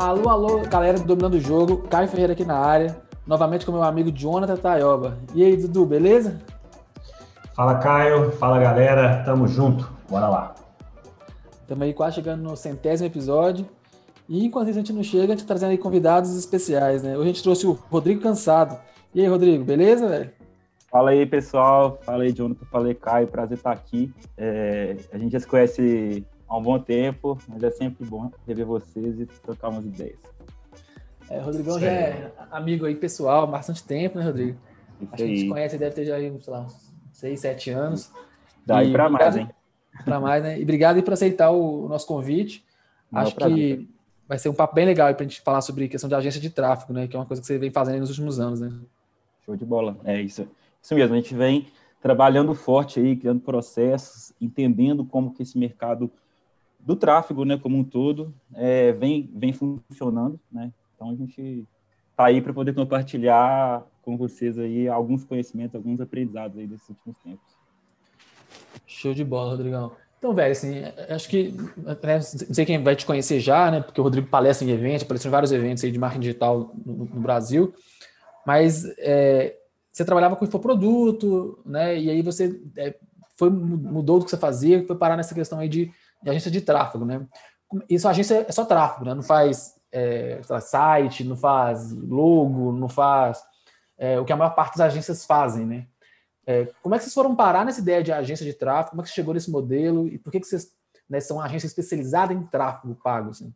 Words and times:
Alô, 0.00 0.30
alô, 0.30 0.60
galera 0.62 0.98
do 0.98 1.04
Dominando 1.04 1.34
o 1.34 1.40
Jogo, 1.40 1.82
Caio 1.86 2.08
Ferreira 2.08 2.32
aqui 2.32 2.42
na 2.42 2.56
área, 2.56 2.96
novamente 3.26 3.66
com 3.66 3.72
meu 3.72 3.82
amigo 3.82 4.10
Jonathan 4.10 4.56
Taioba. 4.56 5.18
E 5.34 5.44
aí, 5.44 5.58
Dudu, 5.58 5.84
beleza? 5.84 6.40
Fala, 7.54 7.74
Caio. 7.74 8.32
Fala, 8.32 8.58
galera. 8.58 9.22
Tamo 9.26 9.46
junto. 9.46 9.92
Bora 10.08 10.26
lá. 10.26 10.54
Estamos 11.60 11.84
aí 11.84 11.92
quase 11.92 12.14
chegando 12.14 12.42
no 12.42 12.56
centésimo 12.56 13.08
episódio. 13.08 13.66
E 14.26 14.42
enquanto 14.46 14.70
a 14.70 14.72
gente 14.72 14.90
não 14.90 15.02
chega, 15.02 15.34
a 15.34 15.36
gente 15.36 15.42
tá 15.42 15.48
trazendo 15.48 15.72
aí 15.72 15.78
convidados 15.78 16.34
especiais, 16.34 17.02
né? 17.02 17.12
Hoje 17.18 17.24
a 17.24 17.32
gente 17.34 17.42
trouxe 17.42 17.66
o 17.66 17.72
Rodrigo 17.72 18.22
Cansado. 18.22 18.78
E 19.14 19.20
aí, 19.20 19.26
Rodrigo, 19.26 19.62
beleza, 19.64 20.08
velho? 20.08 20.30
Fala 20.90 21.10
aí, 21.10 21.26
pessoal. 21.26 21.98
Fala 22.00 22.22
aí, 22.22 22.32
Jonathan. 22.32 22.64
Fala 22.72 22.86
aí, 22.86 22.94
Caio. 22.94 23.28
Prazer 23.28 23.58
estar 23.58 23.72
aqui. 23.72 24.10
É, 24.38 24.96
a 25.12 25.18
gente 25.18 25.32
já 25.32 25.40
se 25.40 25.46
conhece 25.46 26.24
há 26.50 26.56
um 26.56 26.62
bom 26.62 26.78
tempo, 26.80 27.38
mas 27.48 27.62
é 27.62 27.70
sempre 27.70 28.04
bom 28.04 28.30
rever 28.46 28.66
vocês 28.66 29.20
e 29.20 29.26
trocar 29.26 29.68
umas 29.68 29.86
ideias. 29.86 30.18
É, 31.30 31.38
o 31.38 31.44
Rodrigão 31.44 31.78
já 31.78 31.86
é 31.86 32.32
amigo 32.50 32.84
aí 32.84 32.96
pessoal 32.96 33.44
há 33.44 33.46
bastante 33.46 33.84
tempo, 33.84 34.18
né, 34.18 34.24
Rodrigo? 34.24 34.58
Isso 35.00 35.14
Acho 35.14 35.22
aí. 35.22 35.28
que 35.28 35.34
a 35.34 35.36
gente 35.36 35.48
conhece, 35.48 35.78
deve 35.78 35.94
ter 35.94 36.04
já 36.04 36.16
aí, 36.16 36.40
sei 36.40 36.52
lá, 36.52 36.66
seis, 37.12 37.40
sete 37.40 37.70
anos. 37.70 38.10
Daí 38.66 38.90
para 38.90 39.08
mais, 39.08 39.36
hein? 39.36 39.48
Para 40.04 40.18
mais, 40.18 40.42
né? 40.42 40.58
E 40.58 40.62
obrigado 40.64 40.96
aí 40.96 41.02
por 41.02 41.12
aceitar 41.12 41.50
o, 41.50 41.88
nosso 41.88 42.06
convite. 42.06 42.64
Não, 43.10 43.20
Acho 43.20 43.36
que 43.36 43.88
vai 44.26 44.38
ser 44.38 44.48
um 44.48 44.54
papo 44.54 44.74
bem 44.74 44.84
legal 44.84 45.14
para 45.14 45.24
a 45.24 45.28
gente 45.28 45.40
falar 45.40 45.60
sobre 45.60 45.88
questão 45.88 46.08
de 46.08 46.14
agência 46.16 46.40
de 46.40 46.50
tráfego, 46.50 46.92
né? 46.92 47.06
Que 47.06 47.14
é 47.14 47.18
uma 47.18 47.26
coisa 47.26 47.40
que 47.40 47.46
você 47.46 47.58
vem 47.58 47.70
fazendo 47.70 48.00
nos 48.00 48.10
últimos 48.10 48.40
anos, 48.40 48.60
né? 48.60 48.72
Show 49.46 49.56
de 49.56 49.64
bola. 49.64 49.96
É 50.04 50.20
isso. 50.20 50.48
Isso 50.82 50.94
mesmo. 50.94 51.14
A 51.14 51.16
gente 51.16 51.34
vem 51.34 51.68
trabalhando 52.02 52.54
forte 52.54 52.98
aí, 52.98 53.14
criando 53.14 53.40
processos, 53.40 54.32
entendendo 54.40 55.04
como 55.04 55.32
que 55.32 55.42
esse 55.42 55.56
mercado 55.56 56.10
do 56.84 56.96
tráfego, 56.96 57.44
né, 57.44 57.58
como 57.58 57.78
um 57.78 57.84
todo, 57.84 58.34
é, 58.54 58.92
vem, 58.92 59.30
vem 59.34 59.52
funcionando, 59.52 60.38
né? 60.50 60.72
Então 60.94 61.10
a 61.10 61.14
gente 61.14 61.66
está 62.10 62.26
aí 62.26 62.40
para 62.40 62.52
poder 62.52 62.74
compartilhar 62.74 63.84
com 64.02 64.16
vocês 64.16 64.58
aí 64.58 64.88
alguns 64.88 65.24
conhecimentos, 65.24 65.74
alguns 65.74 66.00
aprendizados 66.00 66.58
aí 66.58 66.66
desses 66.66 66.88
últimos 66.88 67.18
tempos. 67.18 67.60
Show 68.86 69.14
de 69.14 69.24
bola, 69.24 69.52
Rodrigão. 69.52 69.92
Então, 70.18 70.34
velho, 70.34 70.52
assim, 70.52 70.82
acho 71.08 71.28
que 71.28 71.54
né, 71.78 71.96
não 72.46 72.54
sei 72.54 72.66
quem 72.66 72.82
vai 72.82 72.94
te 72.94 73.06
conhecer 73.06 73.40
já, 73.40 73.70
né? 73.70 73.80
Porque 73.80 73.98
o 73.98 74.04
Rodrigo 74.04 74.26
palestra 74.26 74.66
em 74.66 74.70
eventos, 74.70 75.04
apareceu 75.04 75.30
em 75.30 75.32
vários 75.32 75.50
eventos 75.50 75.82
aí 75.82 75.90
de 75.90 75.98
marketing 75.98 76.20
digital 76.20 76.74
no, 76.84 77.06
no 77.06 77.20
Brasil, 77.20 77.72
mas 78.46 78.84
é, 78.98 79.56
você 79.90 80.04
trabalhava 80.04 80.36
com 80.36 80.44
infoproduto, 80.44 81.58
né? 81.64 81.98
E 81.98 82.10
aí 82.10 82.20
você 82.20 82.60
é, 82.76 82.94
foi 83.36 83.48
mudou 83.48 84.18
do 84.18 84.26
que 84.26 84.30
você 84.30 84.36
fazia, 84.36 84.86
foi 84.86 84.96
parar 84.96 85.16
nessa 85.16 85.34
questão 85.34 85.58
aí 85.58 85.68
de 85.68 85.90
de 86.22 86.30
agência 86.30 86.50
de 86.50 86.60
tráfego, 86.60 87.04
né? 87.04 87.26
Isso 87.88 88.06
a 88.06 88.10
agência 88.10 88.46
é 88.48 88.52
só 88.52 88.64
tráfego, 88.64 89.04
né? 89.04 89.14
Não 89.14 89.22
faz 89.22 89.74
é, 89.92 90.40
site, 90.60 91.24
não 91.24 91.36
faz 91.36 91.92
logo, 91.92 92.72
não 92.72 92.88
faz 92.88 93.42
é, 93.96 94.18
o 94.18 94.24
que 94.24 94.32
a 94.32 94.36
maior 94.36 94.54
parte 94.54 94.78
das 94.78 94.88
agências 94.88 95.24
fazem, 95.24 95.66
né? 95.66 95.86
É, 96.46 96.66
como 96.82 96.94
é 96.94 96.98
que 96.98 97.04
vocês 97.04 97.14
foram 97.14 97.36
parar 97.36 97.64
nessa 97.64 97.80
ideia 97.80 98.02
de 98.02 98.12
agência 98.12 98.44
de 98.44 98.54
tráfego? 98.54 98.90
Como 98.90 99.02
é 99.02 99.04
que 99.04 99.10
chegou 99.10 99.34
nesse 99.34 99.50
modelo? 99.50 100.08
E 100.08 100.18
por 100.18 100.32
que, 100.32 100.40
que 100.40 100.46
vocês 100.46 100.74
né, 101.08 101.20
são 101.20 101.36
uma 101.36 101.44
agência 101.44 101.66
especializada 101.66 102.32
em 102.32 102.42
tráfego 102.46 102.94
pago? 102.94 103.30
Assim? 103.30 103.54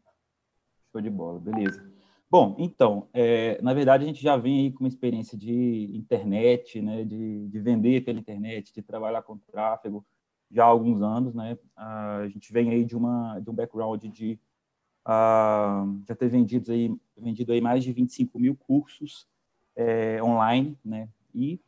Show 0.93 1.01
de 1.01 1.11
bola, 1.11 1.41
beleza. 1.41 1.83
Bom, 2.31 2.57
então, 2.59 3.09
é, 3.13 3.61
na 3.63 3.73
verdade 3.73 4.05
a 4.05 4.07
gente 4.07 4.23
já 4.23 4.37
vem 4.37 4.61
aí 4.61 4.73
com 4.73 4.85
uma 4.85 4.89
experiência 4.89 5.37
de 5.39 5.91
internet, 5.95 6.81
né, 6.81 7.05
de, 7.05 7.49
de 7.49 7.61
vender 7.61 8.05
pela 8.05 8.19
internet, 8.19 8.73
de 8.73 8.83
trabalhar 8.83 9.23
com 9.23 9.39
tráfego 9.39 10.05
já 10.51 10.65
há 10.65 10.69
alguns 10.69 11.03
anos, 11.03 11.35
né? 11.35 11.59
A 11.77 12.27
gente 12.29 12.53
vem 12.53 12.71
aí 12.71 12.85
de 12.85 12.97
uma 12.97 13.41
de 13.41 13.51
um 13.51 13.55
background 13.55 14.05
de 14.05 14.39
uh, 15.07 16.03
já 16.07 16.15
ter 16.15 16.29
vendido 16.29 16.73
aí 16.73 16.95
vendido 17.17 17.53
aí 17.53 17.61
mais 17.61 17.85
de 17.85 17.93
25 17.93 18.39
mil 18.39 18.57
cursos 18.57 19.27
é, 19.77 20.23
online, 20.23 20.79
né? 20.85 21.09
E 21.35 21.61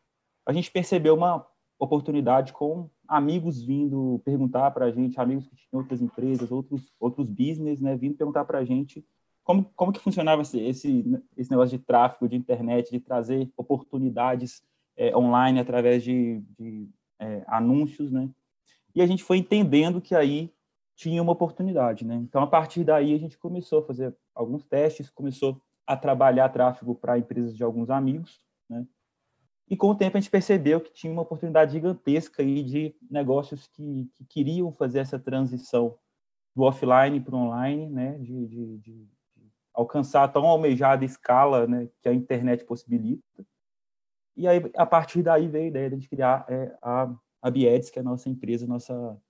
a 0.45 0.53
gente 0.53 0.71
percebeu 0.71 1.15
uma 1.15 1.47
oportunidade 1.79 2.53
com 2.53 2.89
amigos 3.07 3.63
vindo 3.63 4.21
perguntar 4.25 4.71
para 4.71 4.87
a 4.87 4.91
gente, 4.91 5.21
amigos 5.21 5.47
que 5.47 5.57
tinham 5.57 5.83
outras 5.83 6.01
empresas, 6.01 6.51
outros 6.51 6.93
outros 6.99 7.29
business, 7.29 7.81
né? 7.81 7.97
Vindo 7.97 8.17
perguntar 8.17 8.45
para 8.45 8.59
a 8.59 8.65
gente 8.65 9.05
como, 9.47 9.65
como 9.77 9.93
que 9.93 10.01
funcionava 10.01 10.43
esse, 10.43 10.59
esse, 10.59 11.05
esse 11.37 11.51
negócio 11.51 11.79
de 11.79 11.85
tráfego 11.85 12.29
de 12.29 12.37
internet, 12.37 12.91
de 12.91 12.99
trazer 12.99 13.49
oportunidades 13.57 14.61
é, 14.97 15.17
online 15.17 15.61
através 15.61 16.03
de, 16.03 16.41
de 16.59 16.89
é, 17.21 17.45
anúncios, 17.47 18.11
né? 18.11 18.29
E 18.97 19.03
a 19.03 19.07
gente 19.07 19.23
foi 19.23 19.37
entendendo 19.37 20.01
que 20.01 20.15
aí 20.15 20.51
tinha 20.97 21.23
uma 21.23 21.33
oportunidade, 21.33 22.07
né? 22.07 22.15
Então, 22.15 22.43
a 22.43 22.47
partir 22.47 22.83
daí, 22.83 23.15
a 23.15 23.19
gente 23.19 23.37
começou 23.37 23.81
a 23.81 23.87
fazer 23.87 24.17
alguns 24.35 24.65
testes, 24.65 25.11
começou 25.11 25.61
a 25.87 25.95
trabalhar 25.95 26.49
tráfego 26.49 26.95
para 26.95 27.19
empresas 27.19 27.55
de 27.55 27.63
alguns 27.63 27.91
amigos, 27.91 28.41
né? 28.67 28.87
E 29.69 29.77
com 29.77 29.89
o 29.89 29.95
tempo 29.95 30.17
a 30.17 30.21
gente 30.21 30.31
percebeu 30.31 30.81
que 30.81 30.93
tinha 30.93 31.13
uma 31.13 31.23
oportunidade 31.23 31.73
gigantesca 31.73 32.41
aí 32.41 32.63
de 32.63 32.97
negócios 33.11 33.67
que, 33.67 34.09
que 34.15 34.25
queriam 34.25 34.73
fazer 34.73 35.01
essa 35.01 35.19
transição 35.19 35.99
do 36.55 36.63
offline 36.63 37.21
para 37.21 37.35
o 37.35 37.39
online, 37.39 37.91
né? 37.91 38.17
De, 38.19 38.47
de, 38.47 38.79
de, 38.79 39.09
alcançar 39.75 40.25
a 40.25 40.29
tão 40.29 40.47
almejada 40.47 41.05
escala, 41.05 41.67
né? 41.67 41.87
Que 42.01 42.09
a 42.09 42.15
internet 42.15 42.65
possibilita. 42.65 43.45
E 44.35 44.49
aí, 44.49 44.71
a 44.75 44.87
partir 44.87 45.23
daí 45.23 45.49
veio 45.49 45.65
a 45.65 45.69
ideia 45.69 45.91
de 45.91 46.09
criar 46.09 46.47
é, 46.49 46.75
a 46.81 47.15
a 47.43 47.51
Bieds, 47.51 47.91
que 47.91 47.99
é 47.99 48.03
a 48.03 48.05
nossa 48.05 48.29
empresa, 48.29 48.67
nossa 48.67 49.21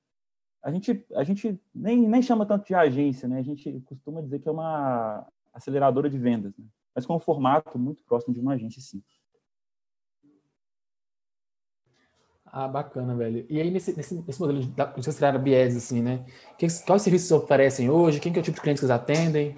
a 0.63 0.71
gente 0.73 1.07
a 1.15 1.23
gente 1.23 1.61
nem, 1.73 2.09
nem 2.09 2.21
chama 2.21 2.45
tanto 2.45 2.67
de 2.67 2.75
agência, 2.75 3.29
né? 3.29 3.39
A 3.39 3.43
gente 3.43 3.81
costuma 3.83 4.21
dizer 4.21 4.41
que 4.41 4.49
é 4.49 4.53
uma 4.53 5.25
aceleradora 5.55 6.11
de 6.11 6.19
vendas, 6.19 6.57
né? 6.59 6.65
mas 6.93 7.07
com 7.07 7.15
um 7.15 7.21
formato 7.21 7.79
muito 7.79 8.03
próximo 8.05 8.35
de 8.35 8.41
uma 8.41 8.55
agência, 8.55 8.83
sim. 8.83 9.01
Ah, 12.47 12.67
bacana, 12.67 13.15
velho. 13.15 13.47
E 13.49 13.61
aí, 13.61 13.71
nesse, 13.71 13.95
nesse, 13.97 14.15
nesse 14.15 14.41
modelo 14.41 14.61
de 14.61 14.73
vocês 14.97 15.17
criaram 15.17 15.39
a 15.39 15.43
Bieds, 15.43 15.77
assim, 15.77 16.03
né? 16.03 16.25
Que, 16.59 16.67
quais 16.85 17.03
serviços 17.03 17.31
oferecem 17.31 17.91
hoje? 17.91 18.19
Quem 18.19 18.33
que 18.33 18.39
é 18.39 18.43
o 18.43 18.45
tipo 18.45 18.57
de 18.57 18.63
cliente 18.63 18.81
que 18.81 18.87
vocês 18.87 18.91
atendem? 18.91 19.57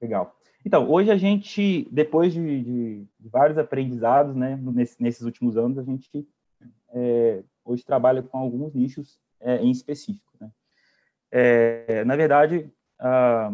Legal. 0.00 0.36
Então, 0.64 0.88
hoje 0.90 1.10
a 1.10 1.16
gente, 1.16 1.88
depois 1.90 2.32
de, 2.32 2.62
de, 2.62 3.06
de 3.18 3.28
vários 3.28 3.58
aprendizados, 3.58 4.36
né, 4.36 4.56
nesse, 4.56 5.02
nesses 5.02 5.22
últimos 5.22 5.56
anos, 5.56 5.78
a 5.78 5.82
gente 5.82 6.26
é, 6.94 7.42
hoje 7.64 7.84
trabalha 7.84 8.22
com 8.22 8.38
alguns 8.38 8.72
nichos 8.72 9.18
é, 9.40 9.58
em 9.58 9.70
específico. 9.70 10.32
Né? 10.40 10.50
É, 11.30 12.04
na 12.04 12.16
verdade, 12.16 12.70
ah, 12.98 13.52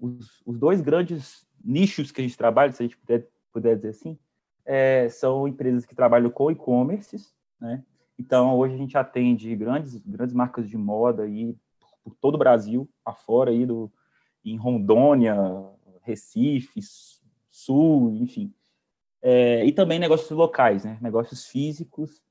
os, 0.00 0.42
os, 0.44 0.58
dois 0.58 0.80
grandes 0.80 1.46
nichos 1.64 2.12
que 2.12 2.20
a 2.20 2.24
gente 2.24 2.36
trabalha, 2.36 2.72
se 2.72 2.82
a 2.82 2.86
gente 2.86 2.98
puder, 2.98 3.26
puder 3.50 3.76
dizer 3.76 3.88
assim, 3.88 4.18
é, 4.64 5.08
são 5.08 5.48
empresas 5.48 5.86
que 5.86 5.94
trabalham 5.94 6.30
com 6.30 6.50
e-commerces, 6.50 7.34
né? 7.58 7.82
Então, 8.18 8.56
hoje 8.56 8.74
a 8.74 8.78
gente 8.78 8.96
atende 8.96 9.54
grandes, 9.54 9.96
grandes 9.98 10.34
marcas 10.34 10.68
de 10.68 10.76
moda 10.76 11.24
aí 11.24 11.54
por 12.02 12.14
todo 12.14 12.36
o 12.36 12.38
Brasil, 12.38 12.88
afora 13.04 13.50
aí 13.50 13.66
do, 13.66 13.92
em 14.44 14.56
Rondônia, 14.56 15.36
Recife, 16.02 16.80
Sul, 17.50 18.12
enfim. 18.12 18.54
É, 19.20 19.64
e 19.64 19.72
também 19.72 19.98
negócios 19.98 20.30
locais, 20.30 20.84
né? 20.84 20.98
negócios 21.00 21.46
físicos, 21.46 22.22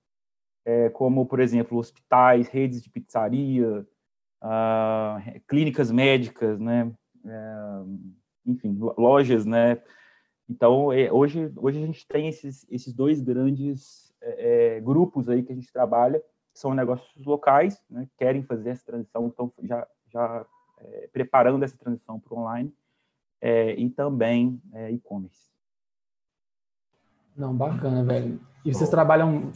é, 0.66 0.90
como, 0.90 1.26
por 1.26 1.40
exemplo, 1.40 1.78
hospitais, 1.78 2.48
redes 2.48 2.82
de 2.82 2.90
pizzaria, 2.90 3.88
uh, 4.42 5.42
clínicas 5.48 5.92
médicas, 5.92 6.60
né? 6.60 6.92
É, 7.24 7.84
enfim, 8.46 8.78
lojas, 8.98 9.46
né? 9.46 9.82
Então, 10.50 10.92
é, 10.92 11.12
hoje, 11.12 11.52
hoje 11.56 11.82
a 11.82 11.86
gente 11.86 12.08
tem 12.08 12.28
esses, 12.28 12.66
esses 12.70 12.94
dois 12.94 13.22
grandes 13.22 14.14
é, 14.22 14.78
é, 14.78 14.82
grupos 14.82 15.30
aí 15.30 15.44
que 15.44 15.52
a 15.52 15.56
gente 15.56 15.72
trabalha, 15.72 16.20
que 16.20 16.60
são 16.60 16.74
negócios 16.74 17.26
locais, 17.26 17.82
né? 17.90 18.08
querem 18.18 18.44
fazer 18.44 18.70
essa 18.70 18.86
transição, 18.86 19.28
estão 19.28 19.52
já, 19.64 19.88
já 20.12 20.46
preparando 21.12 21.64
essa 21.64 21.78
transição 21.78 22.20
para 22.20 22.34
o 22.34 22.40
online, 22.40 22.74
e 23.78 23.90
também 23.90 24.62
e-commerce. 24.92 25.55
Não, 27.38 27.54
bacana, 27.54 28.04
velho. 28.04 28.40
E 28.64 28.74
vocês 28.74 28.90
trabalham 28.90 29.52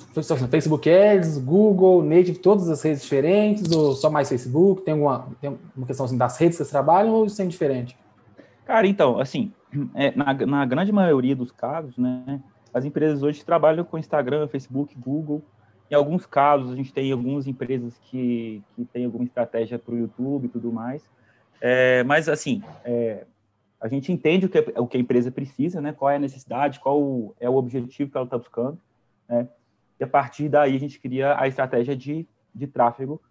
Facebook 0.52 0.88
Ads, 0.88 1.40
Google, 1.40 2.04
Native, 2.04 2.38
todas 2.38 2.70
as 2.70 2.81
redes 2.84 3.02
diferentes, 3.02 3.72
ou 3.72 3.94
só 3.94 4.10
mais 4.10 4.30
Facebook? 4.30 4.84
Tem 4.84 4.94
alguma 4.94 5.28
tem 5.42 5.58
uma 5.76 5.88
questão 5.88 6.06
assim, 6.06 6.18
das 6.18 6.38
redes 6.38 6.58
que 6.58 6.64
vocês 6.64 6.70
trabalham 6.70 7.14
ou 7.14 7.26
isso 7.26 7.42
é 7.42 7.46
diferente? 7.46 7.98
Cara, 8.66 8.86
então, 8.86 9.20
assim, 9.20 9.52
é, 9.96 10.16
na, 10.16 10.31
na 10.34 10.66
grande 10.66 10.92
maioria 10.92 11.36
dos 11.36 11.52
casos, 11.52 11.98
né, 11.98 12.40
as 12.72 12.86
empresas 12.86 13.24
hoje 13.24 13.44
trabalham 13.44 13.84
com 13.84 13.98
Instagram, 13.98 14.48
Facebook, 14.48 14.96
Google. 14.96 15.42
Em 15.90 15.96
alguns 15.96 16.28
casos, 16.28 16.72
a 16.72 16.75
gente 16.75 16.94
tem 16.94 17.12
algumas 17.12 17.48
empresas 17.48 17.98
que, 18.04 18.62
que 18.75 18.86
têm 18.86 19.06
alguma 19.06 19.24
estratégia 19.24 19.80
para 19.80 19.96
o 19.96 19.98
YouTube 19.98 20.46
e 20.46 20.50
tudo 20.50 20.72
mais. 20.72 21.02
É, 21.60 22.04
mas, 22.04 22.30
assim, 22.30 22.62
é, 22.86 23.25
a 23.80 23.88
gente 23.88 24.12
entende 24.12 24.46
o 24.46 24.50
que, 24.50 24.60
o 24.78 24.88
que 24.88 24.98
a 24.98 25.00
empresa 25.00 25.31
precisa, 25.31 25.80
né? 25.80 25.94
qual 25.94 26.12
é 26.12 26.18
a 26.18 26.20
necessidade, 26.20 26.80
qual 26.80 27.34
é 27.40 27.50
o 27.50 27.56
objetivo 27.56 28.12
que 28.12 28.18
ela 28.18 28.26
está 28.26 28.38
buscando, 28.38 28.78
né? 29.28 29.48
e 30.00 30.04
a 30.04 30.08
partir 30.08 30.50
daí 30.50 30.76
a 30.76 30.80
gente 30.80 31.00
cria 31.00 31.40
a 31.40 31.48
estratégia 31.48 31.96
de, 31.96 32.28
de 32.54 32.68
tráfego 32.68 33.22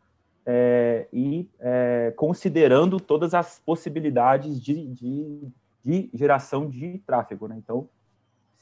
é, 0.50 1.06
e 1.12 1.46
é, 1.60 2.12
considerando 2.16 2.98
todas 2.98 3.34
as 3.34 3.60
possibilidades 3.60 4.58
de, 4.58 4.86
de, 4.86 5.48
de, 5.84 6.10
geração 6.14 6.68
de 6.68 6.98
tráfego. 7.06 7.46
Né? 7.48 7.56
Então, 7.58 7.86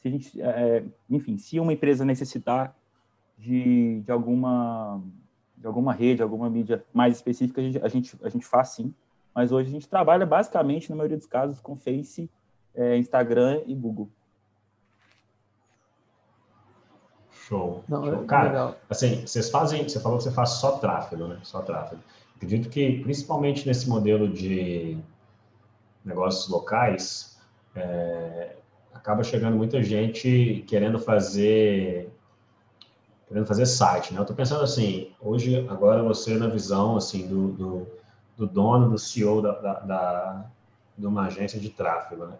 se 0.00 0.08
a 0.08 0.10
gente, 0.10 0.42
é, 0.42 0.84
enfim, 1.08 1.38
se 1.38 1.60
uma 1.60 1.72
empresa 1.72 2.04
necessitar 2.04 2.76
de, 3.38 4.00
de, 4.00 4.10
alguma, 4.10 5.00
de 5.56 5.66
alguma 5.66 5.92
rede, 5.92 6.22
alguma 6.22 6.50
mídia 6.50 6.84
mais 6.92 7.14
específica, 7.14 7.60
a 7.60 7.64
gente, 7.64 7.78
a 7.84 7.88
gente, 7.88 8.16
a 8.22 8.28
gente 8.28 8.44
faz 8.44 8.70
sim. 8.70 8.92
Mas 9.36 9.52
hoje 9.52 9.68
a 9.68 9.72
gente 9.72 9.86
trabalha 9.86 10.24
basicamente, 10.24 10.88
na 10.88 10.96
maioria 10.96 11.18
dos 11.18 11.26
casos, 11.26 11.60
com 11.60 11.76
Face, 11.76 12.30
é, 12.74 12.96
Instagram 12.96 13.60
e 13.66 13.74
Google. 13.74 14.08
Show. 17.30 17.84
Não, 17.86 18.02
Show. 18.02 18.22
É 18.22 18.26
Cara, 18.26 18.48
legal. 18.48 18.76
assim, 18.88 19.26
vocês 19.26 19.50
fazem, 19.50 19.86
você 19.86 20.00
falou 20.00 20.16
que 20.16 20.24
você 20.24 20.30
faz 20.30 20.52
só 20.52 20.78
tráfego, 20.78 21.26
né? 21.26 21.38
Só 21.42 21.60
tráfego. 21.60 22.00
Acredito 22.34 22.70
que, 22.70 23.02
principalmente 23.02 23.66
nesse 23.66 23.86
modelo 23.86 24.26
de 24.26 24.96
negócios 26.02 26.48
locais, 26.48 27.38
é, 27.74 28.56
acaba 28.94 29.22
chegando 29.22 29.54
muita 29.54 29.82
gente 29.82 30.64
querendo 30.66 30.98
fazer 30.98 32.10
querendo 33.28 33.44
fazer 33.44 33.66
site, 33.66 34.14
né? 34.14 34.18
Eu 34.18 34.22
estou 34.22 34.36
pensando 34.36 34.62
assim, 34.62 35.10
hoje, 35.20 35.66
agora 35.68 36.02
você 36.02 36.38
na 36.38 36.46
visão, 36.46 36.96
assim, 36.96 37.26
do, 37.26 37.48
do, 37.48 37.86
do 38.36 38.46
dono, 38.46 38.90
do 38.90 38.98
CEO 38.98 39.40
da, 39.40 39.52
da, 39.52 39.72
da, 39.80 40.46
de 40.96 41.06
uma 41.06 41.26
agência 41.26 41.58
de 41.58 41.70
tráfego, 41.70 42.26
né? 42.26 42.34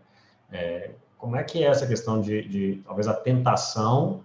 É, 0.53 0.91
como 1.19 1.37
é 1.37 1.43
que 1.43 1.65
é 1.65 1.67
essa 1.67 1.87
questão 1.87 2.21
de, 2.21 2.47
de 2.47 2.83
talvez 2.85 3.09
a 3.09 3.15
tentação 3.15 4.23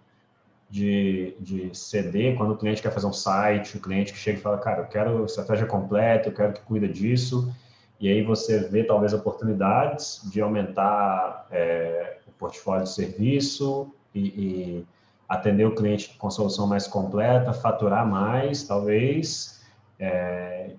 de, 0.69 1.35
de 1.39 1.75
CD, 1.75 2.35
quando 2.35 2.51
o 2.51 2.57
cliente 2.57 2.81
quer 2.81 2.91
fazer 2.91 3.07
um 3.07 3.13
site, 3.13 3.77
o 3.77 3.81
cliente 3.81 4.13
que 4.13 4.19
chega 4.19 4.39
e 4.39 4.41
fala, 4.41 4.57
cara, 4.57 4.81
eu 4.81 4.87
quero 4.87 5.25
estratégia 5.25 5.65
completa, 5.65 6.29
eu 6.29 6.33
quero 6.33 6.53
que 6.53 6.61
cuida 6.61 6.87
disso, 6.87 7.53
e 7.99 8.07
aí 8.07 8.23
você 8.23 8.59
vê 8.69 8.83
talvez 8.83 9.13
oportunidades 9.13 10.21
de 10.31 10.41
aumentar 10.41 11.45
é, 11.51 12.17
o 12.27 12.31
portfólio 12.31 12.83
de 12.83 12.89
serviço 12.89 13.93
e, 14.15 14.21
e, 14.21 14.85
atender 15.27 15.65
o 15.65 15.73
cliente 15.73 16.15
com 16.17 16.29
solução 16.29 16.67
mais 16.67 16.87
completa, 16.87 17.53
faturar 17.53 18.05
mais, 18.05 18.63
talvez, 18.63 19.61
é, 19.97 20.71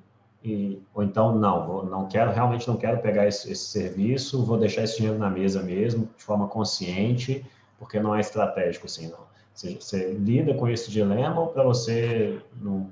e, 0.45 0.83
ou 0.93 1.03
então 1.03 1.37
não, 1.37 1.67
vou, 1.67 1.87
não 1.87 2.09
quero, 2.09 2.33
realmente 2.33 2.67
não 2.67 2.77
quero 2.77 3.01
pegar 3.01 3.27
esse, 3.27 3.53
esse 3.53 3.65
serviço, 3.65 4.45
vou 4.45 4.59
deixar 4.59 4.83
esse 4.83 4.97
dinheiro 4.97 5.19
na 5.19 5.31
mesa 5.31 5.63
mesmo, 5.63 6.09
de 6.17 6.25
forma 6.25 6.49
consciente, 6.49 7.45
porque 7.79 8.01
não 8.01 8.15
é 8.15 8.21
estratégico 8.21 8.87
assim, 8.87 9.09
não. 9.09 9.33
Você, 9.55 9.75
você 9.75 10.13
lida 10.13 10.55
com 10.55 10.69
esse 10.69 10.91
dilema 10.91 11.41
ou 11.41 11.49
para 11.49 11.63
você 11.63 12.41
não. 12.61 12.91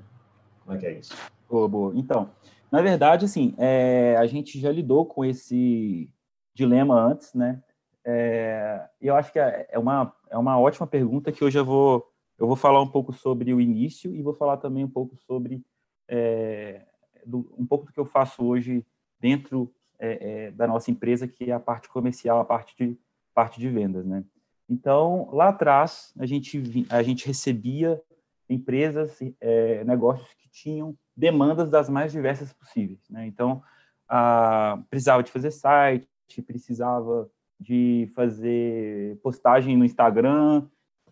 Como 0.63 0.77
é 0.77 0.79
que 0.79 0.85
é 0.85 0.93
isso? 0.93 1.13
Boa, 1.49 1.67
boa. 1.67 1.93
Então, 1.95 2.29
na 2.71 2.81
verdade, 2.81 3.25
assim, 3.25 3.53
é, 3.57 4.15
a 4.17 4.25
gente 4.27 4.59
já 4.59 4.71
lidou 4.71 5.05
com 5.05 5.25
esse 5.25 6.09
dilema 6.53 6.99
antes, 6.99 7.33
né? 7.33 7.61
É, 8.05 8.87
eu 9.01 9.15
acho 9.15 9.31
que 9.31 9.39
é, 9.39 9.67
é 9.69 9.77
uma, 9.77 10.13
é 10.29 10.37
uma 10.37 10.59
ótima 10.59 10.87
pergunta 10.87 11.31
que 11.31 11.43
hoje 11.43 11.59
eu 11.59 11.65
vou, 11.65 12.07
eu 12.37 12.47
vou 12.47 12.55
falar 12.55 12.81
um 12.81 12.87
pouco 12.87 13.11
sobre 13.11 13.53
o 13.53 13.59
início 13.59 14.15
e 14.15 14.21
vou 14.21 14.33
falar 14.33 14.57
também 14.57 14.83
um 14.85 14.89
pouco 14.89 15.15
sobre 15.17 15.61
é, 16.07 16.85
do, 17.25 17.53
um 17.57 17.65
pouco 17.65 17.85
do 17.85 17.93
que 17.93 17.99
eu 17.99 18.05
faço 18.05 18.43
hoje 18.43 18.85
dentro 19.19 19.73
é, 19.99 20.45
é, 20.47 20.51
da 20.51 20.67
nossa 20.67 20.89
empresa, 20.89 21.27
que 21.27 21.51
é 21.51 21.53
a 21.53 21.59
parte 21.59 21.87
comercial, 21.89 22.39
a 22.39 22.45
parte 22.45 22.75
de, 22.75 22.97
parte 23.33 23.59
de 23.59 23.69
vendas, 23.69 24.05
né? 24.05 24.23
Então, 24.67 25.29
lá 25.33 25.49
atrás, 25.49 26.13
a 26.17 26.25
gente, 26.25 26.87
a 26.89 27.03
gente 27.03 27.27
recebia 27.27 28.01
empresas, 28.49 29.19
é, 29.39 29.83
negócios 29.83 30.33
que 30.35 30.49
tinham 30.49 30.95
demandas 31.15 31.69
das 31.69 31.89
mais 31.89 32.11
diversas 32.11 32.53
possíveis. 32.53 32.99
Né? 33.09 33.27
Então, 33.27 33.61
a, 34.07 34.79
precisava 34.89 35.21
de 35.23 35.31
fazer 35.31 35.51
site, 35.51 36.07
precisava 36.47 37.29
de 37.59 38.09
fazer 38.15 39.17
postagem 39.17 39.75
no 39.77 39.85
Instagram. 39.85 40.65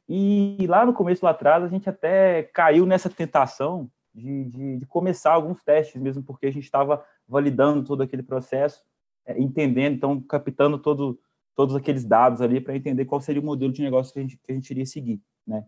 E 0.08 0.66
lá 0.68 0.86
no 0.86 0.94
começo, 0.94 1.24
lá 1.24 1.32
atrás, 1.32 1.64
a 1.64 1.68
gente 1.68 1.90
até 1.90 2.44
caiu 2.44 2.86
nessa 2.86 3.10
tentação 3.10 3.92
de, 4.20 4.46
de, 4.46 4.78
de 4.78 4.86
começar 4.86 5.34
alguns 5.34 5.64
testes, 5.64 6.02
mesmo 6.02 6.22
porque 6.22 6.46
a 6.46 6.52
gente 6.52 6.64
estava 6.64 7.04
validando 7.28 7.84
todo 7.84 8.04
aquele 8.04 8.24
processo, 8.24 8.84
é, 9.26 9.40
entendendo, 9.40 9.96
então, 9.96 10.22
captando 10.22 10.78
todo 10.78 11.20
todos 11.56 11.76
aqueles 11.76 12.06
dados 12.06 12.40
ali 12.40 12.62
para 12.62 12.74
entender 12.74 13.04
qual 13.04 13.20
seria 13.20 13.42
o 13.42 13.46
modelo 13.46 13.74
de 13.74 13.82
negócio 13.82 14.14
que 14.14 14.20
a 14.20 14.22
gente, 14.22 14.38
que 14.38 14.50
a 14.50 14.56
gente 14.56 14.72
iria 14.72 14.86
seguir, 14.86 15.22
né? 15.46 15.66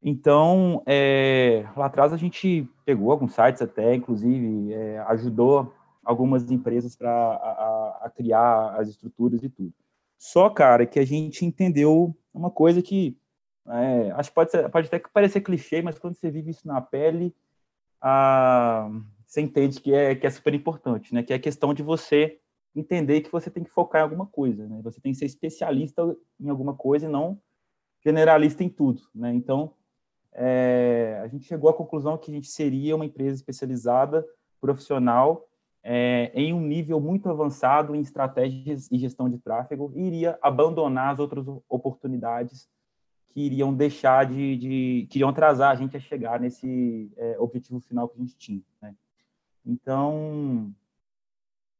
Então, 0.00 0.80
é, 0.86 1.64
lá 1.76 1.86
atrás 1.86 2.12
a 2.12 2.16
gente 2.16 2.68
pegou 2.84 3.10
alguns 3.10 3.34
sites 3.34 3.60
até, 3.60 3.96
inclusive, 3.96 4.72
é, 4.72 4.98
ajudou 5.08 5.74
algumas 6.04 6.48
empresas 6.52 6.94
para 6.94 7.10
a, 7.10 8.00
a, 8.02 8.10
criar 8.10 8.76
as 8.76 8.88
estruturas 8.88 9.42
e 9.42 9.48
tudo. 9.48 9.72
Só, 10.16 10.48
cara, 10.48 10.86
que 10.86 11.00
a 11.00 11.04
gente 11.04 11.44
entendeu 11.44 12.16
uma 12.32 12.50
coisa 12.50 12.80
que 12.80 13.16
é, 13.68 14.10
acho 14.12 14.30
que 14.30 14.34
pode, 14.34 14.50
ser, 14.50 14.68
pode 14.68 14.86
até 14.88 14.98
parecer 14.98 15.40
clichê, 15.40 15.82
mas 15.82 15.98
quando 15.98 16.14
você 16.14 16.30
vive 16.30 16.50
isso 16.50 16.66
na 16.66 16.80
pele, 16.80 17.34
a, 18.02 18.90
você 19.24 19.40
entende 19.40 19.80
que 19.80 19.94
é, 19.94 20.14
que 20.14 20.26
é 20.26 20.30
super 20.30 20.52
importante, 20.52 21.14
né? 21.14 21.22
Que 21.22 21.32
é 21.32 21.36
a 21.36 21.40
questão 21.40 21.72
de 21.72 21.82
você 21.82 22.38
entender 22.74 23.20
que 23.20 23.30
você 23.30 23.50
tem 23.50 23.62
que 23.62 23.70
focar 23.70 24.00
em 24.00 24.04
alguma 24.04 24.26
coisa, 24.26 24.66
né? 24.68 24.80
Você 24.82 25.00
tem 25.00 25.12
que 25.12 25.18
ser 25.18 25.26
especialista 25.26 26.02
em 26.40 26.48
alguma 26.48 26.74
coisa 26.74 27.06
e 27.06 27.08
não 27.08 27.40
generalista 28.04 28.64
em 28.64 28.68
tudo, 28.68 29.02
né? 29.14 29.32
Então, 29.32 29.74
é, 30.32 31.20
a 31.22 31.28
gente 31.28 31.44
chegou 31.44 31.70
à 31.70 31.74
conclusão 31.74 32.18
que 32.18 32.30
a 32.30 32.34
gente 32.34 32.48
seria 32.48 32.96
uma 32.96 33.06
empresa 33.06 33.36
especializada, 33.36 34.26
profissional, 34.60 35.46
é, 35.84 36.30
em 36.34 36.52
um 36.52 36.60
nível 36.60 37.00
muito 37.00 37.28
avançado 37.28 37.94
em 37.94 38.00
estratégias 38.00 38.90
e 38.90 38.98
gestão 38.98 39.28
de 39.28 39.38
tráfego 39.38 39.92
e 39.94 40.02
iria 40.02 40.38
abandonar 40.42 41.12
as 41.12 41.18
outras 41.18 41.46
oportunidades 41.68 42.68
que 43.32 43.40
iriam 43.40 43.72
deixar 43.72 44.26
de, 44.26 44.56
de 44.56 45.06
que 45.10 45.18
iriam 45.18 45.30
atrasar 45.30 45.70
a 45.70 45.74
gente 45.74 45.96
a 45.96 46.00
chegar 46.00 46.38
nesse 46.38 47.10
é, 47.16 47.36
objetivo 47.38 47.80
final 47.80 48.08
que 48.08 48.16
a 48.16 48.20
gente 48.20 48.36
tinha, 48.36 48.62
né? 48.80 48.94
Então, 49.64 50.74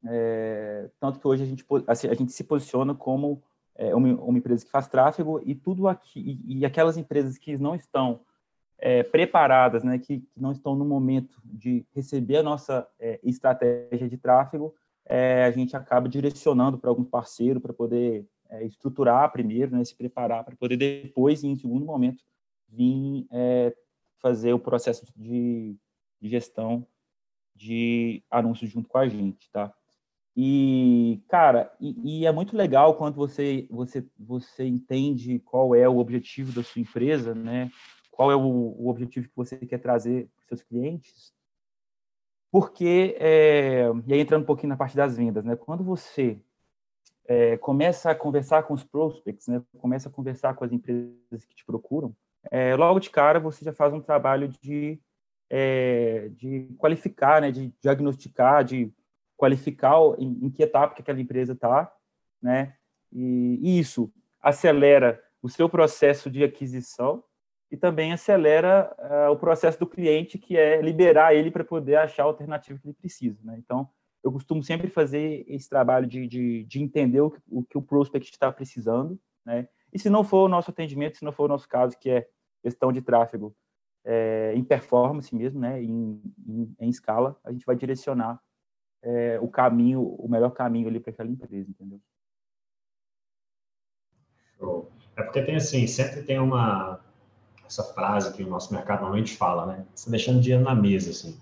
é, 0.04 0.88
tanto 0.98 1.18
que 1.18 1.26
hoje 1.26 1.42
a 1.42 1.46
gente, 1.46 1.64
assim, 1.86 2.08
a 2.08 2.14
gente 2.14 2.32
se 2.32 2.44
posiciona 2.44 2.94
como 2.94 3.42
é, 3.74 3.94
uma, 3.94 4.08
uma, 4.20 4.38
empresa 4.38 4.64
que 4.64 4.70
faz 4.70 4.88
tráfego 4.88 5.40
e 5.44 5.54
tudo 5.54 5.88
aqui 5.88 6.40
e, 6.46 6.58
e 6.58 6.64
aquelas 6.64 6.96
empresas 6.96 7.38
que 7.38 7.56
não 7.58 7.74
estão 7.74 8.20
é, 8.78 9.02
preparadas, 9.02 9.84
né, 9.84 9.98
que, 9.98 10.20
que, 10.20 10.40
não 10.40 10.52
estão 10.52 10.74
no 10.74 10.84
momento 10.84 11.40
de 11.44 11.86
receber 11.94 12.38
a 12.38 12.42
nossa 12.42 12.86
é, 12.98 13.20
estratégia 13.22 14.08
de 14.08 14.16
tráfego, 14.16 14.74
é, 15.04 15.44
a 15.44 15.50
gente 15.50 15.76
acaba 15.76 16.08
direcionando 16.08 16.78
para 16.78 16.90
algum 16.90 17.04
parceiro 17.04 17.60
para 17.60 17.72
poder 17.72 18.26
é, 18.52 18.64
estruturar 18.64 19.32
primeiro, 19.32 19.72
né, 19.72 19.84
se 19.84 19.96
preparar 19.96 20.44
para 20.44 20.56
poder 20.56 20.76
depois, 20.76 21.42
em 21.42 21.56
segundo 21.56 21.84
momento, 21.84 22.22
vir 22.68 23.26
fazer 24.20 24.52
o 24.52 24.58
processo 24.58 25.04
de, 25.16 25.76
de 26.20 26.28
gestão 26.28 26.86
de 27.54 28.22
anúncios 28.30 28.70
junto 28.70 28.88
com 28.88 28.98
a 28.98 29.08
gente, 29.08 29.50
tá? 29.50 29.74
E, 30.34 31.22
cara, 31.28 31.74
e, 31.78 32.20
e, 32.20 32.26
é 32.26 32.32
muito 32.32 32.56
legal 32.56 32.96
quando 32.96 33.16
você, 33.16 33.66
você, 33.70 34.06
você 34.18 34.64
entende 34.64 35.38
qual 35.40 35.74
é 35.74 35.86
o 35.86 35.98
objetivo 35.98 36.52
da 36.52 36.62
sua 36.62 36.80
empresa, 36.80 37.34
né? 37.34 37.70
Qual 38.10 38.30
é 38.30 38.36
o, 38.36 38.40
o 38.40 38.88
objetivo 38.88 39.28
que 39.28 39.36
você 39.36 39.58
quer 39.58 39.78
trazer 39.78 40.30
para 40.34 40.56
seus 40.56 40.62
clientes. 40.62 41.34
Porque, 42.50 43.16
é, 43.18 43.86
e 44.06 44.14
aí 44.14 44.20
entrando 44.20 44.42
um 44.42 44.46
pouquinho 44.46 44.70
na 44.70 44.76
parte 44.76 44.96
das 44.96 45.16
vendas, 45.16 45.44
né? 45.44 45.54
Quando 45.54 45.84
você 45.84 46.40
é, 47.26 47.56
começa 47.56 48.10
a 48.10 48.14
conversar 48.14 48.64
com 48.64 48.74
os 48.74 48.84
prospects, 48.84 49.48
né? 49.48 49.62
Começa 49.78 50.08
a 50.08 50.12
conversar 50.12 50.54
com 50.54 50.64
as 50.64 50.72
empresas 50.72 51.44
que 51.46 51.54
te 51.54 51.64
procuram, 51.64 52.14
é, 52.50 52.74
logo 52.74 52.98
de 52.98 53.10
cara 53.10 53.38
você 53.38 53.64
já 53.64 53.72
faz 53.72 53.92
um 53.92 54.00
trabalho 54.00 54.48
de, 54.48 55.00
é, 55.48 56.28
de 56.30 56.74
qualificar, 56.78 57.40
né? 57.40 57.50
De 57.50 57.72
diagnosticar, 57.80 58.64
de 58.64 58.92
qualificar 59.36 59.96
em, 60.18 60.46
em 60.46 60.50
que 60.50 60.62
etapa 60.62 60.94
que 60.94 61.02
aquela 61.02 61.20
empresa 61.20 61.52
está, 61.52 61.92
né? 62.40 62.74
E, 63.12 63.58
e 63.62 63.78
isso 63.78 64.12
acelera 64.40 65.22
o 65.40 65.48
seu 65.48 65.68
processo 65.68 66.30
de 66.30 66.42
aquisição 66.42 67.22
e 67.70 67.76
também 67.76 68.12
acelera 68.12 68.94
uh, 68.98 69.32
o 69.32 69.36
processo 69.36 69.78
do 69.78 69.86
cliente, 69.86 70.38
que 70.38 70.58
é 70.58 70.80
liberar 70.82 71.34
ele 71.34 71.50
para 71.50 71.64
poder 71.64 71.96
achar 71.96 72.22
a 72.22 72.26
alternativa 72.26 72.78
que 72.78 72.86
ele 72.86 72.94
precisa. 72.94 73.38
Né? 73.42 73.56
Então, 73.58 73.88
eu 74.22 74.32
costumo 74.32 74.62
sempre 74.62 74.88
fazer 74.88 75.44
esse 75.48 75.68
trabalho 75.68 76.06
de, 76.06 76.26
de, 76.26 76.64
de 76.64 76.82
entender 76.82 77.20
o 77.20 77.30
que, 77.30 77.40
o 77.48 77.64
que, 77.64 77.78
o 77.78 77.82
prospect 77.82 78.30
está 78.30 78.52
precisando. 78.52 79.18
Né? 79.44 79.68
E 79.92 79.98
se 79.98 80.08
não 80.08 80.22
for 80.22 80.44
o 80.44 80.48
nosso 80.48 80.70
atendimento, 80.70 81.18
se 81.18 81.24
não 81.24 81.32
for 81.32 81.44
o 81.44 81.48
nosso 81.48 81.68
caso, 81.68 81.98
que 81.98 82.10
é 82.10 82.28
questão 82.62 82.92
de 82.92 83.02
tráfego 83.02 83.54
é, 84.04 84.52
em 84.54 84.62
performance 84.62 85.34
mesmo, 85.34 85.60
né? 85.60 85.82
em, 85.82 86.22
em, 86.46 86.76
em 86.78 86.88
escala, 86.88 87.36
a 87.44 87.50
gente 87.50 87.66
vai 87.66 87.76
direcionar 87.76 88.40
é, 89.02 89.38
o 89.40 89.48
caminho, 89.48 90.02
o 90.02 90.28
melhor 90.28 90.50
caminho 90.50 90.88
ali 90.88 91.00
para 91.00 91.10
aquela 91.10 91.30
empresa, 91.30 91.68
entendeu? 91.70 92.00
É 95.16 95.22
porque 95.22 95.42
tem 95.42 95.56
assim, 95.56 95.86
sempre 95.86 96.22
tem 96.22 96.38
uma 96.38 97.00
essa 97.66 97.82
frase 97.82 98.32
que 98.34 98.42
o 98.42 98.46
nosso 98.46 98.72
mercado 98.72 99.00
normalmente 99.00 99.36
fala, 99.36 99.66
né? 99.66 99.86
Você 99.94 100.04
tá 100.04 100.10
deixando 100.10 100.40
dinheiro 100.40 100.62
na 100.62 100.74
mesa, 100.74 101.10
assim. 101.10 101.40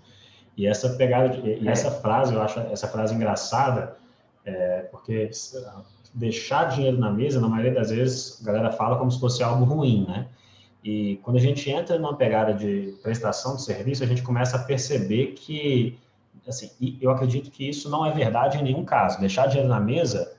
E 0.57 0.67
essa 0.67 0.89
pegada, 0.95 1.29
de, 1.29 1.41
e 1.41 1.67
é. 1.67 1.71
essa 1.71 1.91
frase, 1.91 2.33
eu 2.33 2.41
acho 2.41 2.59
essa 2.59 2.87
frase 2.87 3.15
engraçada, 3.15 3.97
é, 4.45 4.81
porque 4.91 5.29
deixar 6.13 6.65
dinheiro 6.65 6.97
na 6.97 7.11
mesa, 7.11 7.39
na 7.39 7.47
maioria 7.47 7.73
das 7.73 7.89
vezes, 7.89 8.41
a 8.41 8.45
galera 8.45 8.71
fala 8.71 8.97
como 8.97 9.11
se 9.11 9.19
fosse 9.19 9.41
algo 9.43 9.63
ruim, 9.63 10.05
né? 10.07 10.27
E 10.83 11.19
quando 11.23 11.37
a 11.37 11.39
gente 11.39 11.69
entra 11.69 11.97
numa 11.97 12.15
pegada 12.15 12.53
de 12.53 12.97
prestação 13.03 13.55
de 13.55 13.61
serviço, 13.61 14.03
a 14.03 14.07
gente 14.07 14.23
começa 14.23 14.57
a 14.57 14.63
perceber 14.63 15.33
que, 15.33 15.97
assim, 16.47 16.71
eu 16.99 17.11
acredito 17.11 17.51
que 17.51 17.69
isso 17.69 17.89
não 17.89 18.05
é 18.05 18.11
verdade 18.11 18.57
em 18.57 18.63
nenhum 18.63 18.83
caso. 18.83 19.19
Deixar 19.19 19.45
dinheiro 19.45 19.69
na 19.69 19.79
mesa 19.79 20.35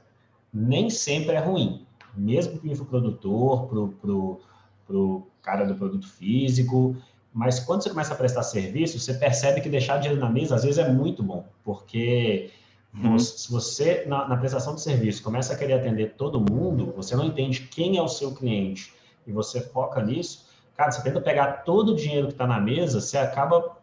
nem 0.53 0.91
sempre 0.91 1.37
é 1.37 1.39
ruim, 1.39 1.87
mesmo 2.15 2.59
para 2.59 2.69
o 2.69 2.73
infoprodutor, 2.73 3.67
para 3.67 4.97
o 4.97 5.27
cara 5.41 5.65
do 5.65 5.77
produto 5.77 6.09
físico. 6.09 6.97
Mas 7.33 7.61
quando 7.61 7.83
você 7.83 7.89
começa 7.89 8.13
a 8.13 8.17
prestar 8.17 8.43
serviço, 8.43 8.99
você 8.99 9.15
percebe 9.15 9.61
que 9.61 9.69
deixar 9.69 9.99
dinheiro 9.99 10.21
na 10.21 10.29
mesa 10.29 10.55
às 10.55 10.65
vezes 10.65 10.79
é 10.79 10.89
muito 10.93 11.23
bom, 11.23 11.47
porque 11.65 12.51
uhum. 12.95 13.19
se 13.19 13.51
você, 13.51 14.05
na, 14.07 14.29
na 14.29 14.37
prestação 14.37 14.75
de 14.75 14.83
serviço, 14.83 15.23
começa 15.23 15.55
a 15.55 15.57
querer 15.57 15.75
atender 15.75 16.15
todo 16.17 16.39
mundo, 16.39 16.93
você 16.95 17.17
não 17.17 17.25
entende 17.25 17.63
quem 17.63 17.97
é 17.97 18.03
o 18.03 18.09
seu 18.09 18.35
cliente 18.35 18.93
e 19.27 19.33
você 19.33 19.63
foca 19.63 20.03
nisso, 20.03 20.47
cara, 20.77 20.91
você 20.91 21.03
tenta 21.03 21.21
pegar 21.21 21.65
todo 21.65 21.93
o 21.93 21.97
dinheiro 21.97 22.27
que 22.27 22.35
está 22.35 22.47
na 22.47 22.61
mesa, 22.61 23.01
você 23.01 23.17
acaba 23.17 23.79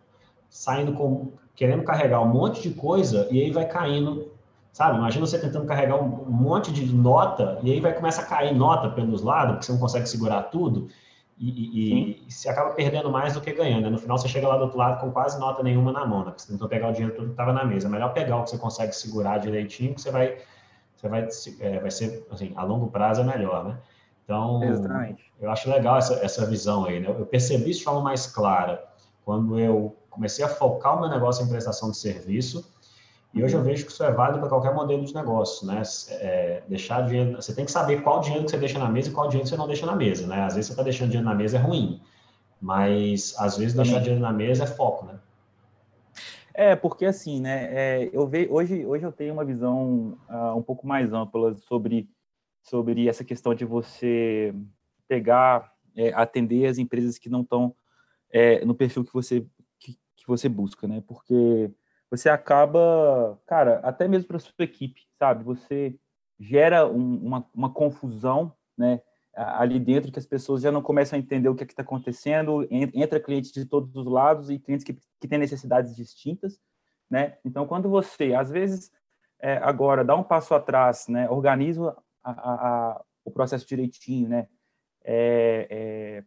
saindo 0.47 0.93
com 0.93 1.31
querendo 1.55 1.83
carregar 1.83 2.21
um 2.21 2.29
monte 2.29 2.61
de 2.61 2.69
coisa 2.69 3.27
e 3.31 3.41
aí 3.41 3.51
vai 3.51 3.67
caindo, 3.67 4.31
sabe? 4.71 4.97
Imagina 4.97 5.25
você 5.25 5.39
tentando 5.39 5.65
carregar 5.65 6.01
um, 6.01 6.23
um 6.27 6.31
monte 6.31 6.71
de 6.71 6.85
nota 6.93 7.59
e 7.63 7.71
aí 7.71 7.79
vai 7.79 7.93
começar 7.93 8.21
a 8.21 8.25
cair 8.25 8.55
nota 8.55 8.89
pelos 8.89 9.23
lados, 9.23 9.53
porque 9.53 9.65
você 9.65 9.71
não 9.71 9.79
consegue 9.79 10.07
segurar 10.07 10.43
tudo 10.43 10.87
e, 11.39 11.49
e, 11.49 12.27
e 12.27 12.31
você 12.31 12.49
acaba 12.49 12.71
perdendo 12.71 13.09
mais 13.09 13.33
do 13.33 13.39
que 13.39 13.53
ganhando. 13.53 13.83
Né? 13.83 13.89
No 13.89 13.97
final 13.97 14.17
você 14.17 14.27
chega 14.27 14.47
lá 14.47 14.57
do 14.57 14.63
outro 14.63 14.77
lado 14.77 14.99
com 14.99 15.09
quase 15.09 15.39
nota 15.39 15.63
nenhuma 15.63 15.91
na 15.91 16.05
mão, 16.05 16.25
né? 16.25 16.33
Você 16.35 16.51
tentou 16.51 16.67
pegar 16.67 16.89
o 16.89 16.91
dinheiro 16.91 17.15
todo 17.15 17.27
que 17.27 17.31
estava 17.31 17.53
na 17.53 17.63
mesa. 17.63 17.87
É 17.87 17.89
melhor 17.89 18.13
pegar 18.13 18.37
o 18.37 18.43
que 18.43 18.49
você 18.49 18.57
consegue 18.57 18.93
segurar 18.93 19.37
direitinho, 19.37 19.95
que 19.95 20.01
você 20.01 20.11
vai, 20.11 20.37
você 20.97 21.07
vai, 21.07 21.27
é, 21.61 21.79
vai 21.79 21.91
ser, 21.91 22.27
assim, 22.29 22.51
a 22.57 22.63
longo 22.63 22.87
prazo 22.87 23.21
é 23.21 23.23
melhor, 23.23 23.63
né? 23.63 23.77
Então, 24.25 24.61
Exatamente. 24.63 25.31
eu 25.39 25.49
acho 25.49 25.69
legal 25.69 25.97
essa, 25.97 26.13
essa 26.15 26.45
visão 26.45 26.85
aí, 26.85 26.99
né? 26.99 27.07
Eu 27.07 27.25
percebi 27.25 27.71
isso 27.71 27.79
de 27.79 27.85
forma 27.85 28.01
mais 28.01 28.27
clara 28.27 28.83
quando 29.23 29.57
eu 29.57 29.95
comecei 30.09 30.43
a 30.43 30.49
focar 30.49 30.97
o 30.97 30.99
meu 30.99 31.09
negócio 31.09 31.45
em 31.45 31.47
prestação 31.47 31.89
de 31.89 31.97
serviço 31.97 32.69
e 33.33 33.43
hoje 33.43 33.55
eu 33.55 33.61
vejo 33.61 33.85
que 33.85 33.91
isso 33.91 34.03
é 34.03 34.11
válido 34.11 34.39
para 34.39 34.49
qualquer 34.49 34.73
modelo 34.73 35.05
de 35.05 35.13
negócio, 35.13 35.67
né? 35.67 35.83
É, 36.09 36.63
deixar 36.67 37.05
dinheiro, 37.07 37.35
você 37.35 37.53
tem 37.53 37.65
que 37.65 37.71
saber 37.71 38.01
qual 38.01 38.21
dinheiro 38.21 38.45
que 38.45 38.51
você 38.51 38.57
deixa 38.57 38.79
na 38.79 38.89
mesa 38.89 39.09
e 39.09 39.13
qual 39.13 39.27
dinheiro 39.27 39.43
que 39.43 39.49
você 39.49 39.57
não 39.57 39.67
deixa 39.67 39.85
na 39.85 39.95
mesa, 39.95 40.25
né? 40.25 40.43
Às 40.43 40.55
vezes 40.55 40.67
você 40.67 40.73
está 40.73 40.83
deixando 40.83 41.09
dinheiro 41.09 41.29
na 41.29 41.35
mesa 41.35 41.57
é 41.57 41.61
ruim, 41.61 42.01
mas 42.59 43.35
às 43.37 43.57
vezes 43.57 43.73
Também. 43.73 43.91
deixar 43.91 44.01
dinheiro 44.01 44.21
na 44.21 44.33
mesa 44.33 44.63
é 44.63 44.67
foco, 44.67 45.05
né? 45.05 45.19
É, 46.53 46.75
porque 46.75 47.05
assim, 47.05 47.39
né? 47.39 47.67
É, 47.71 48.09
eu 48.11 48.27
vejo 48.27 48.51
hoje, 48.51 48.85
hoje 48.85 49.05
eu 49.05 49.11
tenho 49.11 49.33
uma 49.33 49.45
visão 49.45 50.17
uh, 50.29 50.57
um 50.57 50.61
pouco 50.61 50.85
mais 50.87 51.13
ampla 51.13 51.55
sobre 51.55 52.09
sobre 52.61 53.07
essa 53.07 53.23
questão 53.23 53.55
de 53.55 53.63
você 53.65 54.53
pegar, 55.07 55.73
é, 55.95 56.13
atender 56.13 56.67
as 56.67 56.77
empresas 56.77 57.17
que 57.17 57.29
não 57.29 57.41
estão 57.41 57.73
é, 58.31 58.63
no 58.65 58.75
perfil 58.75 59.03
que 59.03 59.13
você 59.13 59.45
que, 59.79 59.97
que, 60.15 60.27
você 60.27 60.47
busca, 60.49 60.87
né? 60.87 61.01
Porque 61.07 61.71
você 62.09 62.29
acaba, 62.29 63.39
cara, 63.45 63.79
até 63.79 64.07
mesmo 64.07 64.27
para 64.27 64.39
sua 64.39 64.53
equipe, 64.59 65.01
sabe? 65.17 65.43
Você 65.43 65.99
gera 66.39 66.87
um, 66.87 67.17
uma, 67.17 67.49
uma 67.53 67.73
confusão, 67.73 68.53
né? 68.77 69.01
Ali 69.35 69.79
dentro 69.79 70.11
que 70.11 70.19
as 70.19 70.25
pessoas 70.25 70.61
já 70.61 70.71
não 70.71 70.81
começam 70.81 71.17
a 71.17 71.21
entender 71.21 71.47
o 71.47 71.55
que 71.55 71.63
é 71.63 71.67
está 71.67 71.83
acontecendo, 71.83 72.67
entra 72.71 73.19
clientes 73.19 73.51
de 73.51 73.65
todos 73.65 73.95
os 73.95 74.05
lados 74.05 74.49
e 74.49 74.59
clientes 74.59 74.83
que, 74.83 74.93
que 74.93 75.27
têm 75.27 75.37
necessidades 75.37 75.95
distintas, 75.95 76.59
né? 77.09 77.37
Então, 77.45 77.65
quando 77.67 77.89
você, 77.89 78.33
às 78.33 78.49
vezes, 78.49 78.91
é, 79.39 79.57
agora 79.57 80.03
dá 80.03 80.15
um 80.15 80.23
passo 80.23 80.53
atrás, 80.53 81.07
né? 81.07 81.29
Organiza 81.29 81.95
a, 82.23 82.31
a, 82.31 83.05
o 83.23 83.31
processo 83.31 83.67
direitinho, 83.67 84.27
né? 84.27 84.47
É, 85.03 85.67
é, 85.69 86.23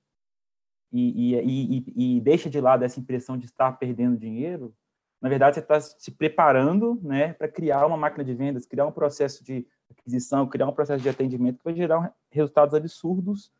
e, 0.92 1.34
e, 1.34 1.84
e, 1.88 2.16
e, 2.16 2.20
deixa 2.20 2.48
de 2.48 2.60
lado 2.60 2.84
essa 2.84 3.00
impressão 3.00 3.36
de 3.36 3.46
estar 3.46 3.72
perdendo 3.72 4.16
dinheiro, 4.16 4.74
na 5.22 5.28
verdade, 5.28 5.54
você 5.54 5.60
está 5.60 5.80
se 5.80 6.10
preparando 6.10 6.98
né, 7.00 7.32
para 7.34 7.46
criar 7.46 7.86
uma 7.86 7.96
máquina 7.96 8.24
de 8.24 8.34
vendas, 8.34 8.66
criar 8.66 8.86
um 8.86 8.92
processo 8.92 9.44
de 9.44 9.64
aquisição, 9.88 10.48
criar 10.48 10.66
um 10.66 10.72
processo 10.72 11.00
de 11.00 11.08
atendimento 11.08 11.58
que 11.58 11.64
vai 11.64 11.74
gerar 11.74 12.12
resultados 12.28 12.74
absurdos 12.74 13.52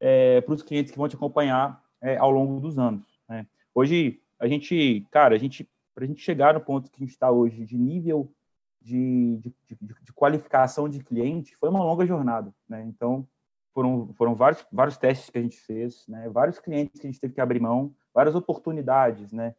é, 0.00 0.40
para 0.40 0.54
os 0.54 0.62
clientes 0.62 0.90
que 0.90 0.98
vão 0.98 1.08
te 1.08 1.14
acompanhar 1.14 1.80
é, 2.00 2.16
ao 2.16 2.32
longo 2.32 2.60
dos 2.60 2.76
anos. 2.80 3.06
Né? 3.28 3.46
Hoje, 3.72 4.20
a 4.40 4.48
gente, 4.48 5.06
cara, 5.12 5.36
a 5.36 5.38
gente, 5.38 5.70
para 5.94 6.02
a 6.02 6.06
gente 6.06 6.20
chegar 6.20 6.52
no 6.52 6.60
ponto 6.60 6.90
que 6.90 6.96
a 6.96 7.04
gente 7.04 7.12
está 7.12 7.30
hoje, 7.30 7.64
de 7.64 7.78
nível 7.78 8.28
de, 8.82 9.38
de, 9.38 9.54
de, 9.70 9.94
de, 10.02 10.12
qualificação 10.12 10.88
de 10.88 11.02
cliente 11.02 11.56
foi 11.56 11.70
uma 11.70 11.82
longa 11.82 12.04
jornada, 12.04 12.52
né? 12.68 12.84
Então 12.84 13.26
foram 13.72 14.12
foram 14.12 14.34
vários 14.34 14.66
vários 14.70 14.98
testes 14.98 15.30
que 15.30 15.38
a 15.38 15.42
gente 15.42 15.56
fez, 15.56 16.04
né? 16.06 16.28
Vários 16.28 16.58
clientes 16.58 17.00
que 17.00 17.06
a 17.06 17.10
gente 17.10 17.18
teve 17.20 17.32
que 17.32 17.40
abrir 17.40 17.60
mão, 17.60 17.94
várias 18.12 18.34
oportunidades, 18.34 19.32
né? 19.32 19.54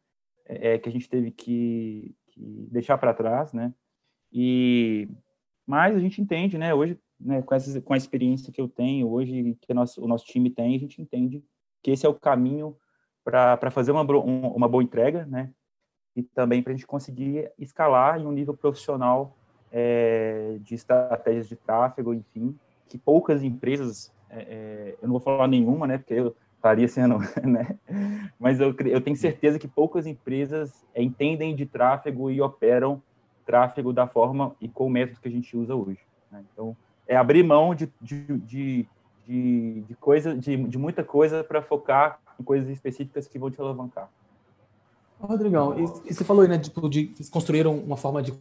É, 0.46 0.74
é 0.74 0.80
que 0.80 0.90
a 0.90 0.92
gente 0.92 1.10
teve 1.10 1.32
que, 1.32 2.16
que 2.28 2.68
deixar 2.72 2.98
para 2.98 3.14
trás, 3.14 3.54
né? 3.54 3.74
E 4.32 5.08
mas 5.68 5.96
a 5.96 6.00
gente 6.00 6.22
entende, 6.22 6.58
né? 6.58 6.74
Hoje, 6.74 7.00
né? 7.20 7.42
Com 7.42 7.56
essa 7.56 7.82
com 7.82 7.94
a 7.94 7.98
experiência 7.98 8.52
que 8.52 8.62
eu 8.62 8.68
tenho 8.68 9.10
hoje, 9.10 9.58
que 9.62 9.74
nosso, 9.74 10.04
o 10.04 10.08
nosso 10.08 10.26
time 10.26 10.50
tem, 10.50 10.76
a 10.76 10.80
gente 10.80 11.02
entende 11.02 11.44
que 11.82 11.92
esse 11.92 12.06
é 12.06 12.10
o 12.10 12.14
caminho 12.14 12.76
para 13.24 13.72
fazer 13.72 13.92
uma, 13.92 14.02
uma 14.02 14.68
boa 14.68 14.84
entrega, 14.84 15.26
né? 15.26 15.52
e 16.16 16.24
também 16.24 16.64
para 16.64 16.72
a 16.72 16.76
gente 16.76 16.88
conseguir 16.88 17.52
escalar 17.60 18.20
em 18.20 18.26
um 18.26 18.32
nível 18.32 18.56
profissional 18.56 19.38
é, 19.72 20.58
de 20.62 20.74
estratégias 20.74 21.50
de 21.50 21.56
tráfego, 21.56 22.14
enfim, 22.14 22.58
que 22.88 22.98
poucas 22.98 23.44
empresas, 23.44 24.14
é, 24.30 24.42
é 24.42 24.98
eu 25.02 25.08
não 25.08 25.12
vou 25.12 25.20
falar 25.20 25.48
nenhuma, 25.48 25.86
né, 25.86 25.98
porque 25.98 26.14
eu 26.14 26.36
estaria 26.66 26.88
sendo, 26.88 27.20
né, 27.46 27.78
mas 28.40 28.60
eu, 28.60 28.76
eu 28.86 29.00
tenho 29.00 29.16
certeza 29.16 29.60
que 29.60 29.68
poucas 29.68 30.08
empresas 30.08 30.84
entendem 30.96 31.56
de 31.56 31.66
tráfego 31.66 32.32
e 32.32 32.42
operam 32.42 33.02
tráfego 33.46 33.94
da 33.94 34.08
forma 34.08 34.56
e 34.60 34.68
com 34.68 34.88
o 34.88 34.90
método 34.90 35.22
que 35.22 35.28
a 35.28 35.32
gente 35.32 35.56
usa 35.56 35.76
hoje. 35.76 36.00
Né? 36.32 36.44
Então, 36.52 36.76
é 37.08 37.16
abrir 37.16 37.44
mão 37.44 37.76
de, 37.76 37.88
de, 38.02 38.26
de, 38.40 38.88
de, 39.24 39.82
de 39.82 39.96
coisa, 39.96 40.36
de, 40.36 40.58
de 40.58 40.78
muita 40.78 41.04
coisa 41.04 41.44
para 41.44 41.62
focar 41.62 42.20
em 42.40 42.44
coisas 42.44 42.68
específicas 42.70 43.28
que 43.28 43.38
vão 43.38 43.52
te 43.52 43.62
alavancar. 43.62 44.10
Rodrigão, 45.20 45.78
e, 45.80 45.84
e, 46.10 46.14
você 46.14 46.24
falou 46.24 46.42
aí, 46.42 46.50
né, 46.50 46.58
tipo, 46.58 46.90
de 46.90 47.14
vocês 47.16 47.30
construíram 47.30 47.78
uma 47.78 47.96
forma 47.96 48.22
de 48.24 48.34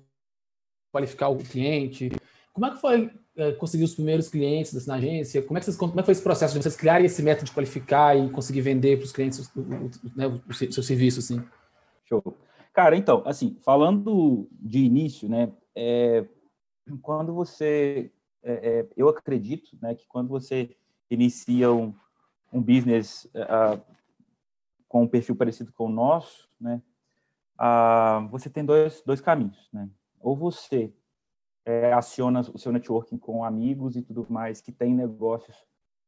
qualificar 0.91 1.29
o 1.29 1.37
cliente. 1.37 2.11
Como 2.55 2.67
é 2.67 2.71
que 2.71 2.81
foi 2.81 3.11
é, 3.37 3.53
conseguir 3.53 3.83
os 3.83 3.97
primeiros 3.97 4.29
clientes 4.29 4.87
na 4.87 4.95
agência? 4.95 5.43
Como 5.43 5.59
é, 5.59 5.61
que 5.61 5.65
vocês, 5.65 5.77
como 5.77 5.93
é 5.93 5.97
que 5.97 6.05
foi 6.05 6.13
esse 6.13 6.23
processo 6.23 6.55
de 6.55 6.63
vocês 6.63 6.77
criarem 6.77 7.05
esse 7.05 7.21
método 7.21 7.47
de 7.47 7.53
qualificar 7.53 8.17
e 8.17 8.31
conseguir 8.31 8.61
vender 8.61 8.97
para 8.97 9.05
os 9.05 9.13
clientes 9.13 9.53
o, 9.57 9.61
o, 9.61 9.91
né, 10.15 10.29
o, 10.29 10.55
seu 10.55 10.83
serviço, 10.83 11.19
assim? 11.19 11.45
Show. 12.05 12.23
Cara, 12.73 12.97
então, 12.97 13.25
assim, 13.27 13.59
falando 13.65 14.49
de 14.53 14.85
início, 14.85 15.29
né, 15.29 15.53
é, 15.75 16.25
quando 17.03 17.35
você, 17.35 18.13
é, 18.41 18.53
é 18.53 18.89
eu 18.97 19.09
acredito, 19.09 19.77
né, 19.83 19.97
que 19.97 20.07
quando 20.07 20.29
você 20.29 20.71
inicia 21.11 21.73
um, 21.73 21.93
um 22.53 22.63
business 22.63 23.29
uh, 23.35 23.83
com 24.89 25.03
um 25.03 25.09
perfil 25.09 25.35
parecido 25.35 25.73
com 25.73 25.87
o 25.87 25.93
nosso, 25.93 26.49
né, 26.61 26.81
ah, 27.59 28.27
você 28.31 28.49
tem 28.49 28.65
dois, 28.65 29.03
dois 29.05 29.21
caminhos, 29.21 29.69
né? 29.73 29.89
Ou 30.21 30.37
você 30.37 30.93
é, 31.65 31.93
aciona 31.93 32.41
o 32.41 32.59
seu 32.59 32.73
networking 32.73 33.17
com 33.17 33.45
amigos 33.45 33.97
e 33.97 34.03
tudo 34.03 34.27
mais 34.29 34.61
que 34.61 34.73
tem 34.73 34.95
negócios 34.95 35.57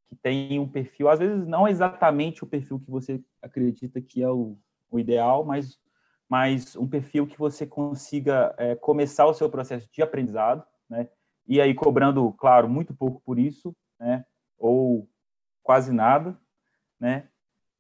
que 0.09 0.15
tem 0.15 0.59
um 0.59 0.69
perfil, 0.69 1.09
às 1.09 1.19
vezes 1.19 1.47
não 1.47 1.67
exatamente 1.67 2.45
o 2.45 2.47
perfil 2.47 2.79
que 2.79 2.91
você 2.91 3.21
acredita 3.43 4.01
que 4.01 4.23
é 4.23 4.31
o, 4.31 4.57
o 4.91 5.01
ideal, 5.01 5.45
mas, 5.45 5.79
mas 6.29 6.77
um 6.77 6.87
perfil 6.87 7.27
que 7.27 7.39
você 7.39 7.67
consiga 7.67 8.55
é, 8.57 8.77
começar 8.77 9.27
o 9.27 9.35
seu 9.35 9.51
processo 9.51 9.89
de 9.91 10.03
aprendizado, 10.03 10.65
né? 10.89 11.09
E 11.49 11.61
aí 11.61 11.75
cobrando, 11.75 12.33
claro, 12.33 12.69
muito 12.69 12.95
pouco 12.95 13.21
por 13.25 13.39
isso, 13.39 13.75
né? 13.99 14.25
Ou 14.59 15.09
quase 15.63 15.93
nada, 15.93 16.39
né? 16.99 17.29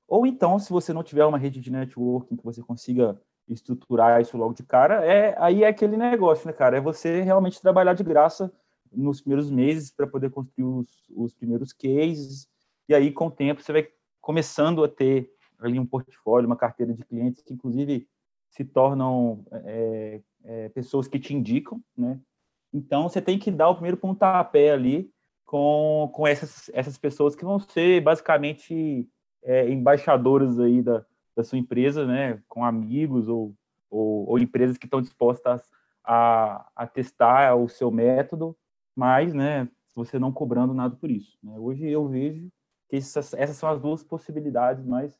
Ou 0.08 0.26
então, 0.26 0.58
se 0.58 0.70
você 0.70 0.92
não 0.92 1.02
tiver 1.02 1.24
uma 1.24 1.38
rede 1.38 1.60
de 1.60 1.70
networking 1.70 2.36
que 2.36 2.44
você 2.44 2.62
consiga 2.62 3.20
estruturar 3.48 4.20
isso 4.20 4.36
logo 4.36 4.54
de 4.54 4.62
cara, 4.62 5.04
é 5.04 5.34
aí 5.38 5.62
é 5.62 5.68
aquele 5.68 5.96
negócio, 5.96 6.46
né, 6.46 6.52
cara? 6.52 6.76
É 6.76 6.80
você 6.80 7.22
realmente 7.22 7.60
trabalhar 7.60 7.94
de 7.94 8.02
graça 8.02 8.52
nos 8.92 9.20
primeiros 9.20 9.50
meses 9.50 9.90
para 9.90 10.06
poder 10.06 10.30
construir 10.30 10.64
os, 10.64 10.88
os, 11.14 11.34
primeiros 11.34 11.72
cases, 11.72 12.48
e 12.88 12.94
aí, 12.94 13.12
com 13.12 13.26
o 13.26 13.30
tempo, 13.30 13.62
você 13.62 13.72
vai 13.72 13.88
começando 14.20 14.84
a 14.84 14.88
ter 14.88 15.30
ali 15.58 15.78
um 15.78 15.86
portfólio, 15.86 16.46
uma 16.46 16.56
carteira 16.56 16.92
de 16.92 17.04
clientes 17.04 17.42
que, 17.42 17.52
inclusive, 17.52 18.08
se 18.48 18.64
tornam 18.64 19.44
é, 19.64 20.20
é, 20.44 20.68
pessoas 20.70 21.08
que 21.08 21.18
te 21.18 21.34
indicam, 21.34 21.82
né? 21.96 22.20
Então, 22.72 23.08
você 23.08 23.20
tem 23.20 23.38
que 23.38 23.50
dar 23.50 23.68
o 23.68 23.74
primeiro 23.74 23.96
pontapé 23.96 24.70
ali 24.70 25.10
com, 25.44 26.10
com 26.12 26.26
essas, 26.26 26.70
essas 26.74 26.98
pessoas 26.98 27.34
que 27.34 27.44
vão 27.44 27.58
ser, 27.58 28.00
basicamente, 28.02 29.08
é, 29.42 29.68
aí 30.58 30.82
da, 30.82 31.04
da 31.36 31.44
sua 31.44 31.58
empresa, 31.58 32.06
né, 32.06 32.42
com 32.48 32.64
amigos 32.64 33.28
ou, 33.28 33.54
ou, 33.90 34.28
ou 34.30 34.38
empresas 34.38 34.78
que 34.78 34.86
estão 34.86 35.02
dispostas 35.02 35.68
a, 36.02 36.66
a, 36.74 36.86
testar 36.86 37.54
o 37.54 37.68
seu 37.68 37.90
método, 37.90 38.56
mas, 38.94 39.34
né, 39.34 39.68
você 39.94 40.18
não 40.18 40.32
cobrando 40.32 40.72
nada 40.72 40.96
por 40.96 41.10
isso. 41.10 41.38
Né? 41.42 41.58
Hoje 41.58 41.86
eu 41.86 42.08
vejo 42.08 42.48
que 42.88 42.96
essas, 42.96 43.34
essas 43.34 43.56
são 43.56 43.68
as 43.68 43.80
duas 43.80 44.02
possibilidades 44.02 44.84
mais, 44.86 45.18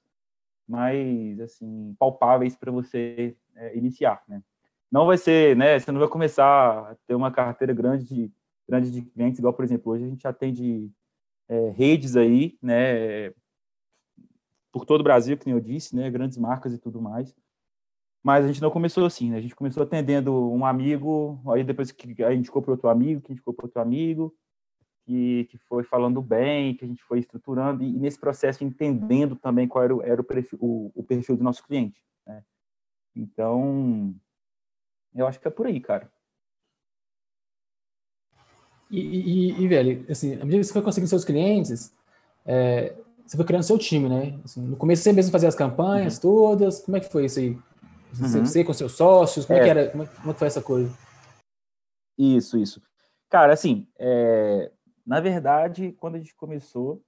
mais 0.66 1.38
assim, 1.40 1.94
palpáveis 1.98 2.56
para 2.56 2.72
você 2.72 3.36
é, 3.54 3.76
iniciar, 3.76 4.22
né? 4.26 4.42
Não 4.90 5.04
vai 5.04 5.18
ser, 5.18 5.56
né, 5.56 5.78
você 5.78 5.90
não 5.90 5.98
vai 5.98 6.08
começar 6.08 6.92
a 6.92 6.96
ter 7.06 7.14
uma 7.14 7.30
carteira 7.30 7.74
grande 7.74 8.04
de, 8.04 8.32
grande 8.68 8.90
de 8.90 9.02
clientes, 9.02 9.38
igual, 9.38 9.52
por 9.52 9.64
exemplo, 9.64 9.92
hoje 9.92 10.04
a 10.04 10.08
gente 10.08 10.28
atende 10.28 10.88
é, 11.48 11.70
redes 11.70 12.16
aí, 12.16 12.56
né, 12.62 13.32
por 14.76 14.84
todo 14.84 15.00
o 15.00 15.04
Brasil, 15.04 15.38
que 15.38 15.46
nem 15.46 15.54
eu 15.54 15.60
disse, 15.60 15.96
né, 15.96 16.10
grandes 16.10 16.36
marcas 16.36 16.74
e 16.74 16.78
tudo 16.78 17.00
mais. 17.00 17.34
Mas 18.22 18.44
a 18.44 18.48
gente 18.48 18.60
não 18.60 18.70
começou 18.70 19.06
assim, 19.06 19.30
né? 19.30 19.38
A 19.38 19.40
gente 19.40 19.56
começou 19.56 19.82
atendendo 19.82 20.52
um 20.52 20.66
amigo, 20.66 21.40
aí 21.50 21.64
depois 21.64 21.90
que 21.90 22.22
a 22.22 22.34
gente 22.34 22.50
comprou 22.50 22.74
outro 22.74 22.90
amigo, 22.90 23.22
que 23.22 23.32
a 23.32 23.34
gente 23.34 23.42
comprou 23.42 23.68
outro 23.68 23.80
amigo, 23.80 24.36
que, 25.06 25.46
que 25.46 25.56
foi 25.56 25.82
falando 25.82 26.20
bem, 26.20 26.74
que 26.74 26.84
a 26.84 26.88
gente 26.88 27.02
foi 27.04 27.20
estruturando, 27.20 27.82
e, 27.82 27.90
nesse 27.90 28.18
processo 28.18 28.64
entendendo 28.64 29.34
também 29.34 29.66
qual 29.66 29.82
era 29.82 29.96
o, 29.96 30.02
era 30.02 30.20
o, 30.20 30.24
perfil, 30.24 30.58
o, 30.60 30.92
o 30.94 31.02
perfil 31.02 31.38
do 31.38 31.44
nosso 31.44 31.62
cliente. 31.62 32.04
Né? 32.26 32.44
Então, 33.14 34.14
eu 35.14 35.26
acho 35.26 35.40
que 35.40 35.48
é 35.48 35.50
por 35.50 35.66
aí, 35.66 35.80
cara. 35.80 36.12
E, 38.90 39.00
e, 39.00 39.62
e, 39.62 39.68
velho, 39.68 40.04
assim, 40.10 40.34
à 40.34 40.44
medida 40.44 40.58
que 40.58 40.64
você 40.64 40.72
foi 40.74 40.82
conseguindo 40.82 41.08
seus 41.08 41.24
clientes, 41.24 41.96
é, 42.44 42.94
você 43.26 43.36
foi 43.36 43.44
criando 43.44 43.64
seu 43.64 43.76
time, 43.76 44.08
né? 44.08 44.38
Assim, 44.44 44.60
no 44.62 44.76
começo 44.76 45.02
você 45.02 45.12
mesmo 45.12 45.32
fazia 45.32 45.48
as 45.48 45.54
campanhas 45.54 46.16
uhum. 46.16 46.20
todas, 46.20 46.80
como 46.80 46.96
é 46.96 47.00
que 47.00 47.10
foi 47.10 47.24
isso 47.24 47.40
aí? 47.40 47.58
Você, 48.12 48.38
uhum. 48.38 48.46
você 48.46 48.64
com 48.64 48.72
seus 48.72 48.92
sócios, 48.92 49.44
como 49.44 49.58
é, 49.58 49.62
é 49.62 49.64
que 49.64 49.70
era, 49.70 49.90
como, 49.90 50.02
é, 50.04 50.06
como 50.06 50.30
é 50.30 50.34
foi 50.34 50.46
essa 50.46 50.62
coisa? 50.62 50.96
Isso, 52.16 52.56
isso. 52.56 52.80
Cara, 53.28 53.52
assim, 53.52 53.86
é, 53.98 54.70
na 55.04 55.20
verdade, 55.20 55.92
quando 55.98 56.14
a 56.14 56.18
gente 56.18 56.34
começou, 56.34 57.02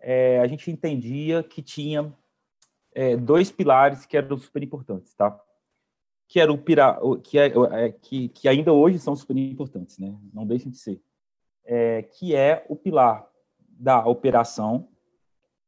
é, 0.00 0.40
a 0.40 0.46
gente 0.46 0.70
entendia 0.70 1.42
que 1.42 1.62
tinha 1.62 2.12
é, 2.94 3.16
dois 3.16 3.50
pilares 3.50 4.06
que 4.06 4.16
eram 4.16 4.38
super 4.38 4.62
importantes, 4.62 5.14
tá? 5.14 5.38
Que 6.28 6.40
era 6.40 6.52
o 6.52 6.58
pira, 6.58 6.98
que, 7.22 7.38
é, 7.38 7.46
é, 7.72 7.92
que, 7.92 8.28
que 8.30 8.48
ainda 8.48 8.72
hoje 8.72 8.98
são 8.98 9.14
super 9.14 9.36
importantes, 9.36 9.98
né? 9.98 10.16
Não 10.32 10.46
deixem 10.46 10.70
de 10.70 10.78
ser. 10.78 11.00
É, 11.64 12.02
que 12.02 12.34
é 12.34 12.64
o 12.68 12.74
pilar 12.74 13.28
da 13.58 14.04
operação 14.06 14.88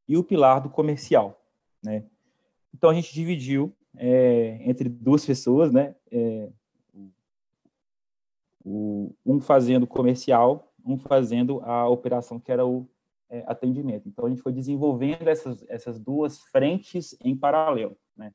e 0.07 0.17
o 0.17 0.23
pilar 0.23 0.61
do 0.61 0.69
comercial, 0.69 1.41
né? 1.83 2.03
Então 2.73 2.89
a 2.89 2.93
gente 2.93 3.13
dividiu 3.13 3.73
é, 3.97 4.59
entre 4.61 4.89
duas 4.89 5.25
pessoas, 5.25 5.71
né? 5.71 5.95
É, 6.11 6.49
o, 8.63 9.15
um 9.25 9.39
fazendo 9.39 9.85
comercial, 9.85 10.73
um 10.85 10.97
fazendo 10.97 11.61
a 11.61 11.87
operação 11.87 12.39
que 12.39 12.51
era 12.51 12.65
o 12.65 12.87
é, 13.29 13.43
atendimento. 13.47 14.07
Então 14.07 14.25
a 14.25 14.29
gente 14.29 14.41
foi 14.41 14.51
desenvolvendo 14.51 15.27
essas 15.27 15.63
essas 15.67 15.99
duas 15.99 16.41
frentes 16.43 17.17
em 17.23 17.35
paralelo, 17.35 17.97
né? 18.15 18.33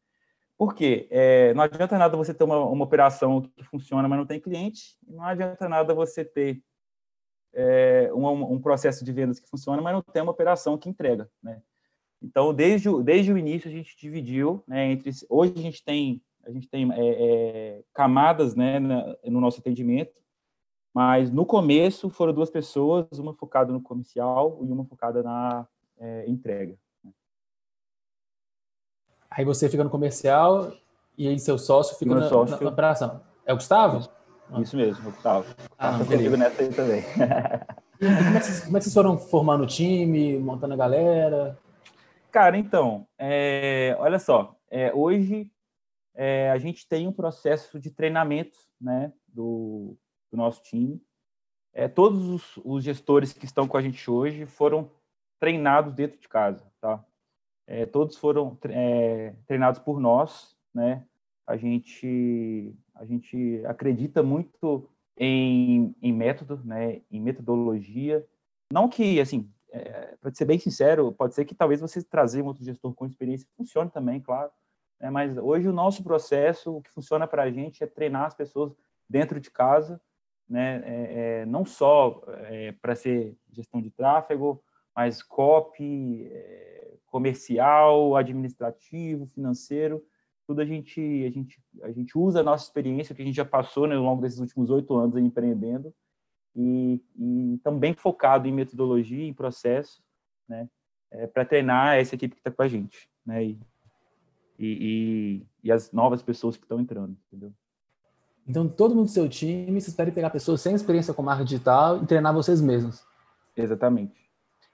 Porque 0.57 1.09
é, 1.11 1.55
não 1.55 1.63
adianta 1.63 1.97
nada 1.97 2.17
você 2.17 2.35
ter 2.35 2.45
uma, 2.45 2.59
uma 2.65 2.85
operação 2.85 3.41
que 3.41 3.65
funciona, 3.65 4.09
mas 4.09 4.19
não 4.19 4.27
tem 4.27 4.41
cliente, 4.41 4.97
não 5.07 5.25
adianta 5.25 5.69
nada 5.69 5.95
você 5.95 6.25
ter 6.25 6.63
é, 7.53 8.11
um, 8.15 8.55
um, 8.55 8.61
processo 8.61 9.05
de 9.05 9.13
vendas 9.13 9.41
que 9.41 9.49
funciona, 9.49 9.83
mas 9.83 9.93
não 9.93 10.03
tem 10.03 10.23
uma 10.23 10.33
operação 10.33 10.79
que 10.79 10.89
entrega, 10.89 11.29
né? 11.43 11.61
Então, 12.23 12.53
desde, 12.53 12.89
o, 12.89 13.03
desde 13.03 13.33
o 13.33 13.39
início, 13.39 13.69
a 13.69 13.73
gente 13.73 13.97
dividiu, 13.97 14.63
né, 14.69 14.93
entre, 14.93 15.11
hoje 15.29 15.55
a 15.57 15.63
gente 15.63 15.83
tem, 15.83 16.23
a 16.45 16.51
gente 16.51 16.69
tem 16.69 16.93
é, 16.93 16.97
é, 16.99 17.83
camadas, 17.95 18.55
né, 18.55 18.79
na, 18.79 19.17
no 19.25 19.41
nosso 19.41 19.61
atendimento, 19.61 20.13
mas 20.93 21.31
no 21.31 21.47
começo 21.47 22.11
foram 22.11 22.35
duas 22.35 22.51
pessoas, 22.51 23.07
uma 23.19 23.33
focada 23.33 23.73
no 23.73 23.81
comercial 23.81 24.59
e 24.63 24.71
uma 24.71 24.85
focada 24.85 25.23
na 25.23 25.67
é, 25.99 26.29
entrega. 26.29 26.77
Aí 29.31 29.45
você 29.45 29.69
fica 29.69 29.85
no 29.85 29.91
comercial 29.91 30.73
e 31.17 31.29
aí 31.29 31.39
seu 31.39 31.57
sócio 31.57 31.97
fica 31.97 32.15
na, 32.15 32.29
sócio... 32.29 32.63
na 32.63 32.71
operação. 32.71 33.23
É 33.47 33.53
o 33.53 33.57
Gustavo? 33.57 34.11
Isso, 34.53 34.63
Isso 34.63 34.77
mesmo, 34.77 35.09
o 35.09 35.13
Gustavo. 35.13 35.55
Ah, 35.79 35.99
comigo 35.99 36.37
nessa 36.37 36.63
aí 36.63 36.69
também. 36.71 37.03
como, 37.99 38.37
é 38.37 38.41
vocês, 38.41 38.61
como 38.65 38.77
é 38.77 38.81
que 38.81 38.85
vocês 38.85 38.95
foram 38.95 39.19
formando 39.19 39.65
o 39.65 39.67
time, 39.67 40.39
montando 40.39 40.75
a 40.75 40.77
galera? 40.77 41.59
Cara, 42.31 42.57
então, 42.57 43.07
é, 43.19 43.97
olha 43.99 44.19
só, 44.19 44.57
é, 44.71 44.93
hoje 44.95 45.51
é, 46.15 46.51
a 46.51 46.59
gente 46.59 46.87
tem 46.87 47.09
um 47.09 47.13
processo 47.13 47.81
de 47.81 47.91
treinamento 47.91 48.59
né, 48.81 49.13
do, 49.27 49.97
do 50.31 50.37
nosso 50.37 50.63
time. 50.63 51.03
É, 51.73 51.89
todos 51.89 52.27
os, 52.27 52.57
os, 52.65 52.85
gestores 52.85 53.33
que 53.33 53.45
estão 53.45 53.67
com 53.67 53.77
a 53.77 53.83
gente 53.83 54.11
hoje 54.11 54.47
foram 54.47 54.91
treinados 55.39 55.95
dentro 55.95 56.21
de 56.21 56.29
casa, 56.29 56.71
tá? 56.81 57.05
É, 57.67 57.87
todos 57.87 58.17
foram 58.17 58.59
é, 58.65 59.35
treinados 59.47 59.81
por 59.81 60.01
nós, 60.01 60.57
né? 60.75 61.07
A 61.47 61.57
gente, 61.57 62.75
a 63.01 63.07
gente 63.07 63.63
acredita 63.65 64.23
muito 64.23 64.87
em, 65.17 65.95
em 66.03 66.13
método, 66.13 66.61
né? 66.63 67.01
Em 67.11 67.19
metodologia. 67.19 68.25
Não 68.71 68.91
que, 68.91 69.19
assim, 69.19 69.51
é, 69.73 70.17
para 70.21 70.33
ser 70.35 70.45
bem 70.45 70.59
sincero, 70.59 71.11
pode 71.11 71.35
ser 71.35 71.47
que 71.47 71.55
talvez 71.55 71.81
você 71.81 72.03
trazer 72.03 72.43
um 72.43 72.47
outro 72.47 72.63
gestor 72.63 72.93
com 72.93 73.07
experiência 73.07 73.49
funcione 73.57 73.91
também, 73.91 74.21
claro. 74.21 74.51
Né? 75.01 75.09
Mas 75.09 75.35
hoje 75.39 75.67
o 75.67 75.73
nosso 75.73 76.05
processo, 76.05 76.77
o 76.77 76.83
que 76.83 76.91
funciona 76.91 77.27
para 77.27 77.45
a 77.45 77.51
gente 77.51 77.83
é 77.83 77.87
treinar 77.87 78.27
as 78.27 78.35
pessoas 78.35 78.77
dentro 79.09 79.41
de 79.41 79.51
casa, 79.51 79.99
né? 80.47 80.83
É, 80.85 81.41
é, 81.41 81.47
não 81.47 81.65
só 81.65 82.23
é, 82.49 82.73
para 82.83 82.95
ser 82.95 83.35
gestão 83.51 83.81
de 83.81 83.91
tráfego, 83.91 84.63
mas 84.95 85.23
copy, 85.23 86.29
é, 86.31 86.97
comercial, 87.07 88.15
administrativo, 88.15 89.27
financeiro, 89.29 90.05
tudo 90.51 90.63
a 90.63 90.65
gente 90.65 91.01
a 91.01 91.31
gente 91.31 91.63
a 91.81 91.93
gente 91.93 92.19
usa 92.19 92.41
a 92.41 92.43
nossa 92.43 92.65
experiência 92.65 93.15
que 93.15 93.23
a 93.23 93.25
gente 93.25 93.37
já 93.37 93.45
passou 93.45 93.87
né, 93.87 93.95
ao 93.95 94.03
longo 94.03 94.21
desses 94.21 94.41
últimos 94.41 94.69
oito 94.69 94.97
anos 94.97 95.17
empreendendo 95.17 95.95
e, 96.57 97.01
e 97.17 97.61
também 97.63 97.95
focado 97.95 98.49
em 98.49 98.53
metodologia, 98.53 99.25
em 99.25 99.33
processo, 99.33 100.03
né, 100.49 100.69
é, 101.13 101.29
para 101.29 101.45
treinar 101.45 101.99
essa 101.99 102.17
equipe 102.17 102.35
que 102.35 102.41
está 102.41 102.51
com 102.51 102.63
a 102.63 102.67
gente, 102.67 103.09
né, 103.25 103.45
e, 103.45 103.59
e, 104.59 105.47
e, 105.63 105.71
as 105.71 105.93
novas 105.93 106.21
pessoas 106.21 106.57
que 106.57 106.65
estão 106.65 106.81
entrando, 106.81 107.17
entendeu? 107.29 107.53
Então, 108.45 108.69
todo 108.69 108.97
mundo 108.97 109.07
do 109.07 109.13
seu 109.13 109.29
time, 109.29 109.81
vocês 109.81 109.95
querem 109.95 110.13
pegar 110.13 110.31
pessoas 110.31 110.61
sem 110.61 110.75
experiência 110.75 111.15
com 111.15 111.23
marketing 111.23 111.49
digital 111.49 112.03
e 112.03 112.07
treinar 112.07 112.35
vocês 112.35 112.61
mesmos. 112.61 113.07
Exatamente. 113.57 114.20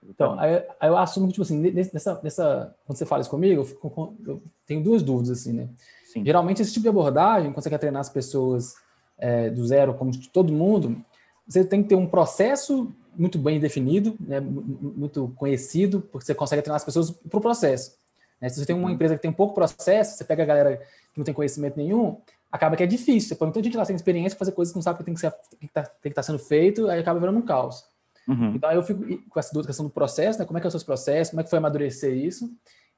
Então, 0.09 0.39
aí, 0.39 0.63
aí, 0.81 0.89
eu 0.89 0.97
assumo 0.97 1.27
que, 1.27 1.33
tipo 1.35 1.43
assim, 1.43 1.59
nessa, 1.59 2.21
nessa, 2.23 2.75
quando 2.87 2.99
você 2.99 3.07
fala 3.07 3.21
isso 3.21 3.31
comigo, 3.31 3.61
eu, 3.61 3.65
fico, 3.65 4.15
eu 4.27 4.43
tenho 4.67 4.83
duas 4.83 5.03
dúvidas, 5.03 5.31
assim, 5.41 5.53
né? 5.53 5.69
Sim. 6.13 6.25
Geralmente, 6.25 6.63
esse 6.63 6.73
tipo 6.73 6.83
de 6.83 6.89
abordagem, 6.89 7.53
quando 7.53 7.63
você 7.63 7.71
quer 7.71 7.79
treinar 7.79 8.01
as 8.01 8.09
pessoas 8.09 8.75
é, 9.19 9.51
do 9.51 9.67
zero, 9.67 9.95
como 9.95 10.11
todo 10.33 10.53
mundo, 10.53 10.97
você 11.47 11.65
tem 11.65 11.83
que 11.83 11.89
ter 11.89 11.95
um 11.95 12.07
processo 12.07 12.93
muito 13.17 13.39
bem 13.39 13.59
definido, 13.59 14.17
né, 14.21 14.41
muito 14.41 15.33
conhecido, 15.37 16.03
porque 16.13 16.27
você 16.27 16.35
consegue 16.35 16.63
treinar 16.63 16.77
as 16.77 16.85
pessoas 16.85 17.11
para 17.11 17.39
o 17.39 17.41
processo. 17.41 17.97
Né? 18.41 18.49
Se 18.49 18.61
você 18.61 18.67
tem 18.67 18.77
uma 18.77 18.89
uhum. 18.89 18.95
empresa 18.95 19.17
que 19.17 19.23
tem 19.23 19.33
pouco 19.33 19.55
processo, 19.55 20.17
você 20.17 20.25
pega 20.25 20.43
a 20.43 20.47
galera 20.47 20.77
que 20.77 21.19
não 21.19 21.25
tem 21.25 21.35
conhecimento 21.35 21.77
nenhum, 21.77 22.19
acaba 22.51 22.77
que 22.77 22.83
é 22.83 22.87
difícil. 22.87 23.29
Você 23.29 23.35
põe 23.35 23.47
muita 23.47 23.63
gente 23.63 23.77
lá 23.77 23.85
sem 23.85 23.97
experiência 23.97 24.39
fazer 24.39 24.53
coisas 24.53 24.73
que 24.73 24.77
não 24.77 24.83
sabe 24.83 24.99
que 24.99 25.05
tem 25.05 25.15
que, 25.15 25.21
que 25.21 25.69
tá, 25.69 25.81
estar 25.83 26.11
tá 26.15 26.23
sendo 26.23 26.39
feito, 26.39 26.89
aí 26.89 27.01
acaba 27.01 27.19
virando 27.19 27.39
um 27.39 27.43
caos. 27.43 27.85
Uhum. 28.29 28.55
Então, 28.55 28.71
eu 28.73 28.83
fico 28.83 29.05
com 29.29 29.39
essa 29.39 29.53
dúvida 29.53 29.69
questão 29.69 29.87
do 29.87 29.93
processo, 29.93 30.39
né? 30.39 30.45
como 30.45 30.59
é 30.59 30.61
que 30.61 30.67
é 30.67 30.69
os 30.69 30.73
seus 30.73 30.85
processos, 30.85 31.31
como 31.31 31.41
é 31.41 31.45
que 31.45 31.51
foi 31.51 31.59
amadurecer 31.59 32.13
isso. 32.17 32.51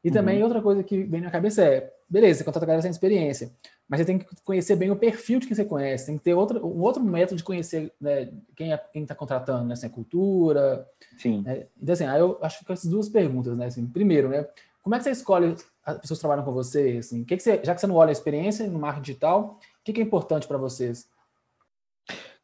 E 0.02 0.10
também 0.10 0.38
uhum. 0.38 0.44
outra 0.44 0.62
coisa 0.62 0.82
que 0.82 1.02
vem 1.02 1.20
na 1.20 1.30
cabeça 1.30 1.62
é, 1.62 1.92
beleza, 2.08 2.38
você 2.38 2.44
contrata 2.44 2.64
a 2.64 2.68
galera 2.68 2.82
sem 2.82 2.90
experiência, 2.90 3.50
mas 3.88 4.00
você 4.00 4.06
tem 4.06 4.18
que 4.18 4.26
conhecer 4.44 4.76
bem 4.76 4.90
o 4.90 4.96
perfil 4.96 5.40
de 5.40 5.46
quem 5.46 5.56
você 5.56 5.64
conhece, 5.64 6.06
tem 6.06 6.16
que 6.16 6.22
ter 6.22 6.34
outro, 6.34 6.64
um 6.64 6.80
outro 6.80 7.02
método 7.02 7.36
de 7.36 7.42
conhecer 7.42 7.92
né, 8.00 8.30
quem 8.54 8.72
é, 8.72 8.80
está 8.94 9.14
contratando, 9.14 9.64
né, 9.64 9.72
assim, 9.72 9.86
a 9.86 9.90
cultura. 9.90 10.86
Sim. 11.18 11.42
Né? 11.42 11.66
Então, 11.80 11.92
assim, 11.92 12.04
aí 12.04 12.20
eu 12.20 12.38
acho 12.42 12.64
que 12.64 12.72
essas 12.72 12.88
duas 12.88 13.08
perguntas, 13.08 13.56
né? 13.56 13.66
Assim, 13.66 13.86
primeiro, 13.86 14.28
né? 14.28 14.46
Como 14.82 14.94
é 14.94 14.98
que 14.98 15.04
você 15.04 15.10
escolhe 15.10 15.56
as 15.84 15.98
pessoas 15.98 16.18
que 16.18 16.22
trabalham 16.22 16.44
com 16.44 16.52
você? 16.52 16.96
Assim, 17.00 17.24
que 17.24 17.36
que 17.36 17.42
você, 17.42 17.60
já 17.64 17.74
que 17.74 17.80
você 17.80 17.86
não 17.86 17.96
olha 17.96 18.10
a 18.10 18.12
experiência 18.12 18.66
no 18.68 18.78
marketing 18.78 19.04
digital, 19.04 19.58
o 19.58 19.84
que, 19.84 19.92
que 19.92 20.00
é 20.00 20.04
importante 20.04 20.46
para 20.46 20.58
vocês? 20.58 21.08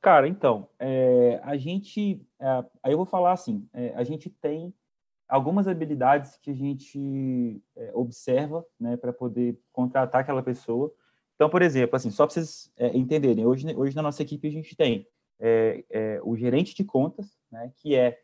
Cara, 0.05 0.29
então, 0.29 0.69
é, 0.79 1.41
a 1.43 1.57
gente, 1.57 2.21
é, 2.39 2.47
aí 2.83 2.93
eu 2.93 2.99
vou 2.99 3.07
falar 3.07 3.33
assim, 3.33 3.67
é, 3.73 3.95
a 3.97 4.05
gente 4.05 4.29
tem 4.29 4.71
algumas 5.27 5.67
habilidades 5.67 6.37
que 6.43 6.51
a 6.51 6.55
gente 6.55 7.63
é, 7.75 7.91
observa, 7.95 8.63
né, 8.79 8.99
para 8.99 9.15
poder 9.15 9.59
contratar 9.73 10.21
aquela 10.21 10.43
pessoa. 10.43 10.93
Então, 11.37 11.49
por 11.49 11.63
exemplo, 11.63 11.97
assim, 11.97 12.11
só 12.11 12.27
para 12.27 12.35
vocês 12.35 12.71
é, 12.77 12.95
entenderem, 12.95 13.47
hoje, 13.47 13.75
hoje 13.75 13.97
na 13.97 14.03
nossa 14.03 14.21
equipe 14.21 14.47
a 14.47 14.51
gente 14.51 14.77
tem 14.77 15.09
é, 15.41 16.21
o 16.23 16.37
gerente 16.37 16.75
de 16.75 16.85
contas, 16.85 17.39
né, 17.51 17.73
que 17.79 17.95
é 17.95 18.21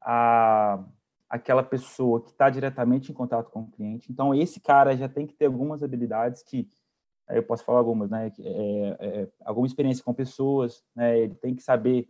a, 0.00 0.84
aquela 1.28 1.64
pessoa 1.64 2.22
que 2.22 2.30
está 2.30 2.48
diretamente 2.48 3.10
em 3.10 3.14
contato 3.14 3.50
com 3.50 3.62
o 3.62 3.70
cliente. 3.72 4.12
Então, 4.12 4.32
esse 4.32 4.60
cara 4.60 4.96
já 4.96 5.08
tem 5.08 5.26
que 5.26 5.34
ter 5.34 5.46
algumas 5.46 5.82
habilidades 5.82 6.44
que 6.44 6.68
eu 7.30 7.42
posso 7.42 7.64
falar 7.64 7.78
algumas, 7.78 8.10
né? 8.10 8.32
É, 8.40 8.96
é, 9.00 9.28
alguma 9.44 9.66
experiência 9.66 10.02
com 10.02 10.14
pessoas, 10.14 10.82
né? 10.94 11.18
Ele 11.18 11.34
tem 11.34 11.54
que 11.54 11.62
saber 11.62 12.08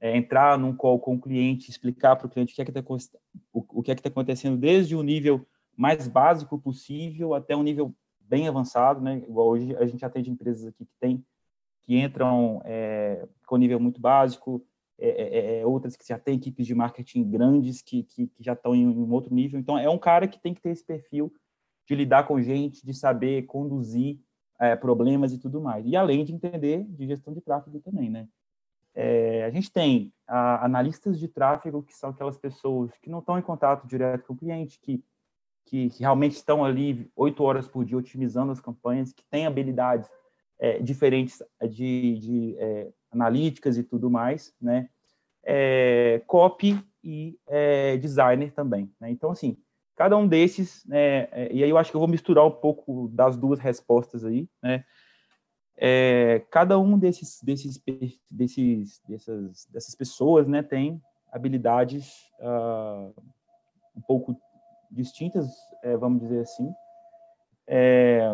é, 0.00 0.16
entrar 0.16 0.58
num 0.58 0.74
call 0.74 0.98
com 0.98 1.14
o 1.14 1.20
cliente, 1.20 1.70
explicar 1.70 2.16
para 2.16 2.26
o 2.26 2.30
cliente 2.30 2.52
o 2.52 2.56
que 2.56 2.62
é 2.62 2.64
que 2.64 2.70
está 2.70 3.18
o, 3.52 3.64
o 3.80 3.82
que 3.82 3.90
é 3.90 3.94
que 3.94 4.02
tá 4.02 4.08
acontecendo 4.08 4.56
desde 4.56 4.96
o 4.96 5.02
nível 5.02 5.46
mais 5.76 6.06
básico 6.08 6.58
possível 6.58 7.34
até 7.34 7.56
um 7.56 7.62
nível 7.62 7.94
bem 8.20 8.46
avançado, 8.46 9.00
né? 9.00 9.18
Igual 9.28 9.48
hoje 9.48 9.76
a 9.76 9.86
gente 9.86 10.04
atende 10.04 10.30
empresas 10.30 10.66
aqui 10.66 10.84
que 10.84 10.94
tem 11.00 11.24
que 11.82 11.98
entram 11.98 12.62
é, 12.64 13.26
com 13.46 13.56
nível 13.56 13.80
muito 13.80 14.00
básico, 14.00 14.64
é, 14.98 15.08
é, 15.08 15.60
é, 15.60 15.66
outras 15.66 15.96
que 15.96 16.06
já 16.06 16.18
têm 16.18 16.36
equipes 16.36 16.66
de 16.66 16.74
marketing 16.74 17.28
grandes 17.28 17.80
que, 17.80 18.02
que, 18.02 18.26
que 18.26 18.44
já 18.44 18.52
estão 18.52 18.74
em 18.74 18.86
um 18.86 19.10
outro 19.12 19.34
nível. 19.34 19.58
Então 19.58 19.78
é 19.78 19.88
um 19.88 19.98
cara 19.98 20.28
que 20.28 20.38
tem 20.38 20.54
que 20.54 20.60
ter 20.60 20.70
esse 20.70 20.84
perfil 20.84 21.32
de 21.88 21.94
lidar 21.94 22.28
com 22.28 22.40
gente, 22.40 22.84
de 22.84 22.94
saber 22.94 23.46
conduzir 23.46 24.20
é, 24.60 24.76
problemas 24.76 25.32
e 25.32 25.38
tudo 25.38 25.60
mais. 25.60 25.86
E 25.86 25.96
além 25.96 26.24
de 26.24 26.34
entender 26.34 26.84
de 26.84 27.06
gestão 27.06 27.32
de 27.32 27.40
tráfego 27.40 27.80
também, 27.80 28.10
né? 28.10 28.28
É, 28.94 29.44
a 29.44 29.50
gente 29.50 29.72
tem 29.72 30.12
a, 30.26 30.64
analistas 30.64 31.18
de 31.18 31.28
tráfego, 31.28 31.82
que 31.82 31.96
são 31.96 32.10
aquelas 32.10 32.36
pessoas 32.36 32.90
que 32.98 33.08
não 33.08 33.20
estão 33.20 33.38
em 33.38 33.42
contato 33.42 33.86
direto 33.86 34.26
com 34.26 34.34
o 34.34 34.36
cliente, 34.36 34.78
que, 34.80 35.02
que, 35.64 35.88
que 35.88 36.00
realmente 36.00 36.32
estão 36.32 36.64
ali 36.64 37.10
oito 37.16 37.42
horas 37.42 37.66
por 37.66 37.84
dia 37.84 37.96
otimizando 37.96 38.52
as 38.52 38.60
campanhas, 38.60 39.12
que 39.12 39.24
têm 39.30 39.46
habilidades 39.46 40.08
é, 40.58 40.78
diferentes 40.80 41.42
de, 41.70 42.18
de 42.18 42.56
é, 42.58 42.92
analíticas 43.10 43.78
e 43.78 43.82
tudo 43.82 44.10
mais, 44.10 44.54
né? 44.60 44.90
É, 45.42 46.22
copy 46.26 46.78
e 47.02 47.38
é, 47.46 47.96
designer 47.96 48.52
também, 48.52 48.92
né? 49.00 49.10
Então, 49.10 49.30
assim, 49.30 49.56
cada 50.00 50.16
um 50.16 50.26
desses, 50.26 50.82
né, 50.86 51.28
é, 51.30 51.52
e 51.52 51.62
aí 51.62 51.68
eu 51.68 51.76
acho 51.76 51.90
que 51.90 51.94
eu 51.94 52.00
vou 52.00 52.08
misturar 52.08 52.46
um 52.46 52.50
pouco 52.50 53.10
das 53.12 53.36
duas 53.36 53.58
respostas 53.58 54.24
aí, 54.24 54.48
né? 54.62 54.82
É, 55.76 56.42
cada 56.50 56.78
um 56.78 56.98
desses, 56.98 57.38
desses, 57.42 57.78
desses, 58.30 59.02
dessas, 59.06 59.66
dessas 59.66 59.94
pessoas, 59.94 60.46
né, 60.46 60.62
tem 60.62 61.02
habilidades 61.30 62.14
uh, 62.40 63.12
um 63.94 64.00
pouco 64.00 64.34
distintas, 64.90 65.46
é, 65.82 65.94
vamos 65.98 66.22
dizer 66.22 66.40
assim. 66.40 66.72
É, 67.66 68.32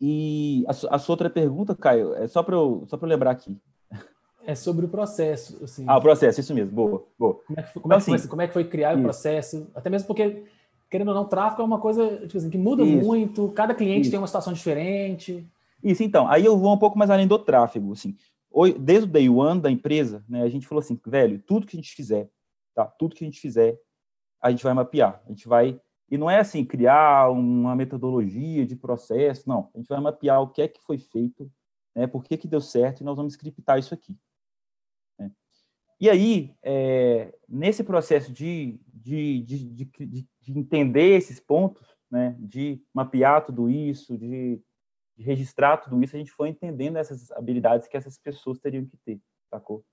e 0.00 0.64
a, 0.66 0.70
a, 0.70 0.98
sua 0.98 1.12
outra 1.12 1.28
pergunta, 1.28 1.76
Caio, 1.76 2.14
é 2.14 2.26
só 2.26 2.42
para 2.42 2.56
eu, 2.56 2.86
só 2.88 2.96
eu 2.96 3.06
lembrar 3.06 3.32
aqui. 3.32 3.60
É 4.50 4.54
sobre 4.56 4.84
o 4.84 4.88
processo. 4.88 5.62
Assim. 5.62 5.84
Ah, 5.86 5.96
o 5.96 6.00
processo, 6.00 6.40
isso 6.40 6.52
mesmo. 6.52 6.74
Boa, 6.74 7.06
boa. 7.16 7.34
Como 7.46 7.60
é 7.60 7.62
que 7.62 7.72
foi, 7.72 7.82
como 7.82 7.94
então, 7.94 7.98
é 7.98 8.04
que 8.04 8.10
assim, 8.10 8.18
foi, 8.18 8.28
como 8.28 8.42
é 8.42 8.46
que 8.48 8.52
foi 8.52 8.64
criado 8.64 8.94
isso. 8.94 9.00
o 9.00 9.04
processo? 9.04 9.70
Até 9.76 9.88
mesmo 9.88 10.08
porque, 10.08 10.44
querendo 10.90 11.08
ou 11.08 11.14
não, 11.14 11.24
tráfego 11.24 11.62
é 11.62 11.64
uma 11.64 11.78
coisa 11.78 12.26
tipo 12.26 12.36
assim, 12.36 12.50
que 12.50 12.58
muda 12.58 12.82
isso. 12.82 13.06
muito, 13.06 13.48
cada 13.50 13.76
cliente 13.76 14.02
isso. 14.02 14.10
tem 14.10 14.18
uma 14.18 14.26
situação 14.26 14.52
diferente. 14.52 15.46
Isso, 15.84 16.02
então. 16.02 16.26
Aí 16.28 16.44
eu 16.44 16.58
vou 16.58 16.74
um 16.74 16.78
pouco 16.78 16.98
mais 16.98 17.10
além 17.10 17.28
do 17.28 17.38
tráfego. 17.38 17.92
Assim. 17.92 18.16
Desde 18.80 19.04
o 19.04 19.12
day 19.12 19.28
one 19.28 19.60
da 19.60 19.70
empresa, 19.70 20.24
né, 20.28 20.42
a 20.42 20.48
gente 20.48 20.66
falou 20.66 20.80
assim, 20.80 20.98
velho, 21.06 21.38
tudo 21.46 21.64
que 21.64 21.76
a 21.76 21.80
gente 21.80 21.94
fizer, 21.94 22.28
tá? 22.74 22.86
tudo 22.86 23.14
que 23.14 23.22
a 23.22 23.28
gente 23.28 23.38
fizer, 23.38 23.78
a 24.42 24.50
gente 24.50 24.64
vai 24.64 24.74
mapear. 24.74 25.22
A 25.26 25.28
gente 25.28 25.46
vai... 25.46 25.80
E 26.10 26.18
não 26.18 26.28
é 26.28 26.40
assim, 26.40 26.64
criar 26.64 27.30
uma 27.30 27.76
metodologia 27.76 28.66
de 28.66 28.74
processo, 28.74 29.48
não. 29.48 29.70
A 29.72 29.78
gente 29.78 29.86
vai 29.86 30.00
mapear 30.00 30.42
o 30.42 30.48
que 30.48 30.60
é 30.60 30.66
que 30.66 30.82
foi 30.82 30.98
feito, 30.98 31.48
né, 31.94 32.08
por 32.08 32.24
que, 32.24 32.36
que 32.36 32.48
deu 32.48 32.60
certo, 32.60 33.00
e 33.00 33.04
nós 33.04 33.16
vamos 33.16 33.34
scriptar 33.34 33.78
isso 33.78 33.94
aqui. 33.94 34.16
E 36.00 36.08
aí, 36.08 36.54
é, 36.62 37.30
nesse 37.46 37.84
processo 37.84 38.32
de, 38.32 38.80
de, 38.86 39.42
de, 39.42 39.84
de, 39.84 40.28
de 40.40 40.58
entender 40.58 41.16
esses 41.16 41.38
pontos, 41.38 41.86
né, 42.10 42.34
de 42.38 42.82
mapear 42.94 43.44
tudo 43.44 43.68
isso, 43.68 44.16
de, 44.16 44.62
de, 45.14 45.22
registrar 45.22 45.76
tudo 45.76 46.02
isso, 46.02 46.16
a 46.16 46.18
gente 46.18 46.32
foi 46.32 46.48
entendendo 46.48 46.96
essas 46.96 47.30
habilidades 47.32 47.86
que 47.86 47.98
essas 47.98 48.16
pessoas 48.16 48.58
teriam 48.58 48.86
que 48.86 48.96
ter, 49.04 49.20
sacou? 49.50 49.84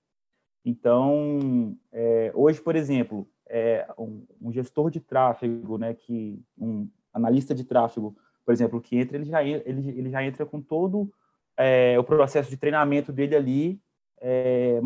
Então, 0.64 1.76
é, 1.92 2.32
hoje, 2.34 2.60
por 2.62 2.74
exemplo, 2.74 3.28
é, 3.46 3.86
um, 3.98 4.26
um, 4.40 4.50
gestor 4.50 4.90
de 4.90 5.00
tráfego, 5.00 5.76
né, 5.76 5.92
que 5.92 6.42
um 6.56 6.88
analista 7.12 7.54
de 7.54 7.64
tráfego, 7.64 8.16
por 8.46 8.52
exemplo, 8.52 8.80
que 8.80 8.96
entra, 8.96 9.18
ele 9.18 9.26
já, 9.26 9.44
ele, 9.44 9.62
ele 9.66 10.10
já 10.10 10.24
entra 10.24 10.46
com 10.46 10.60
todo 10.62 11.12
é, 11.54 11.98
o 11.98 12.04
processo 12.04 12.48
de 12.48 12.56
treinamento 12.56 13.12
dele 13.12 13.36
ali 13.36 13.82
é. 14.20 14.80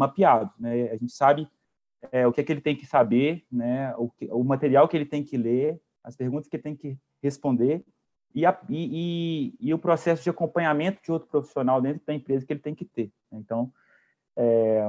Né? 0.58 0.90
A 0.90 0.96
gente 0.96 1.12
sabe 1.12 1.48
é, 2.10 2.26
o 2.26 2.32
que 2.32 2.40
é 2.40 2.44
que 2.44 2.52
ele 2.52 2.60
tem 2.60 2.76
que 2.76 2.86
saber, 2.86 3.44
né? 3.50 3.94
o, 3.96 4.08
que, 4.10 4.28
o 4.30 4.42
material 4.42 4.88
que 4.88 4.96
ele 4.96 5.06
tem 5.06 5.22
que 5.22 5.36
ler, 5.36 5.80
as 6.02 6.16
perguntas 6.16 6.48
que 6.48 6.56
ele 6.56 6.62
tem 6.62 6.76
que 6.76 6.98
responder 7.22 7.84
e, 8.34 8.46
a, 8.46 8.58
e, 8.68 9.52
e, 9.60 9.68
e, 9.68 9.74
o 9.74 9.78
processo 9.78 10.22
de 10.22 10.30
acompanhamento 10.30 11.02
de 11.02 11.12
outro 11.12 11.28
profissional 11.28 11.80
dentro 11.80 12.02
da 12.06 12.14
empresa 12.14 12.46
que 12.46 12.52
ele 12.52 12.60
tem 12.60 12.74
que 12.74 12.84
ter. 12.84 13.12
Né? 13.30 13.38
Então, 13.38 13.72
é, 14.36 14.82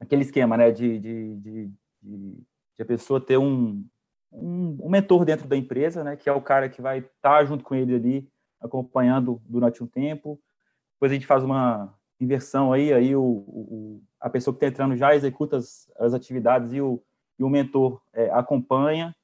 aquele 0.00 0.22
esquema 0.22 0.56
né, 0.56 0.70
de, 0.70 0.98
de, 0.98 1.36
de, 1.36 1.70
de, 2.02 2.82
a 2.82 2.84
pessoa 2.84 3.20
ter 3.20 3.36
um, 3.36 3.84
um, 4.32 4.78
um, 4.82 4.88
mentor 4.88 5.24
dentro 5.24 5.46
da 5.46 5.56
empresa, 5.56 6.02
né, 6.02 6.16
que 6.16 6.28
é 6.28 6.32
o 6.32 6.40
cara 6.40 6.68
que 6.68 6.80
vai 6.80 6.98
estar 6.98 7.44
junto 7.44 7.62
com 7.62 7.74
ele 7.74 7.94
ali, 7.94 8.28
acompanhando 8.60 9.40
durante 9.44 9.82
um 9.82 9.86
tempo. 9.86 10.40
Depois 10.94 11.12
a 11.12 11.14
gente 11.14 11.26
faz 11.26 11.44
uma, 11.44 11.94
inversão 12.22 12.72
aí, 12.72 12.92
aí 12.92 13.16
o, 13.16 13.22
o 13.22 14.02
a 14.20 14.30
pessoa 14.30 14.54
que 14.54 14.64
está 14.64 14.68
entrando 14.68 14.96
já 14.96 15.14
executa 15.14 15.56
as, 15.56 15.90
as 15.98 16.14
atividades 16.14 16.72
e 16.72 16.80
o, 16.80 17.02
e 17.38 17.42
o 17.42 17.48
mentor 17.48 18.00
é, 18.12 18.30
acompanha. 18.30 19.14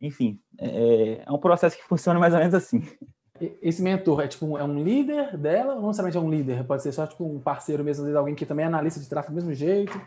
Enfim, 0.00 0.40
é, 0.58 1.22
é, 1.26 1.32
um 1.32 1.38
processo 1.38 1.76
que 1.76 1.84
funciona 1.86 2.18
mais 2.18 2.32
ou 2.32 2.40
menos 2.40 2.54
assim. 2.54 2.82
Esse 3.62 3.82
mentor 3.82 4.22
é 4.22 4.26
tipo 4.26 4.58
é 4.58 4.64
um 4.64 4.82
líder 4.82 5.36
dela, 5.36 5.74
ou 5.74 5.80
não 5.80 5.88
necessariamente 5.88 6.16
é 6.16 6.20
um 6.20 6.30
líder, 6.30 6.64
pode 6.64 6.82
ser 6.82 6.90
só 6.90 7.06
tipo 7.06 7.24
um 7.24 7.38
parceiro 7.38 7.84
mesmo, 7.84 8.02
às 8.02 8.06
vezes 8.06 8.16
alguém 8.16 8.34
que 8.34 8.46
também 8.46 8.64
é 8.64 8.68
analista 8.68 8.98
de 8.98 9.08
tráfego 9.08 9.34
do 9.34 9.36
mesmo 9.36 9.54
jeito. 9.54 10.00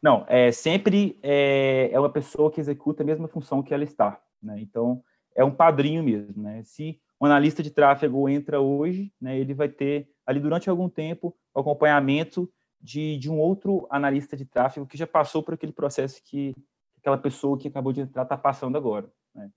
Não, 0.00 0.24
é 0.28 0.50
sempre 0.52 1.18
é, 1.22 1.90
é 1.92 1.98
uma 1.98 2.08
pessoa 2.08 2.50
que 2.50 2.60
executa 2.60 3.02
a 3.02 3.06
mesma 3.06 3.28
função 3.28 3.62
que 3.62 3.74
ela 3.74 3.84
está, 3.84 4.18
né? 4.42 4.58
Então 4.60 5.02
é 5.34 5.44
um 5.44 5.50
padrinho 5.50 6.02
mesmo, 6.02 6.42
né? 6.42 6.62
Se 6.64 6.98
um 7.20 7.26
analista 7.26 7.62
de 7.62 7.70
tráfego 7.70 8.28
entra 8.28 8.60
hoje, 8.60 9.12
né, 9.20 9.38
ele 9.38 9.52
vai 9.52 9.68
ter 9.68 10.08
ali 10.28 10.38
durante 10.38 10.68
algum 10.68 10.90
tempo 10.90 11.34
o 11.54 11.60
acompanhamento 11.60 12.52
de, 12.78 13.16
de 13.16 13.30
um 13.30 13.38
outro 13.38 13.86
analista 13.88 14.36
de 14.36 14.44
tráfego 14.44 14.86
que 14.86 14.98
já 14.98 15.06
passou 15.06 15.42
por 15.42 15.54
aquele 15.54 15.72
processo 15.72 16.22
que 16.22 16.54
aquela 16.98 17.16
pessoa 17.16 17.56
que 17.56 17.68
acabou 17.68 17.94
de 17.94 18.02
entrar 18.02 18.24
está 18.24 18.36
passando 18.36 18.76
agora. 18.76 19.10
Né? 19.34 19.50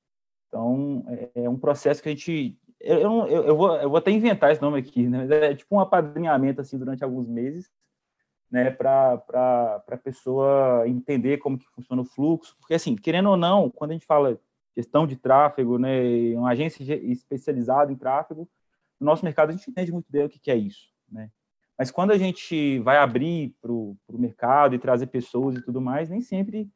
Então, 0.48 1.04
é, 1.10 1.44
é, 1.44 1.50
um 1.50 1.58
processo 1.58 2.02
que 2.02 2.08
a 2.08 2.12
gente... 2.14 2.58
Eu, 2.80 3.00
eu, 3.28 3.44
eu, 3.44 3.58
vou, 3.58 3.76
eu 3.76 3.90
vou 3.90 3.98
até 3.98 4.12
inventar 4.12 4.50
esse 4.50 4.62
nome 4.62 4.80
aqui, 4.80 5.10
né? 5.10 5.28
é 5.30 5.54
tipo 5.54 5.76
um 5.76 5.80
apadrinhamento 5.82 6.62
assim, 6.62 6.78
durante 6.78 7.04
alguns 7.04 7.28
meses, 7.28 7.70
né, 8.50 8.72
para 8.72 9.22
a 9.88 9.98
pessoa 9.98 10.88
entender 10.88 11.38
como 11.38 11.60
que 11.60 11.68
funciona 11.76 12.02
o 12.02 12.06
fluxo, 12.06 12.56
porque 12.60 12.74
assim, 12.74 12.96
querendo 12.96 13.30
ou 13.30 13.38
não, 13.38 13.70
quando 13.70 13.92
a 13.92 13.94
gente 13.94 14.06
fala 14.06 14.40
gestão 14.76 15.06
de 15.06 15.18
tráfego, 15.18 15.78
né, 15.78 16.34
uma 16.36 16.52
agência 16.52 16.82
especializada 16.96 17.92
em 17.92 17.96
tráfego, 17.96 18.50
no 19.02 19.08
nosso 19.08 19.26
mercado 19.26 19.50
a 19.50 19.52
gente 19.52 19.70
entende 19.70 19.92
muito 19.92 20.06
bem 20.10 20.24
o 20.24 20.30
que, 20.30 20.52
é 20.52 20.56
isso, 20.56 20.90
né? 21.12 21.32
Mas 21.78 21.90
quando 21.90 22.12
a 22.12 22.18
gente 22.18 22.78
vai 22.80 22.98
abrir 22.98 23.56
para 23.60 23.72
o 23.72 23.98
mercado 24.12 24.76
e 24.76 24.80
trazer 24.80 25.08
pessoas 25.08 25.56
e 25.56 25.62
tudo 25.62 25.82
mais, 25.82 26.10
nem 26.10 26.22
sempre 26.22 26.70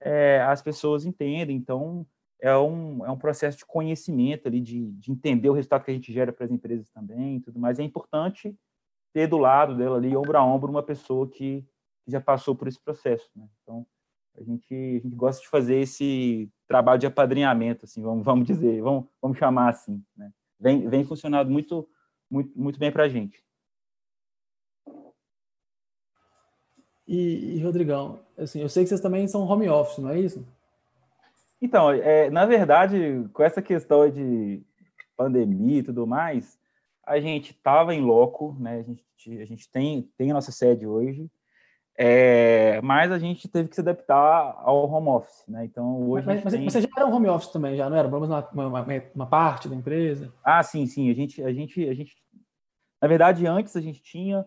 é, 0.00 0.40
as 0.42 0.62
pessoas 0.62 1.04
entendem. 1.04 1.56
Então, 1.56 2.06
é 2.40 2.56
um, 2.56 3.04
é 3.04 3.10
um 3.10 3.18
processo 3.18 3.58
de 3.58 3.66
conhecimento 3.66 4.46
ali, 4.46 4.60
de, 4.60 4.92
de 4.92 5.10
entender 5.10 5.50
o 5.50 5.52
resultado 5.52 5.84
que 5.84 5.90
a 5.90 5.94
gente 5.94 6.12
gera 6.12 6.32
para 6.32 6.44
as 6.44 6.52
empresas 6.52 6.88
também 6.90 7.36
e 7.36 7.40
tudo 7.40 7.58
mais. 7.58 7.80
É 7.80 7.82
importante 7.82 8.56
ter 9.12 9.26
do 9.26 9.36
lado 9.36 9.76
dela 9.76 9.96
ali, 9.96 10.16
ombro 10.16 10.38
a 10.38 10.44
ombro, 10.44 10.70
uma 10.70 10.82
pessoa 10.82 11.28
que, 11.28 11.66
que 12.04 12.12
já 12.12 12.20
passou 12.20 12.54
por 12.54 12.68
esse 12.68 12.80
processo. 12.80 13.28
Né? 13.34 13.48
Então, 13.62 13.84
a 14.38 14.42
gente, 14.44 14.72
a 14.72 15.00
gente 15.00 15.16
gosta 15.16 15.42
de 15.42 15.48
fazer 15.48 15.80
esse 15.80 16.48
trabalho 16.68 17.00
de 17.00 17.06
apadrinhamento, 17.06 17.84
assim, 17.84 18.00
vamos, 18.00 18.24
vamos 18.24 18.46
dizer, 18.46 18.80
vamos, 18.80 19.06
vamos 19.20 19.38
chamar 19.38 19.70
assim, 19.70 20.00
né? 20.16 20.32
Vem, 20.62 20.88
vem 20.88 21.04
funcionando 21.04 21.50
muito, 21.50 21.88
muito, 22.30 22.56
muito 22.56 22.78
bem 22.78 22.92
para 22.92 23.02
a 23.02 23.08
gente. 23.08 23.42
E, 27.06 27.56
e, 27.56 27.62
Rodrigão, 27.62 28.20
assim, 28.38 28.60
eu 28.60 28.68
sei 28.68 28.84
que 28.84 28.88
vocês 28.88 29.00
também 29.00 29.26
são 29.26 29.42
home 29.42 29.68
office, 29.68 29.98
não 29.98 30.10
é 30.10 30.20
isso? 30.20 30.46
Então, 31.60 31.90
é, 31.90 32.30
na 32.30 32.46
verdade, 32.46 33.28
com 33.32 33.42
essa 33.42 33.60
questão 33.60 34.08
de 34.08 34.62
pandemia 35.16 35.80
e 35.80 35.82
tudo 35.82 36.06
mais, 36.06 36.56
a 37.04 37.18
gente 37.18 37.50
estava 37.50 37.92
em 37.92 38.00
loco, 38.00 38.56
né? 38.58 38.78
A 38.78 38.82
gente, 38.82 39.04
a 39.40 39.44
gente 39.44 39.68
tem, 39.68 40.08
tem 40.16 40.30
a 40.30 40.34
nossa 40.34 40.52
sede 40.52 40.86
hoje, 40.86 41.28
é, 41.96 42.80
mas 42.80 43.12
a 43.12 43.18
gente 43.18 43.48
teve 43.48 43.68
que 43.68 43.74
se 43.74 43.80
adaptar 43.80 44.56
ao 44.58 44.90
home 44.90 45.08
office, 45.08 45.44
né? 45.46 45.64
Então 45.64 46.08
hoje. 46.08 46.26
Mas, 46.26 46.42
mas 46.42 46.52
tem... 46.54 46.64
você 46.64 46.80
já 46.80 46.88
era 46.96 47.06
um 47.06 47.14
home 47.14 47.28
office 47.28 47.52
também, 47.52 47.76
já 47.76 47.88
não 47.88 47.96
era? 47.96 48.08
Menos 48.08 48.28
uma, 48.28 48.48
uma, 48.52 48.86
uma, 49.14 49.26
parte 49.26 49.68
da 49.68 49.76
empresa? 49.76 50.32
Ah, 50.42 50.62
sim, 50.62 50.86
sim. 50.86 51.10
A 51.10 51.14
gente, 51.14 51.42
a 51.42 51.52
gente, 51.52 51.88
a 51.88 51.94
gente. 51.94 52.16
Na 53.00 53.08
verdade, 53.08 53.46
antes 53.46 53.76
a 53.76 53.80
gente 53.80 54.02
tinha 54.02 54.44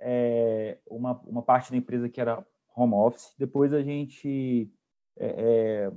é, 0.00 0.78
uma, 0.86 1.20
uma 1.26 1.42
parte 1.42 1.70
da 1.70 1.76
empresa 1.76 2.08
que 2.08 2.20
era 2.20 2.44
home 2.76 2.94
office. 2.94 3.34
Depois 3.38 3.72
a 3.72 3.82
gente 3.82 4.70
é, 5.18 5.26
é, 5.26 5.92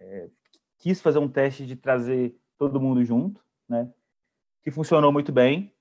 é 0.00 0.28
quis 0.78 1.00
fazer 1.00 1.18
um 1.18 1.28
teste 1.28 1.64
de 1.64 1.76
trazer 1.76 2.38
todo 2.58 2.80
mundo 2.80 3.04
junto, 3.04 3.42
né? 3.68 3.90
que 4.66 4.70
funcionou 4.72 5.12
muito 5.12 5.30
bem. 5.30 5.72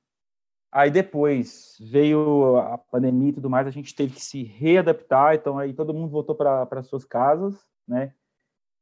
Aí 0.76 0.92
depois 0.92 1.78
veio 1.80 2.58
a 2.58 2.78
pandemia 2.78 3.30
e 3.30 3.34
tudo 3.34 3.50
mais, 3.50 3.66
a 3.66 3.72
gente 3.72 3.96
teve 3.96 4.14
que 4.14 4.22
se 4.22 4.44
readaptar, 4.44 5.34
então 5.34 5.58
aí 5.58 5.74
todo 5.74 5.94
mundo 5.94 6.12
voltou 6.12 6.36
para 6.36 6.84
suas 6.84 7.06
casas, 7.06 7.66
né? 7.88 8.14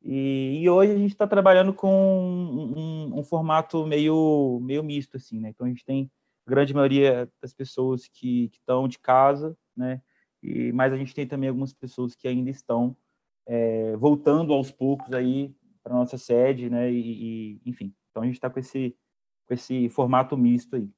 E, 0.01 0.63
e, 0.63 0.67
hoje 0.67 0.91
a 0.91 0.97
gente 0.97 1.11
está 1.11 1.27
trabalhando 1.27 1.71
com 1.71 1.93
um, 1.93 2.79
um, 2.79 3.19
um, 3.19 3.23
formato 3.23 3.85
meio, 3.85 4.59
meio 4.63 4.83
misto, 4.83 5.17
assim, 5.17 5.39
né? 5.39 5.49
Então 5.49 5.67
a 5.67 5.69
gente 5.69 5.85
tem 5.85 6.09
a 6.47 6.49
grande 6.49 6.73
maioria 6.73 7.29
das 7.39 7.53
pessoas 7.53 8.07
que 8.07 8.49
estão 8.51 8.87
de 8.87 8.97
casa, 8.97 9.55
né? 9.77 10.01
E, 10.41 10.71
mas 10.71 10.93
a 10.93 10.97
gente 10.97 11.13
tem 11.13 11.27
também 11.27 11.49
algumas 11.49 11.73
pessoas 11.73 12.15
que 12.15 12.27
ainda 12.27 12.49
estão 12.49 12.97
é, 13.45 13.95
voltando 13.97 14.51
aos 14.51 14.71
poucos 14.71 15.13
aí 15.13 15.55
para 15.83 15.93
nossa 15.93 16.17
sede, 16.17 16.71
né? 16.71 16.91
E, 16.91 17.59
e, 17.59 17.61
enfim, 17.67 17.93
então 18.09 18.23
a 18.23 18.25
gente 18.25 18.35
está 18.37 18.49
com 18.49 18.59
esse, 18.59 18.97
com 19.45 19.53
esse 19.53 19.89
formato 19.89 20.35
misto 20.35 20.75
aí. 20.75 20.89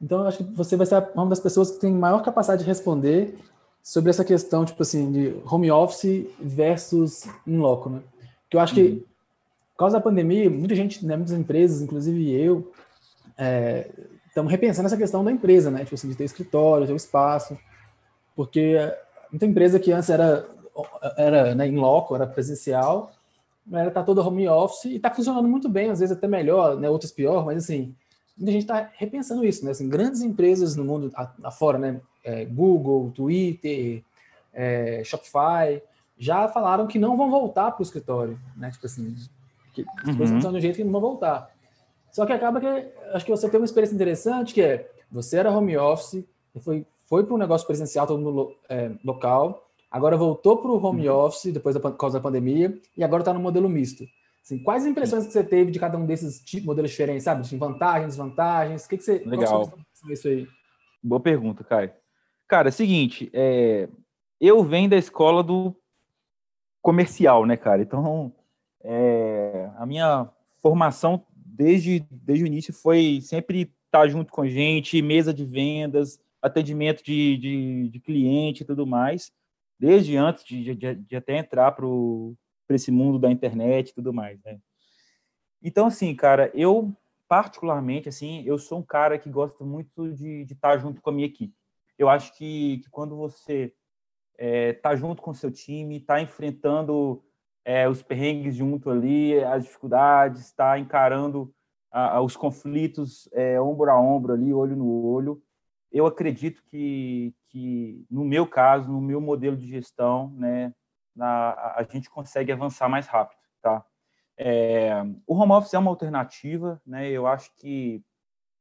Então, 0.00 0.20
eu 0.20 0.26
acho 0.26 0.38
que 0.38 0.44
você 0.44 0.76
vai 0.76 0.86
ser 0.86 1.02
uma 1.14 1.26
das 1.26 1.40
pessoas 1.40 1.70
que 1.70 1.80
tem 1.80 1.92
maior 1.92 2.22
capacidade 2.22 2.62
de 2.62 2.68
responder 2.68 3.36
sobre 3.82 4.10
essa 4.10 4.24
questão, 4.24 4.64
tipo 4.64 4.82
assim, 4.82 5.12
de 5.12 5.36
home 5.48 5.70
office 5.70 6.26
versus 6.40 7.24
in 7.46 7.58
loco, 7.58 7.88
né? 7.88 8.00
Que 8.50 8.56
eu 8.56 8.60
acho 8.60 8.74
que, 8.74 8.82
uhum. 8.82 8.98
por 9.72 9.78
causa 9.78 9.96
da 9.96 10.02
pandemia, 10.02 10.50
muita 10.50 10.74
gente, 10.74 11.06
né, 11.06 11.16
muitas 11.16 11.34
empresas, 11.34 11.80
inclusive 11.80 12.32
eu, 12.32 12.72
estamos 14.26 14.50
é, 14.50 14.54
repensando 14.54 14.86
essa 14.86 14.96
questão 14.96 15.24
da 15.24 15.30
empresa, 15.30 15.70
né? 15.70 15.84
Tipo 15.84 15.94
assim, 15.94 16.08
de 16.08 16.16
ter 16.16 16.24
escritório, 16.24 16.86
ter 16.86 16.92
um 16.92 16.96
espaço, 16.96 17.56
porque 18.34 18.76
muita 19.30 19.46
empresa 19.46 19.78
que 19.78 19.92
antes 19.92 20.10
era, 20.10 20.44
era 21.16 21.54
né, 21.54 21.66
in 21.68 21.76
loco, 21.76 22.14
era 22.14 22.26
presencial, 22.26 23.12
era 23.72 23.90
tá 23.90 24.02
toda 24.02 24.22
home 24.22 24.48
office 24.48 24.84
e 24.86 24.96
está 24.96 25.10
funcionando 25.10 25.48
muito 25.48 25.68
bem, 25.68 25.90
às 25.90 26.00
vezes 26.00 26.16
até 26.16 26.26
melhor, 26.26 26.76
né? 26.76 26.90
Outras 26.90 27.12
pior, 27.12 27.44
mas 27.44 27.58
assim, 27.64 27.94
muita 28.36 28.52
gente 28.52 28.62
está 28.62 28.90
repensando 28.94 29.44
isso, 29.44 29.64
né? 29.64 29.70
Assim, 29.70 29.88
grandes 29.88 30.20
empresas 30.20 30.76
no 30.76 30.84
mundo 30.84 31.10
afora, 31.42 31.78
né? 31.78 32.00
É, 32.22 32.44
Google, 32.44 33.10
Twitter, 33.12 34.02
é, 34.52 35.02
Shopify, 35.04 35.82
já 36.18 36.48
falaram 36.48 36.86
que 36.86 36.98
não 36.98 37.16
vão 37.16 37.30
voltar 37.30 37.70
para 37.70 37.80
o 37.80 37.82
escritório, 37.82 38.38
né? 38.56 38.70
Tipo 38.70 38.86
assim, 38.86 39.14
que 39.72 39.84
as 40.02 40.08
uhum. 40.08 40.16
coisas 40.16 40.36
estão 40.36 40.52
de 40.52 40.58
um 40.58 40.60
jeito 40.60 40.76
que 40.76 40.84
não 40.84 40.92
vão 40.92 41.00
voltar. 41.00 41.50
Só 42.10 42.24
que 42.24 42.32
acaba 42.32 42.60
que 42.60 42.66
acho 43.12 43.24
que 43.24 43.30
você 43.30 43.48
tem 43.48 43.60
uma 43.60 43.66
experiência 43.66 43.94
interessante 43.94 44.54
que 44.54 44.62
é 44.62 44.90
você 45.10 45.38
era 45.38 45.50
home 45.50 45.76
office, 45.76 46.24
foi 46.60 46.86
foi 47.04 47.24
para 47.24 47.34
um 47.34 47.38
negócio 47.38 47.66
presencial 47.66 48.06
todo 48.06 48.20
mundo 48.20 48.56
é, 48.68 48.90
local, 49.04 49.68
agora 49.90 50.16
voltou 50.16 50.56
para 50.56 50.70
o 50.70 50.84
home 50.84 51.08
uhum. 51.08 51.14
office 51.14 51.52
depois 51.52 51.74
da 51.74 51.80
por 51.80 51.96
causa 51.96 52.18
da 52.18 52.22
pandemia 52.22 52.76
e 52.96 53.04
agora 53.04 53.22
está 53.22 53.32
no 53.32 53.40
modelo 53.40 53.68
misto. 53.68 54.04
Assim, 54.46 54.62
quais 54.62 54.86
impressões 54.86 55.26
que 55.26 55.32
você 55.32 55.42
teve 55.42 55.72
de 55.72 55.80
cada 55.80 55.98
um 55.98 56.06
desses 56.06 56.38
tipos, 56.38 56.66
modelos 56.66 56.92
diferentes, 56.92 57.24
sabe? 57.24 57.42
De 57.42 57.56
vantagens, 57.56 58.10
desvantagens? 58.10 58.84
O 58.84 58.88
que, 58.88 58.96
que 58.96 59.02
você. 59.02 59.18
Legal. 59.26 59.76
Isso 60.08 60.28
aí? 60.28 60.46
Boa 61.02 61.20
pergunta, 61.20 61.64
Caio. 61.64 61.90
Cara, 62.46 62.68
é 62.68 62.70
o 62.70 62.72
seguinte, 62.72 63.28
é, 63.32 63.88
eu 64.40 64.62
venho 64.62 64.88
da 64.88 64.96
escola 64.96 65.42
do 65.42 65.74
comercial, 66.80 67.44
né, 67.44 67.56
cara? 67.56 67.82
Então, 67.82 68.32
é, 68.84 69.68
a 69.78 69.84
minha 69.84 70.30
formação 70.62 71.26
desde, 71.34 72.06
desde 72.08 72.44
o 72.44 72.46
início 72.46 72.72
foi 72.72 73.18
sempre 73.22 73.72
estar 73.86 74.06
junto 74.06 74.32
com 74.32 74.42
a 74.42 74.48
gente, 74.48 75.02
mesa 75.02 75.34
de 75.34 75.44
vendas, 75.44 76.20
atendimento 76.40 77.02
de, 77.02 77.36
de, 77.36 77.88
de 77.88 77.98
cliente 77.98 78.62
e 78.62 78.66
tudo 78.66 78.86
mais, 78.86 79.32
desde 79.76 80.16
antes 80.16 80.44
de, 80.44 80.72
de, 80.76 80.94
de 80.94 81.16
até 81.16 81.36
entrar 81.36 81.72
para 81.72 81.84
o 81.84 82.36
para 82.66 82.76
esse 82.76 82.90
mundo 82.90 83.18
da 83.18 83.30
internet 83.30 83.90
e 83.90 83.94
tudo 83.94 84.12
mais, 84.12 84.42
né? 84.42 84.58
Então, 85.62 85.86
assim, 85.86 86.14
cara, 86.14 86.50
eu 86.54 86.94
particularmente, 87.28 88.08
assim, 88.08 88.42
eu 88.44 88.58
sou 88.58 88.78
um 88.78 88.82
cara 88.82 89.18
que 89.18 89.28
gosta 89.28 89.64
muito 89.64 90.12
de, 90.12 90.42
estar 90.42 90.78
junto 90.78 91.00
com 91.00 91.10
a 91.10 91.12
minha 91.12 91.26
equipe. 91.26 91.54
Eu 91.98 92.08
acho 92.08 92.36
que, 92.36 92.78
que 92.78 92.90
quando 92.90 93.16
você 93.16 93.74
está 94.38 94.92
é, 94.92 94.96
junto 94.96 95.22
com 95.22 95.30
o 95.30 95.34
seu 95.34 95.50
time, 95.50 95.96
está 95.96 96.20
enfrentando 96.20 97.24
é, 97.64 97.88
os 97.88 98.02
perrengues 98.02 98.54
junto 98.54 98.90
ali, 98.90 99.42
as 99.42 99.64
dificuldades, 99.64 100.42
está 100.42 100.78
encarando 100.78 101.52
a, 101.90 102.16
a, 102.16 102.20
os 102.20 102.36
conflitos 102.36 103.28
é, 103.32 103.60
ombro 103.60 103.90
a 103.90 104.00
ombro 104.00 104.34
ali, 104.34 104.52
olho 104.52 104.76
no 104.76 105.04
olho, 105.04 105.42
eu 105.90 106.06
acredito 106.06 106.62
que, 106.64 107.34
que, 107.48 108.04
no 108.10 108.24
meu 108.24 108.46
caso, 108.46 108.92
no 108.92 109.00
meu 109.00 109.20
modelo 109.20 109.56
de 109.56 109.66
gestão, 109.66 110.30
né, 110.32 110.72
na, 111.16 111.52
a 111.74 111.86
gente 111.90 112.10
consegue 112.10 112.52
avançar 112.52 112.88
mais 112.88 113.06
rápido, 113.06 113.40
tá? 113.62 113.84
É, 114.36 114.92
o 115.26 115.34
home 115.34 115.52
office 115.52 115.72
é 115.72 115.78
uma 115.78 115.90
alternativa, 115.90 116.80
né? 116.86 117.08
Eu 117.10 117.26
acho 117.26 117.50
que, 117.56 118.04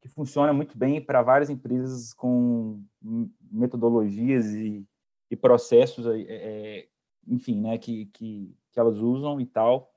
que 0.01 0.07
funciona 0.07 0.53
muito 0.53 0.77
bem 0.77 1.01
para 1.01 1.21
várias 1.21 1.49
empresas 1.49 2.13
com 2.13 2.81
metodologias 3.51 4.53
e, 4.53 4.87
e 5.29 5.35
processos, 5.35 6.07
é, 6.07 6.21
é, 6.21 6.87
enfim, 7.27 7.59
né? 7.59 7.77
Que, 7.77 8.05
que, 8.07 8.55
que 8.71 8.79
elas 8.79 8.97
usam 8.97 9.41
e 9.41 9.45
tal. 9.45 9.91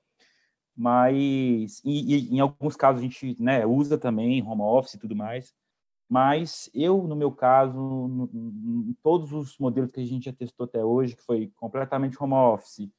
Mas 0.76 1.80
e, 1.84 2.14
e, 2.14 2.36
em 2.36 2.40
alguns 2.40 2.76
casos 2.76 3.00
a 3.00 3.04
gente 3.04 3.40
né, 3.40 3.66
usa 3.66 3.98
também 3.98 4.42
home 4.42 4.62
office 4.62 4.94
e 4.94 4.98
tudo 4.98 5.14
mais. 5.14 5.54
Mas 6.08 6.70
eu, 6.72 7.02
no 7.02 7.14
meu 7.14 7.30
caso, 7.30 8.30
em 8.32 8.96
todos 9.02 9.32
os 9.32 9.58
modelos 9.58 9.92
que 9.92 10.00
a 10.00 10.06
gente 10.06 10.24
já 10.24 10.32
testou 10.32 10.64
até 10.64 10.82
hoje, 10.82 11.14
que 11.14 11.22
foi 11.22 11.52
completamente 11.56 12.16
home 12.22 12.32
office, 12.32 12.90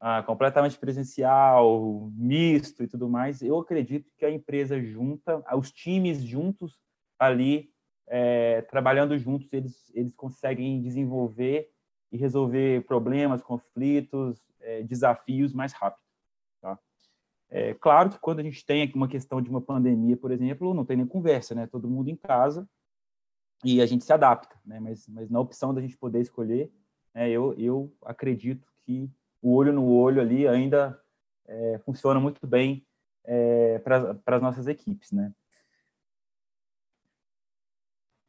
ah, 0.00 0.22
completamente 0.22 0.78
presencial, 0.78 2.10
misto 2.14 2.82
e 2.82 2.88
tudo 2.88 3.08
mais, 3.08 3.42
eu 3.42 3.58
acredito 3.58 4.10
que 4.16 4.24
a 4.24 4.30
empresa 4.30 4.80
junta, 4.80 5.42
os 5.56 5.72
times 5.72 6.22
juntos 6.22 6.78
ali, 7.18 7.70
é, 8.08 8.62
trabalhando 8.62 9.16
juntos, 9.18 9.52
eles, 9.52 9.90
eles 9.94 10.14
conseguem 10.14 10.80
desenvolver 10.80 11.70
e 12.10 12.16
resolver 12.16 12.84
problemas, 12.84 13.42
conflitos, 13.42 14.38
é, 14.60 14.82
desafios 14.82 15.52
mais 15.52 15.72
rápido. 15.72 16.01
É 17.54 17.74
claro 17.74 18.08
que 18.08 18.18
quando 18.18 18.40
a 18.40 18.42
gente 18.42 18.64
tem 18.64 18.82
aqui 18.82 18.94
uma 18.96 19.06
questão 19.06 19.42
de 19.42 19.50
uma 19.50 19.60
pandemia, 19.60 20.16
por 20.16 20.30
exemplo, 20.30 20.72
não 20.72 20.86
tem 20.86 20.96
nem 20.96 21.06
conversa, 21.06 21.54
né? 21.54 21.66
Todo 21.66 21.86
mundo 21.86 22.08
em 22.08 22.16
casa 22.16 22.66
e 23.62 23.82
a 23.82 23.84
gente 23.84 24.04
se 24.04 24.12
adapta, 24.12 24.56
né? 24.64 24.80
Mas, 24.80 25.06
mas 25.06 25.28
na 25.28 25.38
opção 25.38 25.74
da 25.74 25.80
gente 25.82 25.98
poder 25.98 26.22
escolher, 26.22 26.72
né, 27.14 27.28
eu, 27.28 27.52
eu 27.58 27.94
acredito 28.06 28.66
que 28.80 29.10
o 29.42 29.54
olho 29.54 29.70
no 29.70 29.86
olho 29.86 30.18
ali 30.18 30.48
ainda 30.48 30.98
é, 31.46 31.78
funciona 31.84 32.18
muito 32.18 32.46
bem 32.46 32.86
é, 33.22 33.78
para 33.80 34.18
as 34.26 34.42
nossas 34.42 34.66
equipes, 34.66 35.12
né? 35.12 35.30